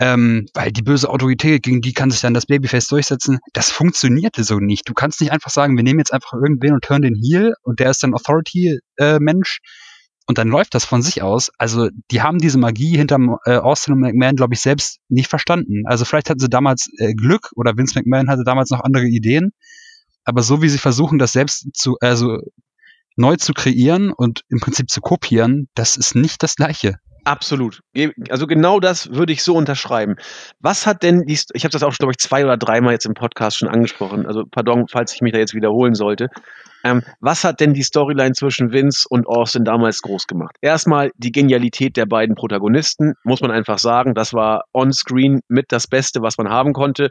[0.00, 3.38] ähm, weil die böse Autorität, gegen die kann sich dann das Babyface durchsetzen.
[3.52, 4.88] Das funktionierte so nicht.
[4.88, 7.80] Du kannst nicht einfach sagen, wir nehmen jetzt einfach irgendwen und hören den Heal und
[7.80, 9.68] der ist dann Authority-Mensch äh,
[10.26, 11.50] und dann läuft das von sich aus.
[11.58, 15.82] Also die haben diese Magie hinterm äh, Austin und McMahon, glaube ich, selbst nicht verstanden.
[15.84, 19.52] Also vielleicht hatten sie damals äh, Glück oder Vince McMahon hatte damals noch andere Ideen.
[20.30, 22.38] Aber so wie sie versuchen, das selbst zu, also
[23.16, 26.94] neu zu kreieren und im Prinzip zu kopieren, das ist nicht das Gleiche.
[27.24, 27.80] Absolut.
[28.28, 30.14] Also genau das würde ich so unterschreiben.
[30.60, 33.14] Was hat denn die, ich habe das auch, glaube ich, zwei oder dreimal jetzt im
[33.14, 36.28] Podcast schon angesprochen, also pardon, falls ich mich da jetzt wiederholen sollte.
[36.84, 40.54] Ähm, was hat denn die Storyline zwischen Vince und Austin damals groß gemacht?
[40.60, 44.14] Erstmal die Genialität der beiden Protagonisten, muss man einfach sagen.
[44.14, 47.10] Das war on-screen mit das Beste, was man haben konnte.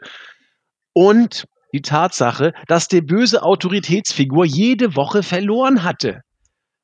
[0.94, 6.22] Und die Tatsache, dass die böse Autoritätsfigur jede Woche verloren hatte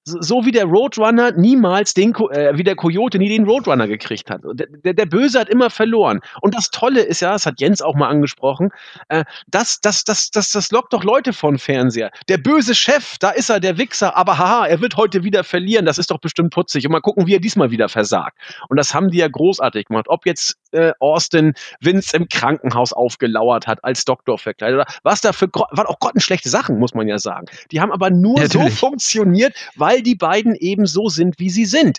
[0.07, 4.41] so wie der Roadrunner niemals den, äh, wie der Coyote nie den Roadrunner gekriegt hat.
[4.45, 6.21] Der, der, der, Böse hat immer verloren.
[6.41, 8.71] Und das Tolle ist ja, das hat Jens auch mal angesprochen,
[9.09, 12.11] äh, das, das, das, das, das lockt doch Leute von Fernseher.
[12.29, 15.87] Der böse Chef, da ist er, der Wichser, aber haha, er wird heute wieder verlieren,
[15.87, 16.87] das ist doch bestimmt putzig.
[16.87, 18.39] Und mal gucken, wie er diesmal wieder versagt.
[18.69, 20.07] Und das haben die ja großartig gemacht.
[20.09, 25.33] Ob jetzt äh, Austin Vince im Krankenhaus aufgelauert hat als Doktor verkleidet oder was da
[25.33, 27.47] für, waren auch grottenschlechte Sachen, muss man ja sagen.
[27.71, 31.51] Die haben aber nur ja, so funktioniert, weil weil die beiden eben so sind, wie
[31.51, 31.99] sie sind.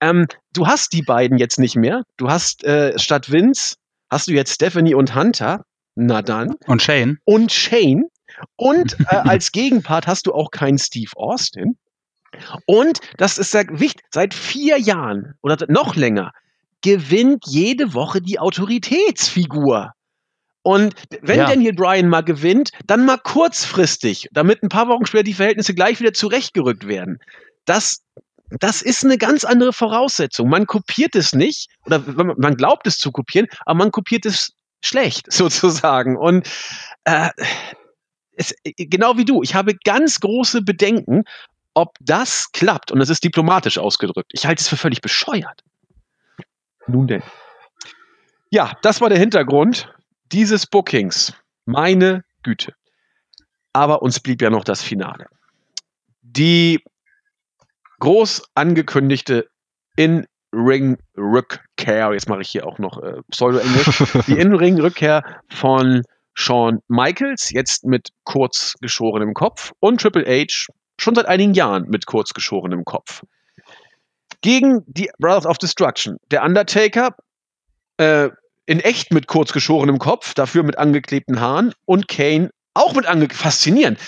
[0.00, 2.02] Ähm, du hast die beiden jetzt nicht mehr.
[2.16, 3.76] Du hast äh, statt Vince
[4.10, 5.64] hast du jetzt Stephanie und Hunter.
[5.94, 6.56] Na dann.
[6.66, 7.18] Und Shane.
[7.24, 8.04] Und Shane.
[8.56, 11.76] Und äh, als Gegenpart hast du auch keinen Steve Austin.
[12.66, 14.04] Und das ist sehr wichtig.
[14.10, 16.32] Seit vier Jahren oder noch länger
[16.80, 19.92] gewinnt jede Woche die Autoritätsfigur.
[20.68, 20.92] Und
[21.22, 21.46] wenn ja.
[21.46, 25.98] Daniel Bryan mal gewinnt, dann mal kurzfristig, damit ein paar Wochen später die Verhältnisse gleich
[25.98, 27.20] wieder zurechtgerückt werden.
[27.64, 28.02] Das,
[28.50, 30.50] das ist eine ganz andere Voraussetzung.
[30.50, 32.00] Man kopiert es nicht, oder
[32.36, 34.52] man glaubt es zu kopieren, aber man kopiert es
[34.84, 36.18] schlecht, sozusagen.
[36.18, 36.46] Und
[37.04, 37.30] äh,
[38.36, 41.24] es, genau wie du, ich habe ganz große Bedenken,
[41.72, 42.92] ob das klappt.
[42.92, 44.32] Und das ist diplomatisch ausgedrückt.
[44.34, 45.64] Ich halte es für völlig bescheuert.
[46.86, 47.22] Nun denn.
[48.50, 49.88] Ja, das war der Hintergrund
[50.32, 51.32] dieses Bookings,
[51.64, 52.74] meine Güte.
[53.72, 55.28] Aber uns blieb ja noch das Finale.
[56.22, 56.82] Die
[58.00, 59.48] groß angekündigte
[59.96, 66.02] In-Ring-Rückkehr, jetzt mache ich hier auch noch äh, Pseudo-Englisch, die In-Ring-Rückkehr von
[66.34, 70.68] Shawn Michaels, jetzt mit kurz geschorenem Kopf, und Triple H,
[70.98, 73.22] schon seit einigen Jahren mit kurz geschorenem Kopf.
[74.40, 76.18] Gegen die Brothers of Destruction.
[76.30, 77.16] Der Undertaker
[77.96, 78.30] äh,
[78.68, 83.28] in echt mit kurz geschorenem Kopf, dafür mit angeklebten Haaren und Kane auch mit ange
[83.30, 83.98] faszinierend.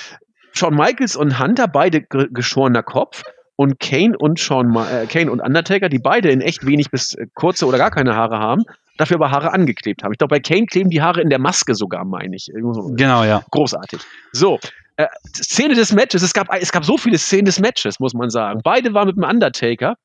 [0.52, 3.22] Shawn Michaels und Hunter beide geschorener Kopf
[3.56, 7.26] und Kane und Shawn äh, Kane und Undertaker, die beide in echt wenig bis äh,
[7.34, 8.64] kurze oder gar keine Haare haben,
[8.98, 10.12] dafür aber Haare angeklebt haben.
[10.12, 12.50] Ich glaube, bei Kane kleben die Haare in der Maske sogar, meine ich.
[12.52, 13.42] Genau, ja.
[13.50, 14.00] Großartig.
[14.32, 14.58] So,
[14.96, 18.28] äh, Szene des Matches, es gab, es gab so viele Szenen des Matches, muss man
[18.28, 18.60] sagen.
[18.62, 19.96] Beide waren mit dem Undertaker.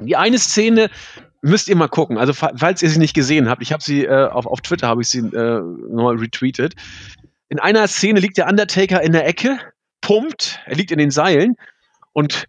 [0.00, 0.90] Die eine Szene,
[1.42, 2.18] müsst ihr mal gucken.
[2.18, 5.02] Also falls ihr sie nicht gesehen habt, ich habe sie äh, auf, auf Twitter habe
[5.02, 6.74] ich sie äh, nochmal retweetet.
[7.48, 9.58] In einer Szene liegt der Undertaker in der Ecke,
[10.00, 11.56] pumpt, er liegt in den Seilen
[12.12, 12.44] und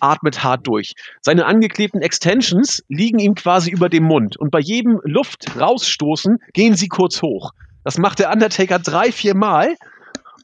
[0.00, 0.92] atmet hart durch.
[1.20, 6.74] Seine angeklebten Extensions liegen ihm quasi über dem Mund und bei jedem Luft rausstoßen gehen
[6.74, 7.50] sie kurz hoch.
[7.84, 9.74] Das macht der Undertaker drei, vier Mal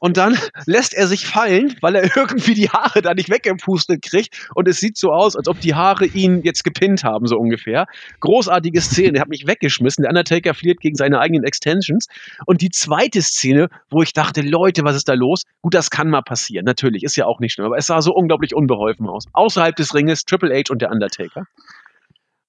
[0.05, 0.37] und dann
[0.67, 4.79] lässt er sich fallen, weil er irgendwie die Haare da nicht weggepustet kriegt und es
[4.79, 7.87] sieht so aus, als ob die Haare ihn jetzt gepinnt haben, so ungefähr.
[8.19, 12.05] Großartige Szene, er hat mich weggeschmissen, der Undertaker verliert gegen seine eigenen Extensions
[12.45, 15.41] und die zweite Szene, wo ich dachte, Leute, was ist da los?
[15.63, 18.13] Gut, das kann mal passieren, natürlich, ist ja auch nicht schlimm, aber es sah so
[18.13, 19.25] unglaublich unbeholfen aus.
[19.33, 21.45] Außerhalb des Ringes Triple H und der Undertaker.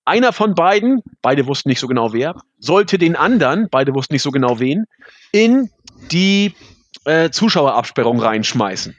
[0.05, 4.23] Einer von beiden, beide wussten nicht so genau wer, sollte den anderen, beide wussten nicht
[4.23, 4.85] so genau wen,
[5.33, 5.71] in
[6.13, 6.53] die
[7.07, 8.97] äh, Zuschauerabsperrung reinschmeißen.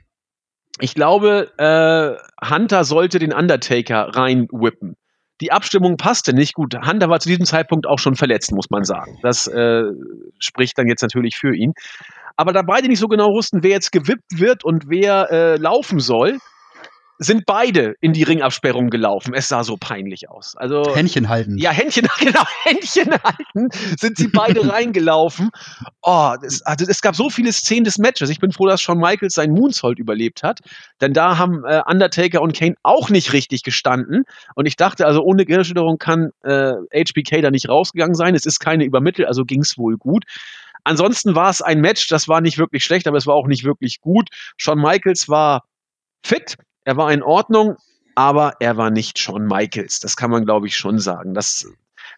[0.80, 4.96] Ich glaube, äh, Hunter sollte den Undertaker reinwippen.
[5.42, 6.76] Die Abstimmung passte nicht gut.
[6.76, 9.20] Hunter war zu diesem Zeitpunkt auch schon verletzt, muss man sagen.
[9.22, 9.84] Das äh,
[10.40, 11.74] spricht dann jetzt natürlich für ihn.
[12.36, 16.00] Aber da beide nicht so genau wussten, wer jetzt gewippt wird und wer äh, laufen
[16.00, 16.38] soll,
[17.20, 19.34] sind beide in die Ringabsperrung gelaufen.
[19.34, 20.56] Es sah so peinlich aus.
[20.56, 21.58] Also Händchen halten.
[21.58, 25.50] Ja, Händchen, genau, Händchen halten sind sie beide reingelaufen.
[26.02, 28.30] Oh, das, also es gab so viele Szenen des Matches.
[28.30, 30.60] Ich bin froh, dass Shawn Michaels seinen Moonsault überlebt hat,
[31.02, 34.24] denn da haben äh, Undertaker und Kane auch nicht richtig gestanden.
[34.56, 38.36] Und ich dachte, also ohne Gehirnschütterung kann äh, HBK da nicht rausgegangen sein.
[38.36, 40.24] Es ist keine Übermittel, also ging es wohl gut.
[40.84, 43.66] Ansonsten war es ein Match, das war nicht wirklich schlecht, aber es war auch nicht
[43.66, 44.30] wirklich gut.
[44.56, 45.64] Shawn Michaels war
[46.24, 46.58] fit,
[46.88, 47.76] er war in Ordnung,
[48.16, 50.00] aber er war nicht Shawn Michaels.
[50.00, 51.34] Das kann man, glaube ich, schon sagen.
[51.34, 51.70] Das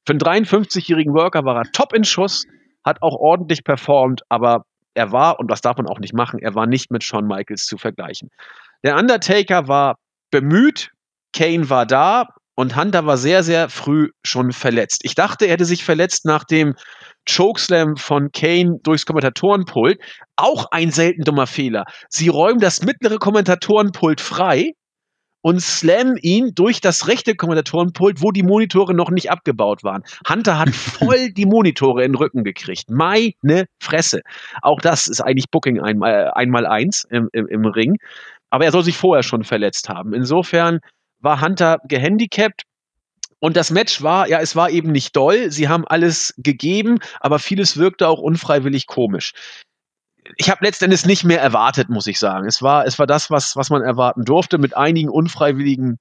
[0.05, 2.45] Für einen 53-jährigen Worker war er top in Schuss,
[2.85, 6.53] hat auch ordentlich performt, aber er war, und das darf man auch nicht machen, er
[6.53, 8.29] war nicht mit Shawn Michaels zu vergleichen.
[8.83, 9.95] Der Undertaker war
[10.29, 10.91] bemüht,
[11.33, 15.01] Kane war da und Hunter war sehr, sehr früh schon verletzt.
[15.03, 16.75] Ich dachte, er hätte sich verletzt nach dem
[17.35, 19.99] Chokeslam von Kane durchs Kommentatorenpult.
[20.35, 21.85] Auch ein selten dummer Fehler.
[22.09, 24.73] Sie räumen das mittlere Kommentatorenpult frei
[25.41, 30.03] und slammen ihn durch das rechte Kommentatorenpult, wo die Monitore noch nicht abgebaut waren.
[30.27, 32.89] Hunter hat voll die Monitore in den Rücken gekriegt.
[32.89, 34.21] Meine Fresse.
[34.61, 37.97] Auch das ist eigentlich Booking einmal, äh, einmal eins im, im, im Ring.
[38.49, 40.13] Aber er soll sich vorher schon verletzt haben.
[40.13, 40.79] Insofern
[41.19, 42.63] war Hunter gehandicapt.
[43.39, 45.51] Und das Match war, ja, es war eben nicht doll.
[45.51, 49.33] Sie haben alles gegeben, aber vieles wirkte auch unfreiwillig komisch.
[50.35, 52.47] Ich habe letztendlich nicht mehr erwartet, muss ich sagen.
[52.47, 55.97] Es war, es war das, was, was man erwarten durfte, mit einigen unfreiwilligen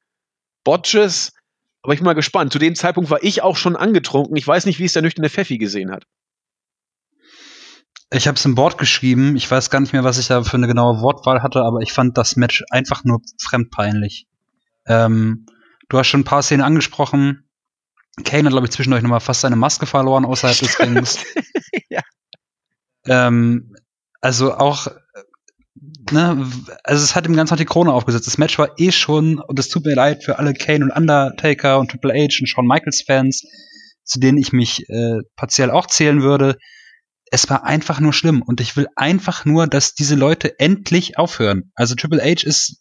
[0.64, 1.32] Botches.
[1.82, 2.52] Aber ich bin mal gespannt.
[2.52, 4.36] Zu dem Zeitpunkt war ich auch schon angetrunken.
[4.36, 6.04] Ich weiß nicht, wie es der nüchterne Pfeffi gesehen hat.
[8.10, 9.36] Ich habe es im Board geschrieben.
[9.36, 11.92] Ich weiß gar nicht mehr, was ich da für eine genaue Wortwahl hatte, aber ich
[11.92, 14.26] fand das Match einfach nur fremdpeinlich.
[14.86, 15.46] Ähm,
[15.88, 17.48] du hast schon ein paar Szenen angesprochen.
[18.24, 21.18] Kane hat, glaube ich, zwischendurch nochmal fast seine Maske verloren außerhalb des Rings.
[21.88, 22.00] ja.
[23.06, 23.76] Ähm,
[24.20, 24.88] also auch,
[26.10, 26.46] ne,
[26.84, 28.26] also es hat ihm ganz noch die Krone aufgesetzt.
[28.26, 31.78] Das Match war eh schon, und es tut mir leid für alle Kane und Undertaker
[31.78, 33.44] und Triple H und Shawn Michaels Fans,
[34.04, 36.56] zu denen ich mich äh, partiell auch zählen würde.
[37.30, 41.70] Es war einfach nur schlimm und ich will einfach nur, dass diese Leute endlich aufhören.
[41.74, 42.80] Also Triple H ist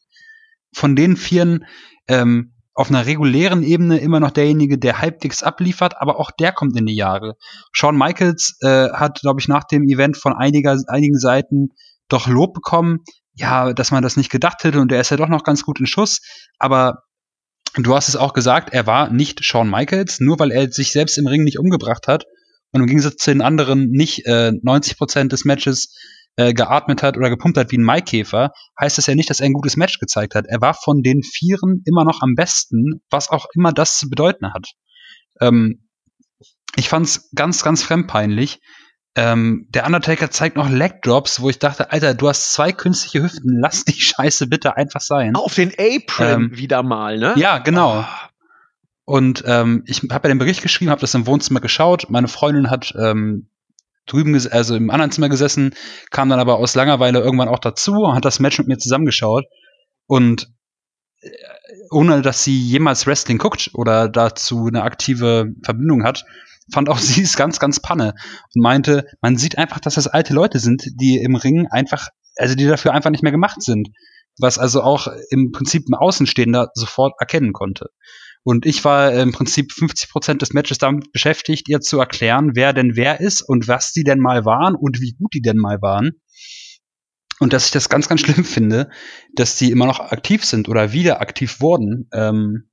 [0.73, 1.65] von den Vieren
[2.07, 6.77] ähm, auf einer regulären Ebene immer noch derjenige, der halbwegs abliefert, aber auch der kommt
[6.77, 7.35] in die Jahre.
[7.71, 11.69] Shawn Michaels äh, hat, glaube ich, nach dem Event von einiger, einigen Seiten
[12.07, 12.99] doch Lob bekommen,
[13.33, 15.79] ja, dass man das nicht gedacht hätte und der ist ja doch noch ganz gut
[15.79, 16.21] in Schuss,
[16.59, 16.99] aber
[17.75, 21.17] du hast es auch gesagt, er war nicht Shawn Michaels, nur weil er sich selbst
[21.17, 22.25] im Ring nicht umgebracht hat.
[22.73, 25.95] Und im Gegensatz zu den anderen nicht äh, 90% des Matches
[26.37, 29.47] äh, geatmet hat oder gepumpt hat wie ein Maikäfer, heißt das ja nicht, dass er
[29.47, 30.45] ein gutes Match gezeigt hat.
[30.47, 34.53] Er war von den Vieren immer noch am besten, was auch immer das zu bedeuten
[34.53, 34.67] hat.
[35.41, 35.87] Ähm,
[36.75, 38.59] ich fand's ganz, ganz fremdpeinlich.
[39.15, 43.23] Ähm, der Undertaker zeigt noch Leg Drops, wo ich dachte, Alter, du hast zwei künstliche
[43.23, 45.35] Hüften, lass die Scheiße bitte einfach sein.
[45.35, 47.33] Auf den Apron ähm, wieder mal, ne?
[47.35, 48.01] Ja, genau.
[48.01, 48.05] Oh.
[49.05, 52.07] Und ähm, ich habe ja den Bericht geschrieben, habe das im Wohnzimmer geschaut.
[52.09, 53.49] Meine Freundin hat ähm,
[54.07, 55.73] drüben, also im anderen Zimmer gesessen,
[56.11, 59.45] kam dann aber aus Langeweile irgendwann auch dazu und hat das Match mit mir zusammengeschaut.
[60.07, 60.47] Und
[61.21, 61.29] äh,
[61.91, 66.25] ohne dass sie jemals Wrestling guckt oder dazu eine aktive Verbindung hat,
[66.71, 68.13] fand auch sie es ganz, ganz panne
[68.55, 72.55] und meinte, man sieht einfach, dass das alte Leute sind, die im Ring einfach, also
[72.55, 73.89] die dafür einfach nicht mehr gemacht sind.
[74.39, 77.89] Was also auch im Prinzip ein Außenstehender sofort erkennen konnte.
[78.47, 82.71] Und ich war im Prinzip 50 Prozent des Matches damit beschäftigt, ihr zu erklären, wer
[82.71, 85.81] denn wer ist und was die denn mal waren und wie gut die denn mal
[85.81, 86.11] waren.
[87.41, 88.89] Und dass ich das ganz, ganz schlimm finde,
[89.33, 92.07] dass die immer noch aktiv sind oder wieder aktiv wurden.
[92.13, 92.69] Ähm,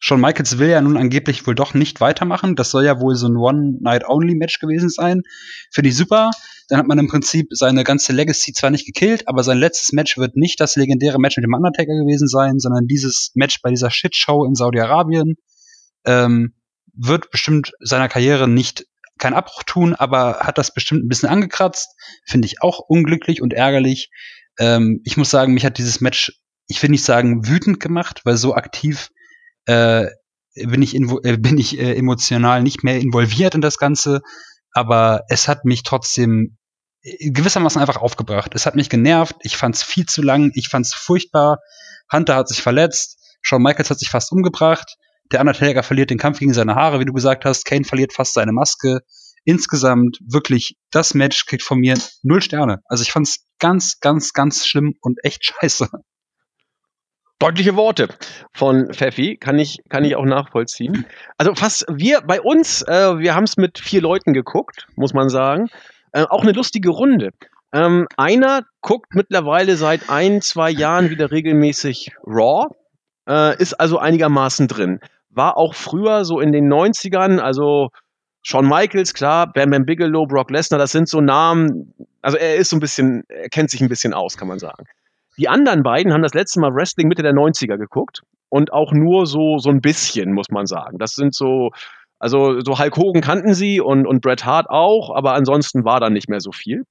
[0.00, 2.56] Shawn Michaels will ja nun angeblich wohl doch nicht weitermachen.
[2.56, 5.24] Das soll ja wohl so ein One-Night-Only-Match gewesen sein.
[5.70, 6.30] Finde ich super.
[6.68, 10.18] Dann hat man im Prinzip seine ganze Legacy zwar nicht gekillt, aber sein letztes Match
[10.18, 13.90] wird nicht das legendäre Match mit dem Undertaker gewesen sein, sondern dieses Match bei dieser
[13.90, 15.36] Shitshow in Saudi-Arabien.
[16.04, 16.54] Ähm,
[16.94, 18.84] wird bestimmt seiner Karriere nicht
[19.18, 21.88] keinen Abbruch tun, aber hat das bestimmt ein bisschen angekratzt.
[22.24, 24.10] Finde ich auch unglücklich und ärgerlich.
[24.58, 28.36] Ähm, ich muss sagen, mich hat dieses Match, ich will nicht sagen wütend gemacht, weil
[28.36, 29.10] so aktiv
[29.66, 30.06] äh,
[30.54, 34.20] bin ich, äh, bin ich äh, emotional nicht mehr involviert in das Ganze,
[34.72, 36.57] aber es hat mich trotzdem
[37.20, 38.52] gewissermaßen einfach aufgebracht.
[38.54, 41.58] Es hat mich genervt, ich fand es viel zu lang, ich fand es furchtbar.
[42.12, 44.96] Hunter hat sich verletzt, Shawn Michaels hat sich fast umgebracht,
[45.32, 48.34] der Undertaker verliert den Kampf gegen seine Haare, wie du gesagt hast, Kane verliert fast
[48.34, 49.00] seine Maske.
[49.44, 52.80] Insgesamt wirklich, das Match kriegt von mir null Sterne.
[52.86, 55.88] Also ich fand es ganz, ganz, ganz schlimm und echt scheiße.
[57.38, 58.08] Deutliche Worte
[58.52, 61.06] von Pfeffi, kann ich, kann ich auch nachvollziehen.
[61.36, 65.28] Also fast wir bei uns, äh, wir haben es mit vier Leuten geguckt, muss man
[65.28, 65.68] sagen.
[66.18, 67.30] Äh, auch eine lustige Runde.
[67.72, 72.74] Ähm, einer guckt mittlerweile seit ein, zwei Jahren wieder regelmäßig Raw,
[73.28, 74.98] äh, ist also einigermaßen drin.
[75.30, 77.90] War auch früher so in den 90ern, also
[78.42, 82.70] Shawn Michaels, klar, Bam Bam Bigelow, Brock Lesnar, das sind so Namen, also er ist
[82.70, 84.86] so ein bisschen, er kennt sich ein bisschen aus, kann man sagen.
[85.36, 89.26] Die anderen beiden haben das letzte Mal Wrestling Mitte der 90er geguckt und auch nur
[89.26, 90.98] so, so ein bisschen, muss man sagen.
[90.98, 91.70] Das sind so,
[92.18, 96.10] also so Hulk Hogan kannten sie und, und Bret Hart auch, aber ansonsten war da
[96.10, 96.84] nicht mehr so viel.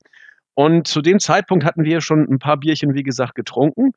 [0.55, 3.91] Und zu dem Zeitpunkt hatten wir schon ein paar Bierchen, wie gesagt, getrunken.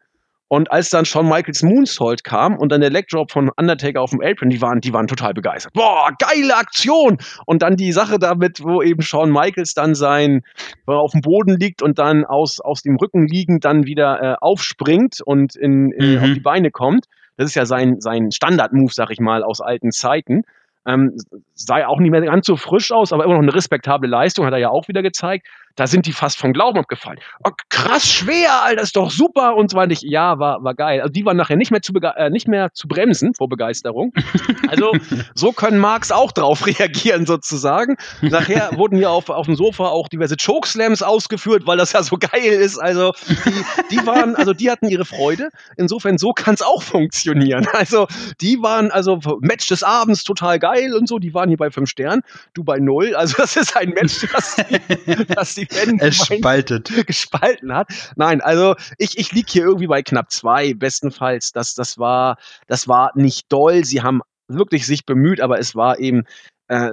[0.53, 4.11] Und als dann Shawn Michaels Moonsault kam und dann der Leg Drop von Undertaker auf
[4.11, 5.73] dem Apron, die waren, die waren total begeistert.
[5.75, 7.19] Boah, geile Aktion!
[7.47, 10.41] Und dann die Sache damit, wo eben Shawn Michaels dann sein,
[10.87, 14.21] wo er auf dem Boden liegt und dann aus, aus dem Rücken liegend dann wieder
[14.21, 16.19] äh, aufspringt und in, in, mhm.
[16.19, 17.05] auf die Beine kommt.
[17.37, 20.43] Das ist ja sein, sein Standard-Move, sag ich mal, aus alten Zeiten.
[20.87, 21.17] Ähm,
[21.55, 24.53] sah auch nicht mehr ganz so frisch aus, aber immer noch eine respektable Leistung, hat
[24.53, 25.47] er ja auch wieder gezeigt.
[25.77, 27.19] Da sind die fast vom Glauben abgefallen.
[27.45, 31.01] Oh, krass schwer, Alter, ist doch super und zwar nicht, ja, war, war geil.
[31.01, 34.13] Also die waren nachher nicht mehr zu, äh, nicht mehr zu bremsen vor Begeisterung.
[34.69, 34.93] Also
[35.35, 37.97] so können Marks auch drauf reagieren sozusagen.
[38.21, 42.17] Nachher wurden hier auf, auf dem Sofa auch diverse Chokeslams ausgeführt, weil das ja so
[42.17, 42.79] geil ist.
[42.79, 45.51] Also die, die waren, also die hatten ihre Freude.
[45.77, 47.67] Insofern so kann es auch funktionieren.
[47.73, 48.07] Also
[48.41, 51.19] die waren also Match des Abends total geil und so.
[51.19, 52.23] Die waren hier bei fünf Sternen,
[52.53, 53.15] du bei null.
[53.15, 56.91] Also das ist ein Match, das die, das die Fan es spaltet.
[57.07, 57.89] gespalten hat.
[58.17, 61.53] Nein, also ich, ich liege hier irgendwie bei knapp zwei, bestenfalls.
[61.53, 63.85] Das, das, war, das war nicht doll.
[63.85, 66.25] Sie haben wirklich sich bemüht, aber es war eben
[66.69, 66.93] äh,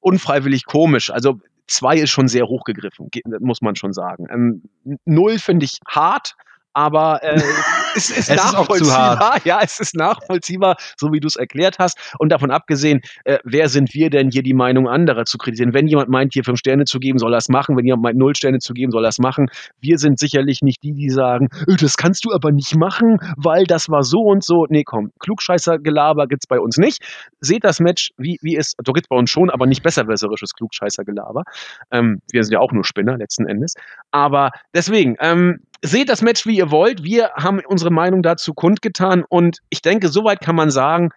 [0.00, 1.10] unfreiwillig komisch.
[1.10, 3.08] Also zwei ist schon sehr hochgegriffen,
[3.40, 4.26] muss man schon sagen.
[4.30, 6.36] Ähm, null finde ich hart
[6.72, 7.40] aber äh,
[7.96, 9.36] es ist es nachvollziehbar.
[9.36, 11.98] Ist ja, es ist nachvollziehbar, so wie du es erklärt hast.
[12.18, 15.74] Und davon abgesehen, äh, wer sind wir denn hier, die Meinung anderer zu kritisieren?
[15.74, 17.76] Wenn jemand meint, hier fünf Sterne zu geben, soll er es machen.
[17.76, 19.48] Wenn jemand meint, null Sterne zu geben, soll er es machen.
[19.80, 23.64] Wir sind sicherlich nicht die, die sagen, äh, das kannst du aber nicht machen, weil
[23.64, 24.66] das war so und so.
[24.68, 27.02] Nee, komm, Klugscheißer-Gelaber gibt's bei uns nicht.
[27.40, 31.42] Seht das Match, wie, wie es, doch gibt's bei uns schon, aber nicht besserwisserisches Klugscheißer-Gelaber.
[31.90, 33.74] Ähm, wir sind ja auch nur Spinner letzten Endes.
[34.10, 37.02] Aber deswegen, ähm, seht das Match, wie ihr wollt.
[37.02, 41.10] Wir haben unsere Meinung dazu kundgetan und ich denke, soweit kann man sagen,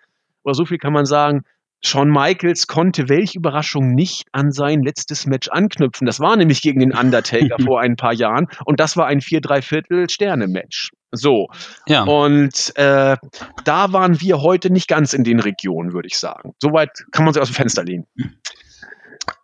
[0.43, 1.43] oder so viel kann man sagen,
[1.83, 6.07] Shawn Michaels konnte welch Überraschung nicht an sein letztes Match anknüpfen.
[6.07, 9.41] Das war nämlich gegen den Undertaker vor ein paar Jahren und das war ein 4
[9.41, 10.91] 3 Viertel Sterne Match.
[11.11, 11.47] So.
[11.87, 12.03] Ja.
[12.03, 13.17] Und äh,
[13.63, 16.53] da waren wir heute nicht ganz in den Regionen, würde ich sagen.
[16.59, 18.07] Soweit kann man sich aus dem Fenster lehnen.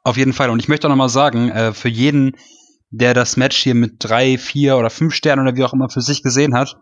[0.04, 0.50] Auf jeden Fall.
[0.50, 2.36] Und ich möchte auch nochmal sagen, äh, für jeden,
[2.92, 6.02] der das Match hier mit drei, vier oder fünf Sternen oder wie auch immer für
[6.02, 6.78] sich gesehen hat.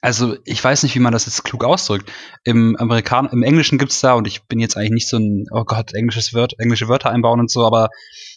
[0.00, 2.10] Also ich weiß nicht, wie man das jetzt klug ausdrückt.
[2.44, 5.64] Im Amerikan im Englischen gibt's da, und ich bin jetzt eigentlich nicht so ein, oh
[5.64, 7.88] Gott, englisches Wort, englische Wörter einbauen und so, aber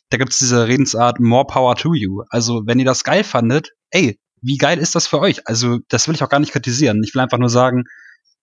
[0.10, 2.22] da gibt's diese Redensart More Power to you.
[2.30, 5.48] Also wenn ihr das geil fandet, ey, wie geil ist das für euch?
[5.48, 7.02] Also das will ich auch gar nicht kritisieren.
[7.04, 7.86] Ich will einfach nur sagen,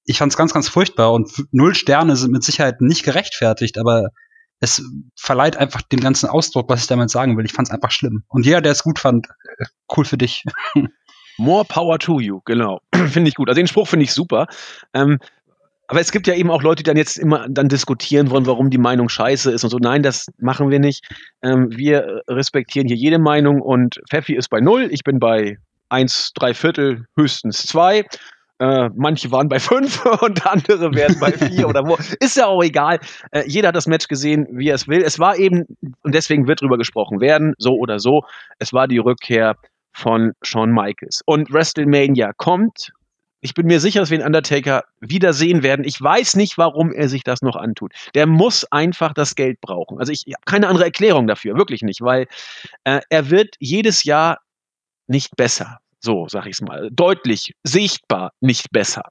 [0.05, 4.09] ich fand's ganz, ganz furchtbar und null Sterne sind mit Sicherheit nicht gerechtfertigt, aber
[4.63, 4.81] es
[5.17, 7.45] verleiht einfach dem ganzen Ausdruck, was ich damit sagen will.
[7.45, 8.23] Ich fand es einfach schlimm.
[8.29, 9.27] Und jeder, der es gut fand,
[9.59, 9.65] äh,
[9.97, 10.45] cool für dich.
[11.37, 12.81] More power to you, genau.
[12.95, 13.49] finde ich gut.
[13.49, 14.47] Also den Spruch finde ich super.
[14.95, 15.19] Ähm,
[15.89, 18.71] aber es gibt ja eben auch Leute, die dann jetzt immer dann diskutieren wollen, warum
[18.71, 19.79] die Meinung scheiße ist und so.
[19.79, 21.05] Nein, das machen wir nicht.
[21.43, 25.59] Ähm, wir respektieren hier jede Meinung und Pfeffi ist bei null, ich bin bei
[25.89, 28.05] eins, drei Viertel, höchstens zwei.
[28.63, 31.99] Äh, manche waren bei fünf und andere werden bei vier oder wo.
[32.21, 33.01] Ist ja auch egal.
[33.33, 35.03] Äh, jeder hat das Match gesehen, wie er es will.
[35.03, 35.65] Es war eben,
[36.03, 38.23] und deswegen wird drüber gesprochen werden, so oder so.
[38.61, 39.57] Es war die Rückkehr
[39.93, 41.23] von Shawn Michaels.
[41.27, 42.93] Und WrestleMania kommt.
[43.41, 45.85] Ich bin mir sicher, dass wir den Undertaker wiedersehen werden.
[45.85, 47.93] Ich weiß nicht, warum er sich das noch antut.
[48.15, 49.99] Der muss einfach das Geld brauchen.
[49.99, 52.29] Also ich, ich habe keine andere Erklärung dafür, wirklich nicht, weil
[52.85, 54.39] äh, er wird jedes Jahr
[55.09, 55.82] nicht besser.
[56.03, 56.91] So, sag ich es mal.
[56.91, 59.05] Deutlich, sichtbar nicht besser.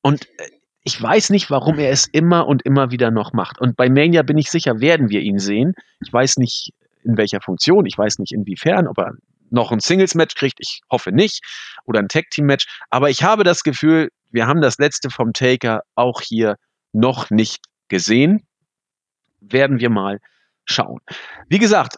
[0.00, 0.48] Und äh,
[0.84, 3.60] ich weiß nicht, warum er es immer und immer wieder noch macht.
[3.60, 5.74] Und bei Mania bin ich sicher, werden wir ihn sehen.
[6.00, 6.70] Ich weiß nicht,
[7.04, 9.12] in welcher Funktion, ich weiß nicht, inwiefern, ob er
[9.50, 11.42] noch ein Singles-Match kriegt, ich hoffe nicht,
[11.84, 12.66] oder ein Tag-Team-Match.
[12.88, 16.56] Aber ich habe das Gefühl, wir haben das letzte vom Taker auch hier
[16.92, 18.46] noch nicht gesehen.
[19.40, 20.20] Werden wir mal
[20.64, 21.00] schauen.
[21.48, 21.96] Wie gesagt,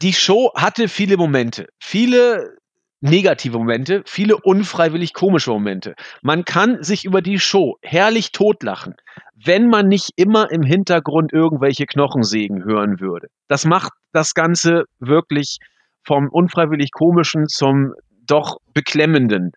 [0.00, 2.56] die Show hatte viele Momente, viele
[3.00, 5.94] negative Momente, viele unfreiwillig komische Momente.
[6.22, 8.94] Man kann sich über die Show herrlich totlachen,
[9.34, 13.28] wenn man nicht immer im Hintergrund irgendwelche Knochensägen hören würde.
[13.48, 15.58] Das macht das Ganze wirklich
[16.04, 17.94] vom unfreiwillig komischen zum
[18.26, 19.52] doch beklemmenden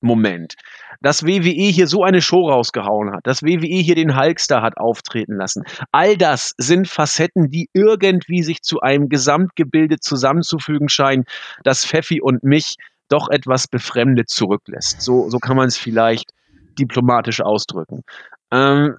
[0.00, 0.54] Moment.
[1.00, 5.36] Dass WWE hier so eine Show rausgehauen hat, dass WWE hier den Hulkster hat auftreten
[5.36, 5.64] lassen.
[5.92, 11.24] All das sind Facetten, die irgendwie sich zu einem Gesamtgebilde zusammenzufügen scheinen,
[11.64, 12.76] das Pfeffi und mich
[13.08, 15.00] doch etwas befremdet zurücklässt.
[15.00, 16.30] So, so kann man es vielleicht
[16.78, 18.02] diplomatisch ausdrücken.
[18.50, 18.96] Ähm,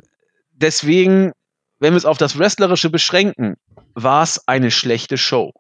[0.52, 1.32] deswegen,
[1.80, 3.56] wenn wir es auf das Wrestlerische beschränken,
[3.94, 5.52] war es eine schlechte Show.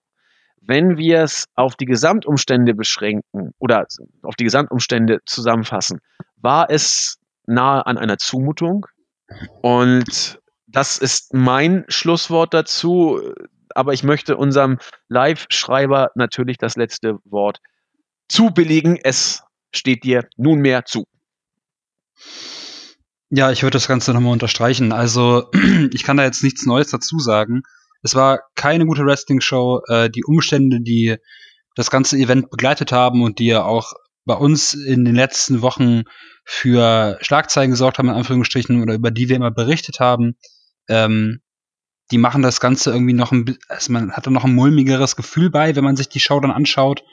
[0.61, 3.85] Wenn wir es auf die Gesamtumstände beschränken oder
[4.23, 5.99] auf die Gesamtumstände zusammenfassen,
[6.35, 8.85] war es nahe an einer Zumutung.
[9.61, 13.21] Und das ist mein Schlusswort dazu.
[13.73, 17.59] Aber ich möchte unserem Live-Schreiber natürlich das letzte Wort
[18.27, 18.97] zubilligen.
[19.01, 21.05] Es steht dir nunmehr zu.
[23.29, 24.91] Ja, ich würde das Ganze nochmal unterstreichen.
[24.91, 25.49] Also,
[25.91, 27.63] ich kann da jetzt nichts Neues dazu sagen.
[28.07, 29.81] Es war keine gute Wrestling-Show.
[29.89, 31.17] Äh, die Umstände, die
[31.75, 33.91] das ganze Event begleitet haben und die ja auch
[34.23, 36.03] bei uns in den letzten Wochen
[36.45, 40.37] für Schlagzeilen gesorgt haben, in Anführungsstrichen, oder über die wir immer berichtet haben,
[40.87, 41.41] ähm,
[42.11, 45.49] die machen das Ganze irgendwie noch ein also man hat da noch ein mulmigeres Gefühl
[45.49, 47.03] bei, wenn man sich die Show dann anschaut.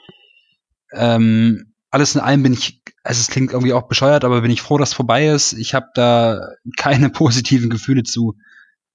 [0.92, 4.62] Ähm, alles in allem bin ich, also es klingt irgendwie auch bescheuert, aber bin ich
[4.62, 5.54] froh, dass es vorbei ist.
[5.54, 8.36] Ich habe da keine positiven Gefühle zu.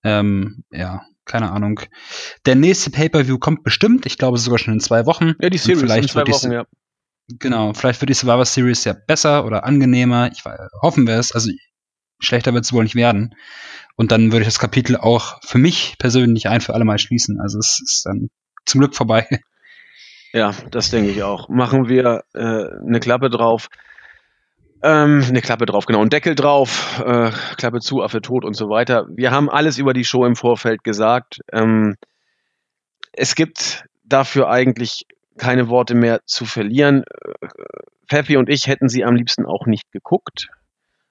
[0.03, 1.79] Ähm, ja, keine Ahnung.
[2.45, 4.05] Der nächste Pay-per-View kommt bestimmt.
[4.05, 5.33] Ich glaube sogar schon in zwei Wochen.
[5.39, 6.65] Ja, die Series vielleicht in zwei Wochen, ja.
[7.39, 10.31] Genau, vielleicht wird die Survivor Series ja besser oder angenehmer.
[10.31, 10.43] Ich
[10.81, 11.31] hoffen wir es.
[11.31, 11.51] Also
[12.19, 13.35] schlechter wird es wohl nicht werden.
[13.95, 17.39] Und dann würde ich das Kapitel auch für mich persönlich ein für alle Mal schließen.
[17.39, 18.29] Also es ist dann
[18.65, 19.27] zum Glück vorbei.
[20.33, 21.49] Ja, das denke ich auch.
[21.49, 23.67] Machen wir äh, eine Klappe drauf.
[24.81, 26.01] Ähm, eine Klappe drauf, genau.
[26.01, 29.07] Ein Deckel drauf, äh, Klappe zu, Affe tot und so weiter.
[29.09, 31.41] Wir haben alles über die Show im Vorfeld gesagt.
[31.51, 31.97] Ähm,
[33.11, 35.05] es gibt dafür eigentlich
[35.37, 37.03] keine Worte mehr zu verlieren.
[38.07, 40.47] Pfeffi und ich hätten sie am liebsten auch nicht geguckt.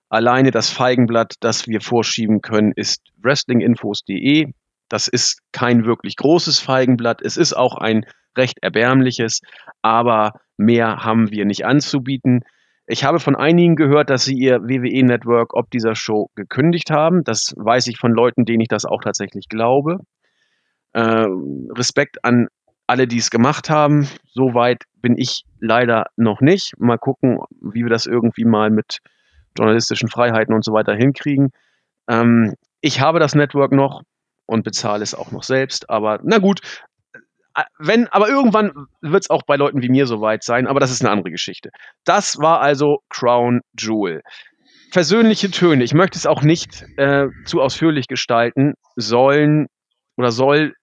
[0.08, 4.52] Alleine das Feigenblatt, das wir vorschieben können, ist wrestlinginfos.de.
[4.88, 7.20] Das ist kein wirklich großes Feigenblatt.
[7.22, 9.40] Es ist auch ein recht erbärmliches,
[9.82, 12.42] aber mehr haben wir nicht anzubieten.
[12.90, 17.22] Ich habe von einigen gehört, dass sie ihr WWE-Network ob dieser Show gekündigt haben.
[17.22, 19.98] Das weiß ich von Leuten, denen ich das auch tatsächlich glaube.
[20.94, 21.26] Äh,
[21.76, 22.48] Respekt an
[22.86, 24.08] alle, die es gemacht haben.
[24.32, 26.72] Soweit bin ich leider noch nicht.
[26.78, 29.00] Mal gucken, wie wir das irgendwie mal mit
[29.54, 31.50] journalistischen Freiheiten und so weiter hinkriegen.
[32.08, 34.02] Ähm, ich habe das Network noch
[34.46, 35.90] und bezahle es auch noch selbst.
[35.90, 36.62] Aber na gut,
[37.78, 41.02] wenn, aber irgendwann wird es auch bei Leuten wie mir soweit sein, aber das ist
[41.02, 41.70] eine andere Geschichte.
[42.04, 44.22] Das war also Crown Jewel.
[44.90, 49.66] Persönliche Töne, ich möchte es auch nicht äh, zu ausführlich gestalten, sollen
[50.16, 50.74] oder soll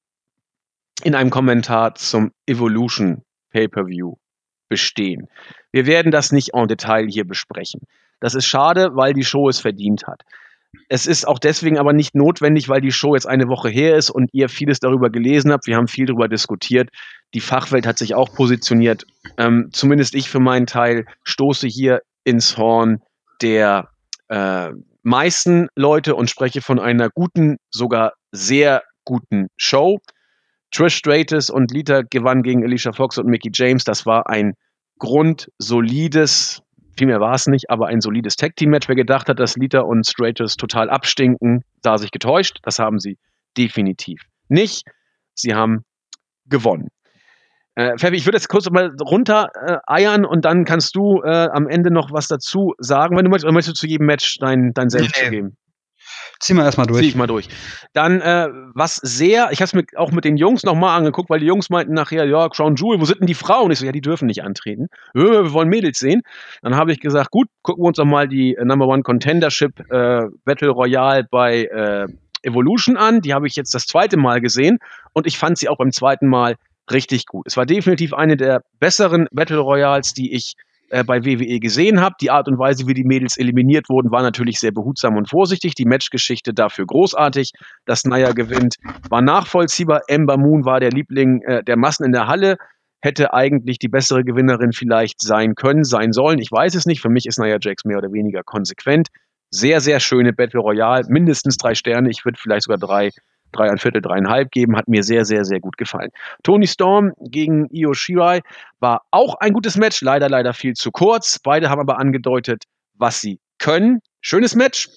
[1.04, 4.14] in einem Kommentar zum Evolution Pay-per-View
[4.70, 5.28] bestehen.
[5.72, 7.82] Wir werden das nicht en Detail hier besprechen.
[8.20, 10.22] Das ist schade, weil die Show es verdient hat.
[10.90, 14.10] Es ist auch deswegen aber nicht notwendig, weil die Show jetzt eine Woche her ist
[14.10, 15.68] und ihr vieles darüber gelesen habt.
[15.68, 16.90] Wir haben viel darüber diskutiert.
[17.34, 19.06] Die Fachwelt hat sich auch positioniert.
[19.38, 23.02] Ähm, zumindest ich für meinen Teil stoße hier ins Horn
[23.42, 23.90] der
[24.30, 24.70] äh,
[25.04, 30.00] meisten Leute und spreche von einer guten, sogar sehr guten Show.
[30.72, 33.84] Trish Stratus und Lita gewannen gegen Alicia Fox und Mickey James.
[33.84, 34.54] Das war ein
[35.00, 36.62] grundsolides
[36.98, 38.88] viel mehr war es nicht, aber ein solides Tag-Team-Match.
[38.88, 42.60] Wer gedacht hat, dass Lita und Stratus total abstinken, sah sich getäuscht.
[42.64, 43.18] Das haben sie
[43.58, 44.84] definitiv nicht.
[45.34, 45.84] Sie haben
[46.46, 46.90] gewonnen.
[47.76, 51.50] Äh, Fabi, ich würde jetzt kurz mal runter äh, eiern und dann kannst du äh,
[51.52, 54.38] am Ende noch was dazu sagen, wenn du möchtest, oder möchtest du zu jedem Match
[54.40, 55.30] dein, dein Selbst nee.
[55.30, 55.58] geben?
[56.40, 57.02] Zieh mal erstmal durch.
[57.02, 57.48] Zieh ich mal durch.
[57.94, 61.40] Dann, äh, was sehr, ich habe es mir auch mit den Jungs nochmal angeguckt, weil
[61.40, 63.72] die Jungs meinten nachher, ja, Crown Jewel, wo sind denn die Frauen?
[63.72, 64.88] Ich so, ja, die dürfen nicht antreten.
[65.14, 66.22] Wir wollen Mädels sehen.
[66.62, 69.80] Dann habe ich gesagt, gut, gucken wir uns doch mal die äh, Number One Contendership
[69.92, 72.08] äh, Battle Royale bei äh,
[72.44, 73.22] Evolution an.
[73.22, 74.80] Die habe ich jetzt das zweite Mal gesehen
[75.14, 76.56] und ich fand sie auch beim zweiten Mal
[76.92, 77.48] richtig gut.
[77.48, 80.56] Es war definitiv eine der besseren Battle Royals, die ich
[80.96, 82.16] äh, bei WWE gesehen habe.
[82.22, 85.76] Die Art und Weise, wie die Mädels eliminiert wurden, war natürlich sehr behutsam und vorsichtig.
[85.76, 87.52] Die Matchgeschichte dafür großartig.
[87.86, 88.76] Dass Naya gewinnt,
[89.10, 90.04] war nachvollziehbar.
[90.08, 92.56] Ember Moon war der Liebling äh, der Massen in der Halle.
[93.02, 96.40] Hätte eigentlich die bessere Gewinnerin vielleicht sein können, sein sollen.
[96.40, 97.02] Ich weiß es nicht.
[97.02, 99.10] Für mich ist Naya Jax mehr oder weniger konsequent.
[99.52, 101.04] Sehr, sehr schöne Battle Royale.
[101.10, 102.10] Mindestens drei Sterne.
[102.10, 103.10] Ich würde vielleicht sogar drei
[103.56, 104.76] drei, ein Viertel, dreieinhalb geben.
[104.76, 106.12] Hat mir sehr, sehr, sehr gut gefallen.
[106.44, 108.42] Tony Storm gegen Io Shirai
[108.80, 110.02] war auch ein gutes Match.
[110.02, 111.40] Leider, leider viel zu kurz.
[111.40, 112.64] Beide haben aber angedeutet,
[112.96, 114.02] was sie können.
[114.22, 114.90] Schönes Match.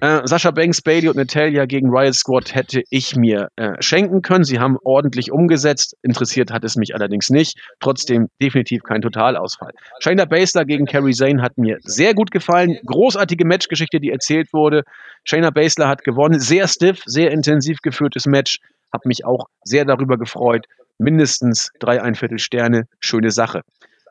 [0.00, 4.44] Äh, Sascha Banks, Bailey und Natalia gegen Riot Squad hätte ich mir äh, schenken können.
[4.44, 5.96] Sie haben ordentlich umgesetzt.
[6.02, 7.58] Interessiert hat es mich allerdings nicht.
[7.80, 9.72] Trotzdem definitiv kein Totalausfall.
[9.98, 12.78] Shayna Baszler gegen Kerry Zane hat mir sehr gut gefallen.
[12.86, 14.84] Großartige Matchgeschichte, die erzählt wurde.
[15.24, 16.38] Shayna Baszler hat gewonnen.
[16.38, 18.60] Sehr stiff, sehr intensiv geführtes Match.
[18.92, 20.66] Hab mich auch sehr darüber gefreut.
[20.98, 22.84] Mindestens drei ein Viertel Sterne.
[23.00, 23.62] Schöne Sache.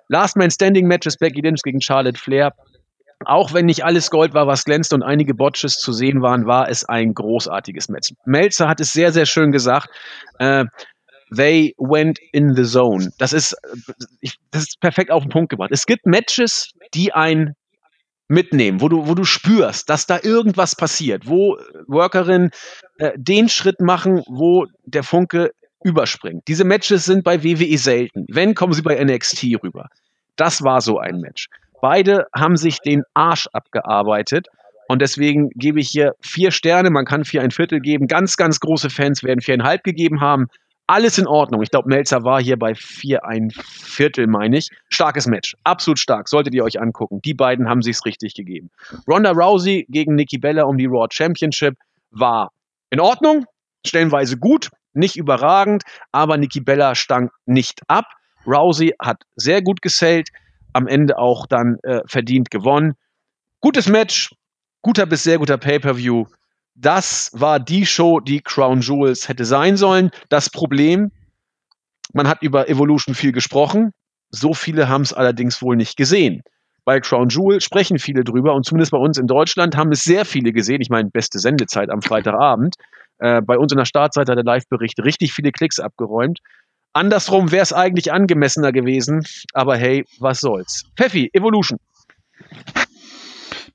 [0.10, 2.54] Last Man Standing Matches Becky Lynch gegen Charlotte Flair
[3.26, 6.70] auch wenn nicht alles Gold war, was glänzte und einige Botches zu sehen waren, war
[6.70, 8.14] es ein großartiges Match.
[8.26, 9.90] Melzer hat es sehr, sehr schön gesagt.
[10.40, 10.66] Äh,
[11.36, 13.12] they went in the zone.
[13.18, 13.56] Das ist,
[14.22, 15.72] ich, das ist perfekt auf den Punkt gebracht.
[15.72, 17.56] Es gibt Matches, die ein
[18.30, 21.58] mitnehmen, wo du, wo du spürst, dass da irgendwas passiert, wo
[21.88, 22.52] Workerinnen
[22.98, 25.52] äh, den Schritt machen, wo der Funke
[25.84, 26.48] überspringt.
[26.48, 28.26] Diese Matches sind bei WWE selten.
[28.30, 29.88] Wenn, kommen sie bei NXT rüber.
[30.36, 31.48] Das war so ein Match.
[31.82, 34.48] Beide haben sich den Arsch abgearbeitet.
[34.88, 36.90] Und deswegen gebe ich hier vier Sterne.
[36.90, 38.08] Man kann vier ein Viertel geben.
[38.08, 40.48] Ganz, ganz große Fans werden viereinhalb gegeben haben.
[40.90, 41.62] Alles in Ordnung.
[41.62, 44.70] Ich glaube, Melzer war hier bei vier ein Viertel, meine ich.
[44.88, 45.56] Starkes Match.
[45.66, 46.30] Absolut stark.
[46.30, 47.20] Solltet ihr euch angucken.
[47.26, 48.70] Die beiden haben sich's richtig gegeben.
[49.06, 51.76] Ronda Rousey gegen Nikki Bella um die Raw Championship
[52.12, 52.52] war
[52.90, 53.46] in Ordnung.
[53.86, 54.70] Stellenweise gut.
[54.94, 55.84] Nicht überragend.
[56.14, 58.06] Aber Nikki Bella stank nicht ab.
[58.46, 60.30] Rousey hat sehr gut gesellt.
[60.78, 62.94] Am Ende auch dann äh, verdient gewonnen.
[63.62, 64.30] Gutes Match
[64.84, 66.26] guter bis sehr guter Pay-per-View.
[66.76, 70.12] Das war die Show, die Crown Jewels hätte sein sollen.
[70.30, 71.12] Das Problem,
[72.14, 73.92] man hat über Evolution viel gesprochen.
[74.30, 76.44] So viele haben es allerdings wohl nicht gesehen.
[76.86, 80.24] Bei Crown Jewel sprechen viele drüber und zumindest bei uns in Deutschland haben es sehr
[80.24, 80.82] viele gesehen.
[80.82, 82.76] Ich meine, beste Sendezeit am Freitagabend.
[83.18, 86.40] Äh, bei uns in der Startseite hat der Live-Bericht richtig viele Klicks abgeräumt.
[86.94, 89.24] Andersrum wäre es eigentlich angemessener gewesen,
[89.54, 90.84] aber hey, was soll's.
[90.96, 91.80] Pfeffi, Evolution.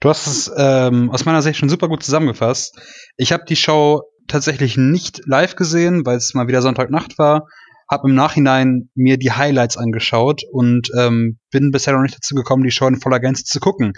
[0.00, 2.76] Du hast es ähm, aus meiner Sicht schon super gut zusammengefasst.
[3.16, 7.46] Ich habe die Show tatsächlich nicht live gesehen, weil es mal wieder Sonntagnacht war.
[7.88, 12.64] Habe im Nachhinein mir die Highlights angeschaut und ähm, bin bisher noch nicht dazu gekommen,
[12.64, 13.92] die Show in voller Gänze zu gucken.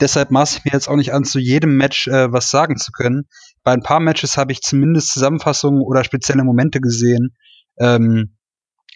[0.00, 2.92] Deshalb maße ich mir jetzt auch nicht an, zu jedem Match äh, was sagen zu
[2.92, 3.24] können.
[3.64, 7.34] Bei ein paar Matches habe ich zumindest Zusammenfassungen oder spezielle Momente gesehen
[7.80, 8.37] ähm,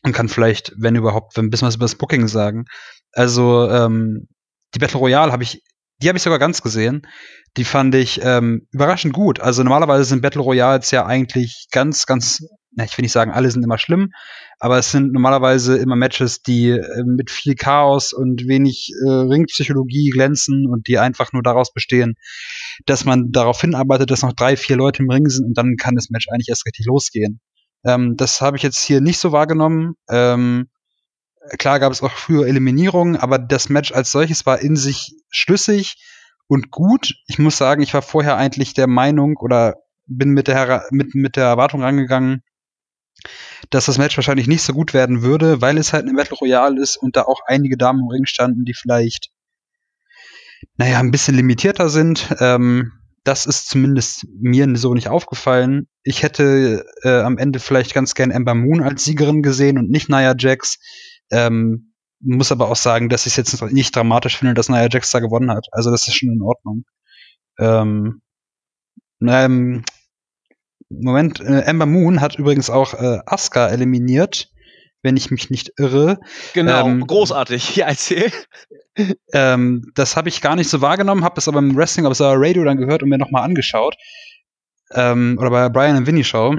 [0.03, 2.65] und kann vielleicht, wenn überhaupt, ein bisschen was über das Booking sagen.
[3.13, 4.29] Also ähm,
[4.75, 5.63] die Battle Royale habe ich
[6.03, 7.03] die habe ich sogar ganz gesehen.
[7.57, 9.41] Die fand ich ähm, überraschend gut.
[9.41, 13.51] Also normalerweise sind Battle Royales ja eigentlich ganz, ganz, na, ich will nicht sagen, alle
[13.51, 14.11] sind immer schlimm,
[14.59, 20.11] aber es sind normalerweise immer Matches, die äh, mit viel Chaos und wenig äh, Ringpsychologie
[20.11, 22.15] glänzen und die einfach nur daraus bestehen,
[22.87, 25.95] dass man darauf hinarbeitet, dass noch drei, vier Leute im Ring sind und dann kann
[25.95, 27.41] das Match eigentlich erst richtig losgehen.
[27.85, 29.95] Ähm, das habe ich jetzt hier nicht so wahrgenommen.
[30.09, 30.69] Ähm,
[31.59, 35.97] Klar gab es auch früher Eliminierungen, aber das Match als solches war in sich schlüssig
[36.47, 37.15] und gut.
[37.27, 39.75] Ich muss sagen, ich war vorher eigentlich der Meinung oder
[40.07, 42.43] bin mit der, mit, mit der Erwartung rangegangen,
[43.71, 46.81] dass das Match wahrscheinlich nicht so gut werden würde, weil es halt eine Battle Royale
[46.81, 49.31] ist und da auch einige Damen im Ring standen, die vielleicht,
[50.77, 52.35] naja, ein bisschen limitierter sind.
[52.39, 52.93] Ähm,
[53.25, 55.89] das ist zumindest mir so nicht aufgefallen.
[56.03, 60.09] Ich hätte äh, am Ende vielleicht ganz gern Ember Moon als Siegerin gesehen und nicht
[60.09, 60.79] Nia Jax.
[61.31, 65.11] Ähm, muss aber auch sagen, dass ich es jetzt nicht dramatisch finde, dass Nia Jax
[65.11, 65.67] da gewonnen hat.
[65.73, 66.85] Also das ist schon in Ordnung.
[67.59, 68.23] Ähm,
[69.27, 69.85] ähm,
[70.89, 74.52] Moment, äh, Ember Moon hat übrigens auch äh, Asuka eliminiert,
[75.03, 76.21] wenn ich mich nicht irre.
[76.55, 77.77] Genau, ähm, großartig.
[77.83, 78.31] Ja, erzähl.
[79.33, 82.21] Ähm, das habe ich gar nicht so wahrgenommen, habe das aber im Wrestling, aber es
[82.21, 83.97] war Radio dann gehört und mir nochmal angeschaut.
[84.93, 86.57] Ähm, oder bei Brian und Winnie Show.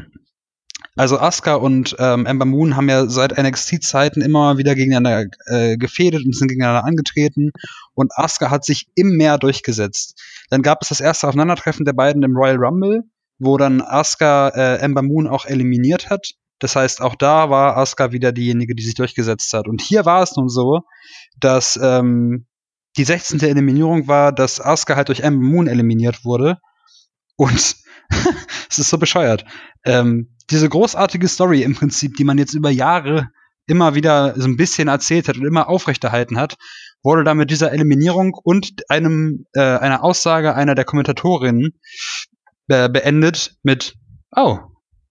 [0.96, 6.24] Also Asuka und ähm, Ember Moon haben ja seit NXT-Zeiten immer wieder gegeneinander äh, gefädet
[6.24, 7.52] und sind gegeneinander angetreten.
[7.96, 10.22] Und Asuka hat sich im Meer durchgesetzt.
[10.50, 13.04] Dann gab es das erste Aufeinandertreffen der beiden im Royal Rumble,
[13.40, 16.34] wo dann Asuka äh, Ember Moon auch eliminiert hat.
[16.60, 19.68] Das heißt, auch da war Asuka wieder diejenige, die sich durchgesetzt hat.
[19.68, 20.82] Und hier war es nun so,
[21.40, 22.48] dass ähm,
[22.98, 23.42] die 16.
[23.42, 26.60] Eliminierung war, dass Asuka halt durch Ember Moon eliminiert wurde.
[27.36, 27.54] Und
[28.70, 29.46] es ist so bescheuert.
[29.84, 33.30] Ähm, diese großartige Story im Prinzip, die man jetzt über Jahre
[33.66, 36.58] immer wieder so ein bisschen erzählt hat und immer aufrechterhalten hat,
[37.02, 41.80] wurde da mit dieser Eliminierung und einem äh, einer Aussage einer der Kommentatorinnen
[42.68, 43.96] äh, beendet mit
[44.36, 44.60] Oh,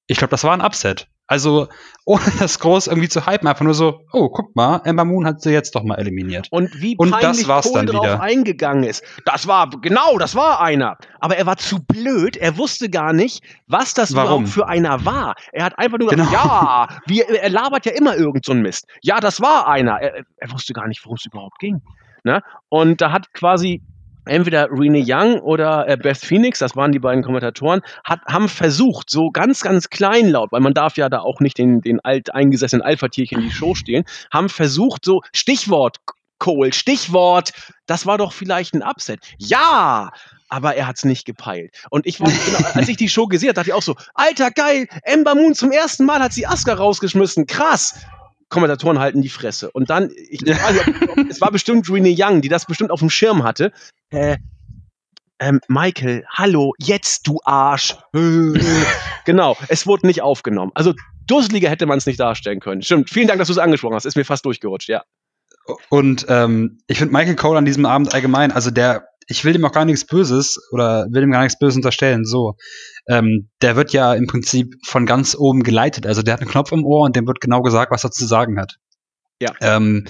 [0.07, 1.09] ich glaube, das war ein Upset.
[1.27, 1.69] Also,
[2.05, 5.41] ohne das groß irgendwie zu hypen, einfach nur so, oh, guck mal, Ember Moon hat
[5.41, 6.49] sie jetzt doch mal eliminiert.
[6.51, 8.21] Und wie und das war's Cole dann wieder.
[8.21, 9.03] eingegangen ist.
[9.25, 10.97] Das war, genau, das war einer.
[11.21, 14.45] Aber er war zu blöd, er wusste gar nicht, was das Warum?
[14.45, 15.35] überhaupt für einer war.
[15.53, 16.43] Er hat einfach nur gesagt, genau.
[16.43, 18.87] ja, wie, er labert ja immer irgend so ein Mist.
[19.03, 20.01] Ja, das war einer.
[20.01, 21.81] Er, er wusste gar nicht, worum es überhaupt ging.
[22.25, 22.43] Ne?
[22.69, 23.83] Und da hat quasi
[24.25, 29.11] entweder Rene Young oder äh, Beth Phoenix, das waren die beiden Kommentatoren, hat, haben versucht,
[29.11, 32.83] so ganz, ganz kleinlaut, weil man darf ja da auch nicht den, den alt eingesessenen
[32.83, 35.99] Alpha-Tierchen in die Show stehlen, haben versucht, so Stichwort
[36.39, 37.53] Cole, Stichwort,
[37.87, 39.21] das war doch vielleicht ein Upset.
[39.39, 40.11] Ja,
[40.49, 41.71] aber er hat's nicht gepeilt.
[41.89, 42.33] Und ich war,
[42.75, 45.71] als ich die Show gesehen habe, dachte ich auch so, alter geil, Ember Moon zum
[45.71, 48.01] ersten Mal hat sie Asuka rausgeschmissen, krass.
[48.53, 49.71] Kommentatoren halten die Fresse.
[49.71, 50.57] Und dann, ich, ja.
[51.29, 53.73] es war bestimmt Rene Young, die das bestimmt auf dem Schirm hatte.
[54.11, 54.37] Äh,
[55.41, 57.97] ähm, Michael, hallo, jetzt du Arsch.
[59.25, 60.71] genau, es wurde nicht aufgenommen.
[60.75, 60.93] Also
[61.27, 62.83] dusseliger hätte man es nicht darstellen können.
[62.83, 64.05] Stimmt, vielen Dank, dass du es angesprochen hast.
[64.05, 65.03] Ist mir fast durchgerutscht, ja.
[65.89, 69.65] Und ähm, ich finde Michael Cole an diesem Abend allgemein, also der, ich will ihm
[69.65, 72.57] auch gar nichts Böses oder will ihm gar nichts Böses unterstellen, so
[73.09, 76.07] ähm, der wird ja im Prinzip von ganz oben geleitet.
[76.07, 78.27] Also der hat einen Knopf im Ohr und dem wird genau gesagt, was er zu
[78.27, 78.77] sagen hat.
[79.41, 79.53] Ja.
[79.61, 80.07] Ähm,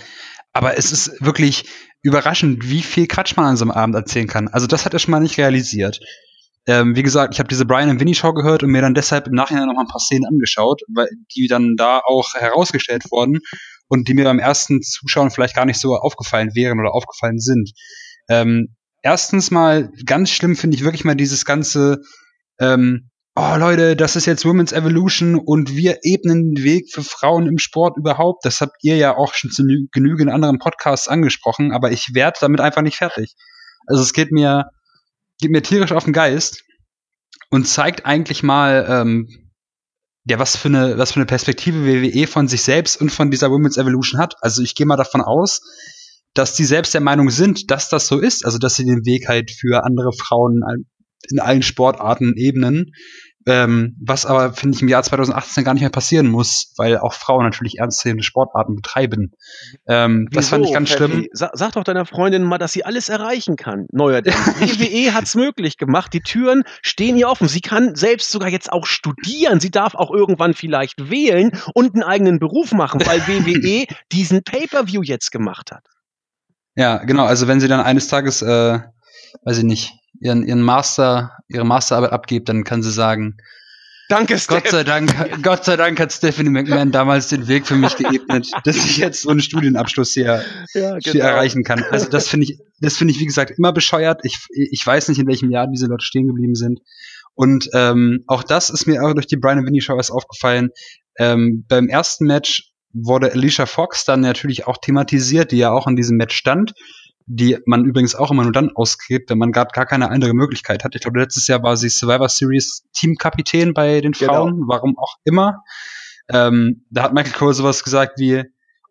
[0.53, 1.65] aber es ist wirklich
[2.03, 4.49] überraschend, wie viel Quatsch man an so einem Abend erzählen kann.
[4.49, 6.01] Also das hat er schon mal nicht realisiert.
[6.67, 9.27] Ähm, wie gesagt, ich habe diese Brian und Winnie Show gehört und mir dann deshalb
[9.27, 13.41] im Nachhinein noch mal ein paar Szenen angeschaut, weil die dann da auch herausgestellt wurden
[13.89, 17.73] und die mir beim ersten Zuschauen vielleicht gar nicht so aufgefallen wären oder aufgefallen sind.
[18.29, 22.03] Ähm, erstens mal ganz schlimm finde ich wirklich mal dieses ganze
[22.59, 27.47] ähm, oh Leute, das ist jetzt Women's Evolution und wir ebnen den Weg für Frauen
[27.47, 28.45] im Sport überhaupt.
[28.45, 32.61] Das habt ihr ja auch schon zu genügend anderen Podcasts angesprochen, aber ich werde damit
[32.61, 33.35] einfach nicht fertig.
[33.87, 34.67] Also es geht mir,
[35.41, 36.63] geht mir tierisch auf den Geist
[37.51, 39.29] und zeigt eigentlich mal, ähm,
[40.25, 43.51] ja, was für eine, was für eine Perspektive WWE von sich selbst und von dieser
[43.51, 44.37] Women's Evolution hat.
[44.41, 45.63] Also ich gehe mal davon aus,
[46.35, 49.29] dass die selbst der Meinung sind, dass das so ist, also dass sie den Weg
[49.29, 50.63] halt für andere Frauen
[51.31, 52.93] in allen Sportarten, Ebenen.
[53.45, 57.13] Ähm, was aber, finde ich, im Jahr 2018 gar nicht mehr passieren muss, weil auch
[57.13, 59.33] Frauen natürlich ernstzunehmende Sportarten betreiben.
[59.89, 61.27] Ähm, das fand ich ganz schlimm.
[61.33, 64.37] Sag, sag, doch deiner Freundin mal, dass sie alles erreichen kann, neuerdings.
[64.61, 66.13] WWE hat's möglich gemacht.
[66.13, 67.49] Die Türen stehen ihr offen.
[67.49, 69.59] Sie kann selbst sogar jetzt auch studieren.
[69.59, 75.03] Sie darf auch irgendwann vielleicht wählen und einen eigenen Beruf machen, weil WWE diesen Pay-Per-View
[75.03, 75.83] jetzt gemacht hat.
[76.77, 77.25] Ja, genau.
[77.25, 78.81] Also wenn sie dann eines Tages, äh,
[79.45, 83.37] weiß ich nicht, ihren, ihren Master, ihre Masterarbeit abgibt, dann kann sie sagen,
[84.09, 85.11] Danke, Gott sei Dank,
[85.43, 89.23] Gott sei Dank hat Stephanie McMahon damals den Weg für mich geebnet, dass ich jetzt
[89.23, 90.45] so einen Studienabschluss hier,
[90.75, 91.01] ja, genau.
[91.01, 91.83] hier erreichen kann.
[91.91, 94.21] Also das finde ich, das finde ich wie gesagt immer bescheuert.
[94.25, 96.81] Ich, ich weiß nicht, in welchem Jahr diese Leute stehen geblieben sind.
[97.35, 100.71] Und ähm, auch das ist mir auch durch die Brian Winnie Show erst aufgefallen.
[101.19, 105.97] Ähm, beim ersten Match wurde Alicia Fox dann natürlich auch thematisiert, die ja auch in
[105.97, 106.75] diesem Match stand
[107.27, 110.85] die man übrigens auch immer nur dann ausgräbt, wenn man gerade gar keine andere Möglichkeit
[110.85, 110.95] hat.
[110.95, 114.33] Ich glaube, letztes Jahr war sie Survivor Series Teamkapitän bei den genau.
[114.33, 114.69] Frauen, genau.
[114.69, 115.63] warum auch immer.
[116.29, 118.45] Ähm, da hat Michael Cole sowas gesagt wie,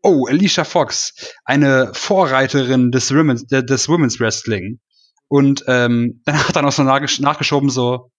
[0.04, 4.80] oh, Alicia Fox, eine Vorreiterin des Women's, des Women's Wrestling.
[5.28, 8.12] Und ähm, dann hat er noch so nachgeschoben, so,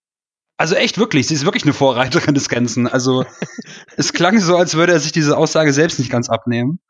[0.56, 2.86] also echt wirklich, sie ist wirklich eine Vorreiterin des Ganzen.
[2.86, 3.24] Also
[3.96, 6.80] es klang so, als würde er sich diese Aussage selbst nicht ganz abnehmen.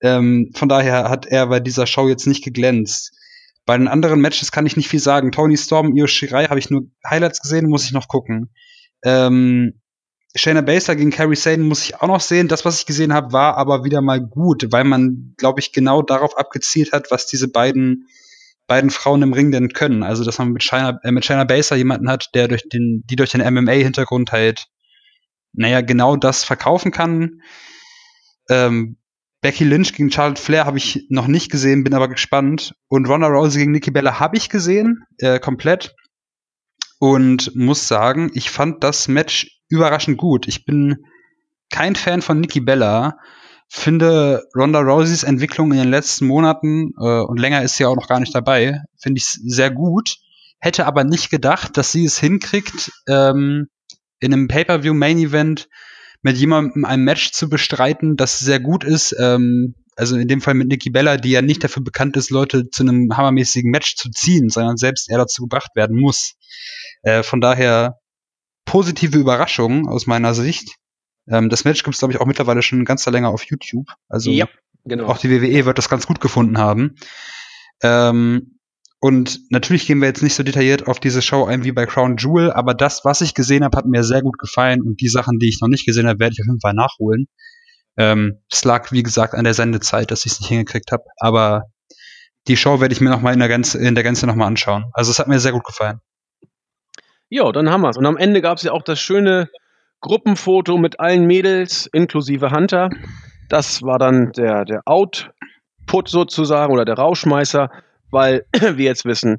[0.00, 3.12] Ähm, von daher hat er bei dieser Show jetzt nicht geglänzt.
[3.64, 5.30] Bei den anderen Matches kann ich nicht viel sagen.
[5.30, 8.50] Tony Storm, Io Shirai habe ich nur Highlights gesehen, muss ich noch gucken.
[9.04, 9.80] Ähm,
[10.34, 12.48] Shayna Baszler gegen Carrie Sane muss ich auch noch sehen.
[12.48, 16.02] Das, was ich gesehen habe, war aber wieder mal gut, weil man, glaube ich, genau
[16.02, 18.08] darauf abgezielt hat, was diese beiden
[18.66, 20.02] beiden Frauen im Ring denn können.
[20.02, 23.16] Also, dass man mit Shayna, äh, mit Shayna Baszler jemanden hat, der durch den, die
[23.16, 24.66] durch den MMA-Hintergrund halt,
[25.52, 27.42] naja, genau das verkaufen kann.
[28.48, 28.96] Ähm,
[29.42, 32.74] Becky Lynch gegen Charlotte Flair habe ich noch nicht gesehen, bin aber gespannt.
[32.88, 35.94] Und Ronda Rousey gegen Nikki Bella habe ich gesehen, äh, komplett.
[37.00, 40.46] Und muss sagen, ich fand das Match überraschend gut.
[40.46, 41.04] Ich bin
[41.70, 43.18] kein Fan von Nikki Bella.
[43.74, 48.06] Finde Ronda Rouseys Entwicklung in den letzten Monaten, äh, und länger ist sie auch noch
[48.06, 50.18] gar nicht dabei, finde ich sehr gut.
[50.60, 53.68] Hätte aber nicht gedacht, dass sie es hinkriegt, ähm,
[54.20, 55.70] in einem Pay-Per-View Main Event
[56.20, 59.16] mit jemandem ein Match zu bestreiten, das sehr gut ist.
[59.18, 62.68] Ähm, also in dem Fall mit Nikki Bella, die ja nicht dafür bekannt ist, Leute
[62.68, 66.34] zu einem hammermäßigen Match zu ziehen, sondern selbst eher dazu gebracht werden muss.
[67.04, 68.00] Äh, von daher
[68.66, 70.76] positive Überraschung aus meiner Sicht.
[71.28, 73.88] Ähm, das Match gibt es, glaube ich, auch mittlerweile schon ganz länger auf YouTube.
[74.08, 74.48] Also ja,
[74.84, 75.06] genau.
[75.06, 76.96] auch die WWE wird das ganz gut gefunden haben.
[77.82, 78.58] Ähm,
[79.00, 82.16] und natürlich gehen wir jetzt nicht so detailliert auf diese Show ein wie bei Crown
[82.18, 85.40] Jewel, aber das, was ich gesehen habe, hat mir sehr gut gefallen und die Sachen,
[85.40, 87.26] die ich noch nicht gesehen habe, werde ich auf jeden Fall nachholen.
[87.96, 91.64] Ähm, es lag, wie gesagt, an der Sendezeit, dass ich es nicht hingekriegt habe, aber
[92.46, 94.84] die Show werde ich mir nochmal in der Gänze, in der Gänze nochmal anschauen.
[94.92, 95.98] Also es hat mir sehr gut gefallen.
[97.28, 97.96] Ja, dann haben wir's.
[97.96, 99.48] Und am Ende gab es ja auch das schöne
[100.02, 102.90] Gruppenfoto mit allen Mädels, inklusive Hunter.
[103.48, 107.70] Das war dann der, der Output sozusagen oder der Rauschmeißer
[108.12, 109.38] weil wir jetzt wissen,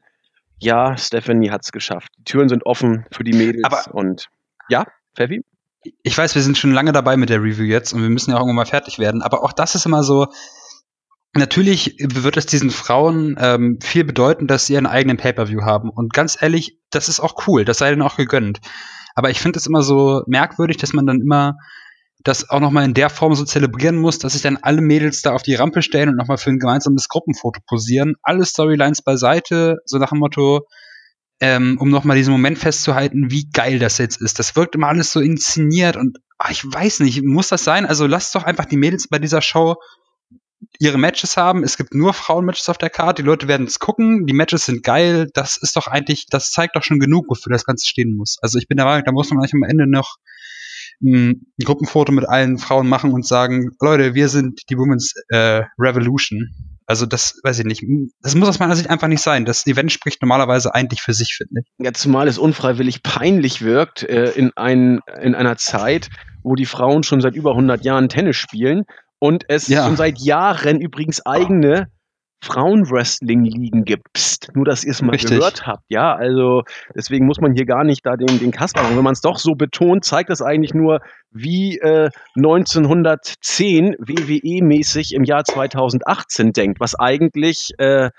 [0.59, 2.11] ja, Stephanie hat es geschafft.
[2.17, 4.27] Die Türen sind offen für die Mädels Aber und
[4.67, 4.85] ja,
[5.15, 5.45] Pfeffi?
[6.01, 8.37] Ich weiß, wir sind schon lange dabei mit der Review jetzt und wir müssen ja
[8.37, 9.21] auch irgendwann mal fertig werden.
[9.21, 10.27] Aber auch das ist immer so,
[11.35, 15.89] Natürlich wird es diesen Frauen ähm, viel bedeuten, dass sie ihren eigenen Pay-per-View haben.
[15.89, 18.59] Und ganz ehrlich, das ist auch cool, das sei denen auch gegönnt.
[19.15, 21.55] Aber ich finde es immer so merkwürdig, dass man dann immer
[22.23, 25.33] das auch nochmal in der Form so zelebrieren muss, dass sich dann alle Mädels da
[25.33, 28.15] auf die Rampe stellen und nochmal für ein gemeinsames Gruppenfoto posieren.
[28.23, 30.61] Alle Storylines beiseite, so nach dem Motto,
[31.41, 34.39] ähm, um nochmal diesen Moment festzuhalten, wie geil das jetzt ist.
[34.39, 37.85] Das wirkt immer alles so inszeniert und ach, ich weiß nicht, muss das sein?
[37.85, 39.75] Also lasst doch einfach die Mädels bei dieser Show
[40.79, 41.63] ihre Matches haben.
[41.63, 43.21] Es gibt nur Frauenmatches auf der Karte.
[43.21, 44.25] Die Leute werden es gucken.
[44.25, 45.29] Die Matches sind geil.
[45.33, 48.37] Das ist doch eigentlich, das zeigt doch schon genug, wofür das Ganze stehen muss.
[48.41, 50.17] Also ich bin der Meinung, da muss man eigentlich am Ende noch
[51.01, 56.49] ein Gruppenfoto mit allen Frauen machen und sagen, Leute, wir sind die Women's äh, Revolution.
[56.85, 57.83] Also das weiß ich nicht.
[58.21, 59.45] Das muss aus meiner Sicht einfach nicht sein.
[59.45, 61.85] Das Event spricht normalerweise eigentlich für sich, finde ich.
[61.85, 66.09] Ja, zumal es unfreiwillig peinlich wirkt äh, in, ein, in einer Zeit,
[66.43, 68.83] wo die Frauen schon seit über 100 Jahren Tennis spielen
[69.23, 69.85] und es ja.
[69.85, 71.87] schon seit Jahren übrigens eigene
[72.43, 74.11] Frauenwrestling-Ligen gibt.
[74.11, 75.37] Psst, nur, dass ihr es mal Richtig.
[75.37, 75.85] gehört habt.
[75.87, 76.63] Ja, also
[76.93, 78.97] deswegen muss man hier gar nicht da den, den Kasper machen.
[78.97, 80.99] Wenn man es doch so betont, zeigt das eigentlich nur,
[81.31, 88.09] wie äh, 1910 WWE-mäßig im Jahr 2018 denkt, was eigentlich äh,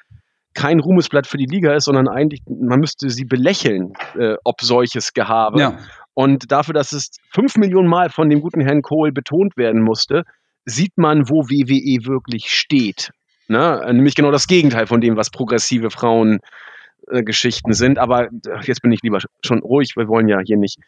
[0.55, 5.13] kein Ruhmesblatt für die Liga ist, sondern eigentlich, man müsste sie belächeln, äh, ob solches
[5.13, 5.61] Gehabe.
[5.61, 5.79] Ja.
[6.15, 10.25] Und dafür, dass es fünf Millionen Mal von dem guten Herrn Kohl betont werden musste,
[10.65, 13.11] sieht man, wo WWE wirklich steht.
[13.49, 13.83] Ne?
[13.93, 17.99] Nämlich genau das Gegenteil von dem, was progressive Frauengeschichten äh, sind.
[17.99, 19.97] Aber äh, jetzt bin ich lieber schon ruhig.
[19.97, 20.79] Wir wollen ja hier nicht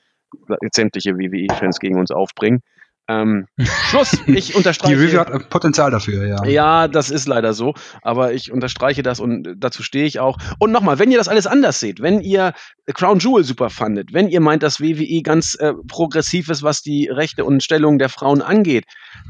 [0.72, 2.62] sämtliche WWE-Fans gegen uns aufbringen.
[3.08, 3.46] Ähm,
[3.88, 4.96] Schluss, ich unterstreiche.
[4.96, 6.44] Die Review hat Potenzial dafür, ja.
[6.44, 7.74] Ja, das ist leider so.
[8.02, 10.38] Aber ich unterstreiche das und dazu stehe ich auch.
[10.58, 12.52] Und nochmal, wenn ihr das alles anders seht, wenn ihr
[12.94, 17.08] Crown Jewel super fandet, wenn ihr meint, dass WWE ganz äh, progressiv ist, was die
[17.08, 18.84] Rechte und Stellung der Frauen angeht,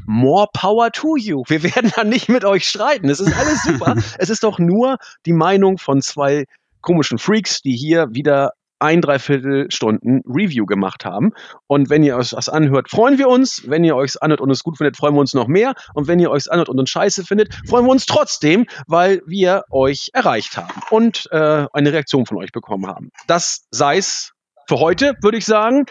[0.05, 1.43] more power to you.
[1.47, 3.09] Wir werden da nicht mit euch streiten.
[3.09, 3.95] Es ist alles super.
[4.17, 6.45] es ist doch nur die Meinung von zwei
[6.81, 11.31] komischen Freaks, die hier wieder ein Dreiviertelstunden Review gemacht haben.
[11.67, 13.63] Und wenn ihr euch das anhört, freuen wir uns.
[13.67, 15.73] Wenn ihr euch anhört und es gut findet, freuen wir uns noch mehr.
[15.93, 19.63] Und wenn ihr euch anhört und uns scheiße findet, freuen wir uns trotzdem, weil wir
[19.69, 23.11] euch erreicht haben und äh, eine Reaktion von euch bekommen haben.
[23.27, 24.33] Das sei es
[24.67, 25.85] für heute, würde ich sagen.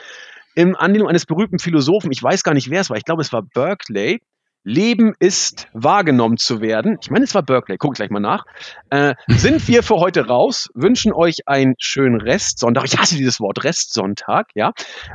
[0.54, 3.30] Im Anlehnung eines berühmten Philosophen, ich weiß gar nicht, wer es war, ich glaube, es
[3.30, 4.20] war Berkeley,
[4.66, 6.98] Leben ist wahrgenommen zu werden.
[7.00, 8.44] Ich meine, es war Berkeley, guck gleich mal nach.
[8.90, 12.84] Äh, sind wir für heute raus, wünschen euch einen schönen Restsonntag.
[12.86, 14.72] Ich hasse dieses Wort Restsonntag, ja.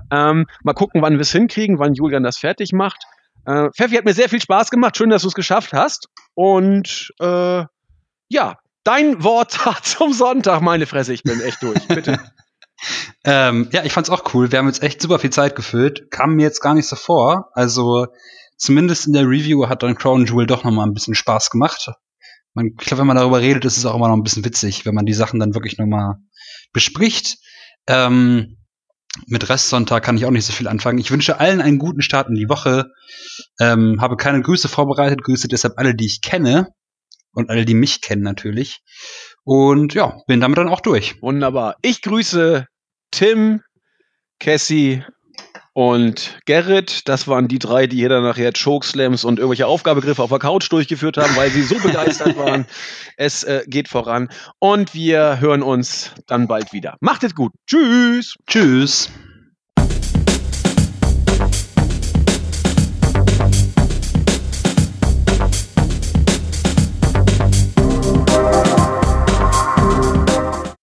[0.10, 3.04] Ähm, mal gucken, wann wir es hinkriegen, wann Julian das fertig macht.
[3.46, 4.96] Äh, Pfeffi hat mir sehr viel Spaß gemacht.
[4.96, 6.08] Schön, dass du es geschafft hast.
[6.34, 7.66] Und äh,
[8.30, 8.56] ja,
[8.86, 9.52] dein Wort
[9.84, 11.86] zum Sonntag, meine Fresse, ich bin echt durch.
[11.90, 12.20] Bitte.
[13.26, 14.50] ähm, ja, ich fand's auch cool.
[14.54, 16.10] Wir haben jetzt echt super viel Zeit gefüllt.
[16.10, 17.50] Kam mir jetzt gar nicht so vor.
[17.52, 18.08] Also
[18.62, 21.92] zumindest in der Review hat dann Crown Jewel doch noch mal ein bisschen Spaß gemacht.
[22.54, 24.86] Man, ich glaube, wenn man darüber redet, ist es auch immer noch ein bisschen witzig,
[24.86, 26.18] wenn man die Sachen dann wirklich noch mal
[26.72, 27.38] bespricht.
[27.88, 28.58] Ähm,
[29.26, 31.00] mit Restsonntag kann ich auch nicht so viel anfangen.
[31.00, 32.92] Ich wünsche allen einen guten Start in die Woche.
[33.60, 36.68] Ähm, habe keine Grüße vorbereitet, grüße deshalb alle, die ich kenne
[37.34, 38.82] und alle, die mich kennen natürlich.
[39.44, 41.22] Und ja, bin damit dann auch durch.
[41.22, 41.78] Wunderbar.
[41.82, 42.68] Ich grüße
[43.10, 43.62] Tim,
[44.40, 45.04] Cassie
[45.74, 50.30] und Gerrit, das waren die drei, die hier dann nachher Chokeslams und irgendwelche Aufgabegriffe auf
[50.30, 52.66] der Couch durchgeführt haben, weil sie so begeistert waren.
[53.16, 54.30] Es äh, geht voran.
[54.60, 56.98] Und wir hören uns dann bald wieder.
[57.00, 57.54] Macht es gut.
[57.68, 58.36] Tschüss.
[58.48, 59.10] Tschüss.